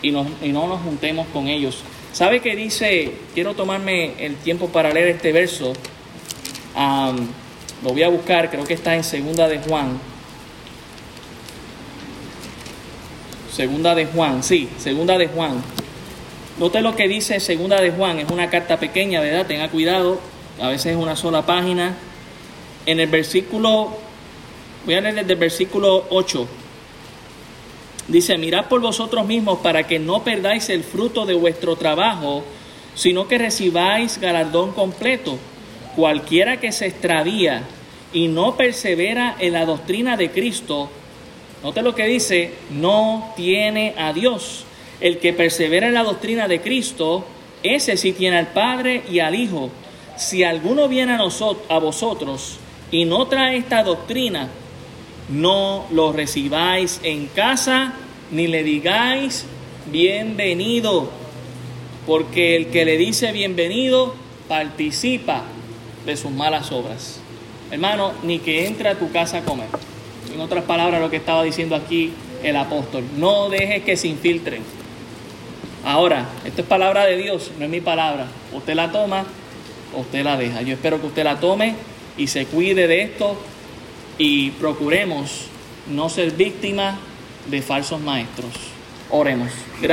y, 0.03 0.09
y 0.09 0.53
no 0.53 0.67
nos 0.67 0.81
juntemos 0.81 1.27
con 1.33 1.49
ellos. 1.49 1.85
¿Sabe 2.13 2.41
qué 2.41 2.55
dice? 2.55 3.13
Quiero 3.35 3.55
tomarme 3.55 4.13
el 4.25 4.37
tiempo 4.37 4.69
para 4.69 4.93
leer 4.93 5.09
este 5.09 5.33
verso. 5.33 5.73
lo 7.83 7.91
voy 7.91 8.03
a 8.03 8.09
buscar, 8.09 8.51
creo 8.51 8.65
que 8.65 8.75
está 8.75 8.95
en 8.95 9.03
Segunda 9.03 9.49
de 9.49 9.59
Juan. 9.59 9.99
Segunda 13.53 13.95
de 13.95 14.07
Juan, 14.07 14.43
sí, 14.43 14.69
Segunda 14.79 15.19
de 15.19 15.27
Juan. 15.27 15.63
Note 16.59 16.81
lo 16.83 16.95
que 16.95 17.09
dice 17.09 17.41
Segunda 17.41 17.81
de 17.81 17.91
Juan, 17.91 18.21
es 18.21 18.31
una 18.31 18.49
carta 18.49 18.79
pequeña, 18.79 19.21
¿verdad? 19.21 19.47
Tenga 19.47 19.69
cuidado, 19.69 20.21
a 20.61 20.69
veces 20.69 20.93
es 20.93 20.97
una 20.97 21.17
sola 21.17 21.45
página. 21.45 21.97
En 22.87 23.01
el 23.01 23.09
versículo, 23.09 23.97
voy 24.85 24.95
a 24.95 25.01
leer 25.01 25.17
desde 25.17 25.33
el 25.33 25.39
versículo 25.39 26.07
8. 26.11 26.47
Dice, 28.09 28.37
mirad 28.37 28.67
por 28.67 28.81
vosotros 28.81 29.27
mismos 29.27 29.61
para 29.61 29.87
que 29.87 29.99
no 29.99 30.23
perdáis 30.23 30.69
el 30.69 30.85
fruto 30.85 31.25
de 31.25 31.35
vuestro 31.35 31.77
trabajo, 31.77 32.45
sino 32.95 33.27
que 33.27 33.39
recibáis 33.39 34.19
galardón 34.21 34.73
completo. 34.73 35.39
Cualquiera 35.97 36.59
que 36.59 36.71
se 36.71 36.87
extravía 36.87 37.63
y 38.13 38.29
no 38.29 38.57
persevera 38.57 39.37
en 39.39 39.55
la 39.55 39.65
doctrina 39.65 40.17
de 40.17 40.31
Cristo, 40.31 40.91
note 41.63 41.83
lo 41.83 41.95
que 41.95 42.07
dice, 42.07 42.53
no 42.71 43.33
tiene 43.37 43.95
a 43.97 44.13
Dios. 44.13 44.65
El 45.01 45.19
que 45.19 45.33
persevera 45.33 45.89
en 45.89 45.95
la 45.95 46.03
doctrina 46.03 46.47
de 46.47 46.61
Cristo, 46.61 47.25
ese 47.63 47.97
sí 47.97 48.13
tiene 48.13 48.39
al 48.39 48.49
Padre 48.49 49.03
y 49.11 49.21
al 49.21 49.35
Hijo. 49.35 49.71
Si 50.17 50.45
alguno 50.45 50.89
viene 50.89 51.15
a, 51.15 51.19
a 51.19 51.79
vosotros 51.79 52.59
y 52.91 53.07
no 53.07 53.27
trae 53.27 53.57
esta 53.57 53.83
doctrina, 53.83 54.49
no 55.29 55.87
lo 55.91 56.13
recibáis 56.13 57.01
en 57.03 57.27
casa 57.27 57.95
ni 58.31 58.47
le 58.47 58.63
digáis 58.63 59.47
bienvenido, 59.91 61.11
porque 62.07 62.57
el 62.57 62.69
que 62.69 62.85
le 62.85 62.97
dice 62.97 63.33
bienvenido 63.33 64.15
participa 64.49 65.43
de 66.05 66.17
sus 66.17 66.31
malas 66.31 66.73
obras. 66.73 67.21
Hermano, 67.71 68.13
ni 68.23 68.39
que 68.39 68.67
entre 68.67 68.89
a 68.89 68.99
tu 68.99 69.11
casa 69.13 69.39
a 69.39 69.45
comer. 69.45 69.69
En 70.33 70.41
otras 70.41 70.65
palabras, 70.65 71.01
lo 71.01 71.11
que 71.11 71.17
estaba 71.17 71.43
diciendo 71.43 71.75
aquí 71.75 72.13
el 72.43 72.57
apóstol, 72.57 73.05
no 73.17 73.49
dejes 73.49 73.83
que 73.85 73.97
se 73.97 74.09
infiltren. 74.09 74.63
Ahora, 75.85 76.29
esto 76.45 76.63
es 76.63 76.67
palabra 76.67 77.05
de 77.07 77.17
Dios, 77.17 77.51
no 77.59 77.65
es 77.65 77.71
mi 77.71 77.81
palabra. 77.81 78.27
Usted 78.53 78.75
la 78.75 78.91
toma, 78.91 79.25
usted 79.95 80.25
la 80.25 80.37
deja. 80.37 80.63
Yo 80.63 80.75
espero 80.75 81.01
que 81.01 81.07
usted 81.07 81.25
la 81.25 81.41
tome 81.41 81.75
y 82.17 82.27
se 82.27 82.47
cuide 82.47 82.87
de 82.87 83.03
esto 83.03 83.37
y 84.19 84.51
procuremos 84.53 85.47
no 85.91 86.09
ser 86.09 86.33
víctimas 86.33 86.97
de 87.47 87.63
falsos 87.63 88.01
maestros. 88.01 88.51
Oremos. 89.11 89.51
Gracias. 89.81 89.93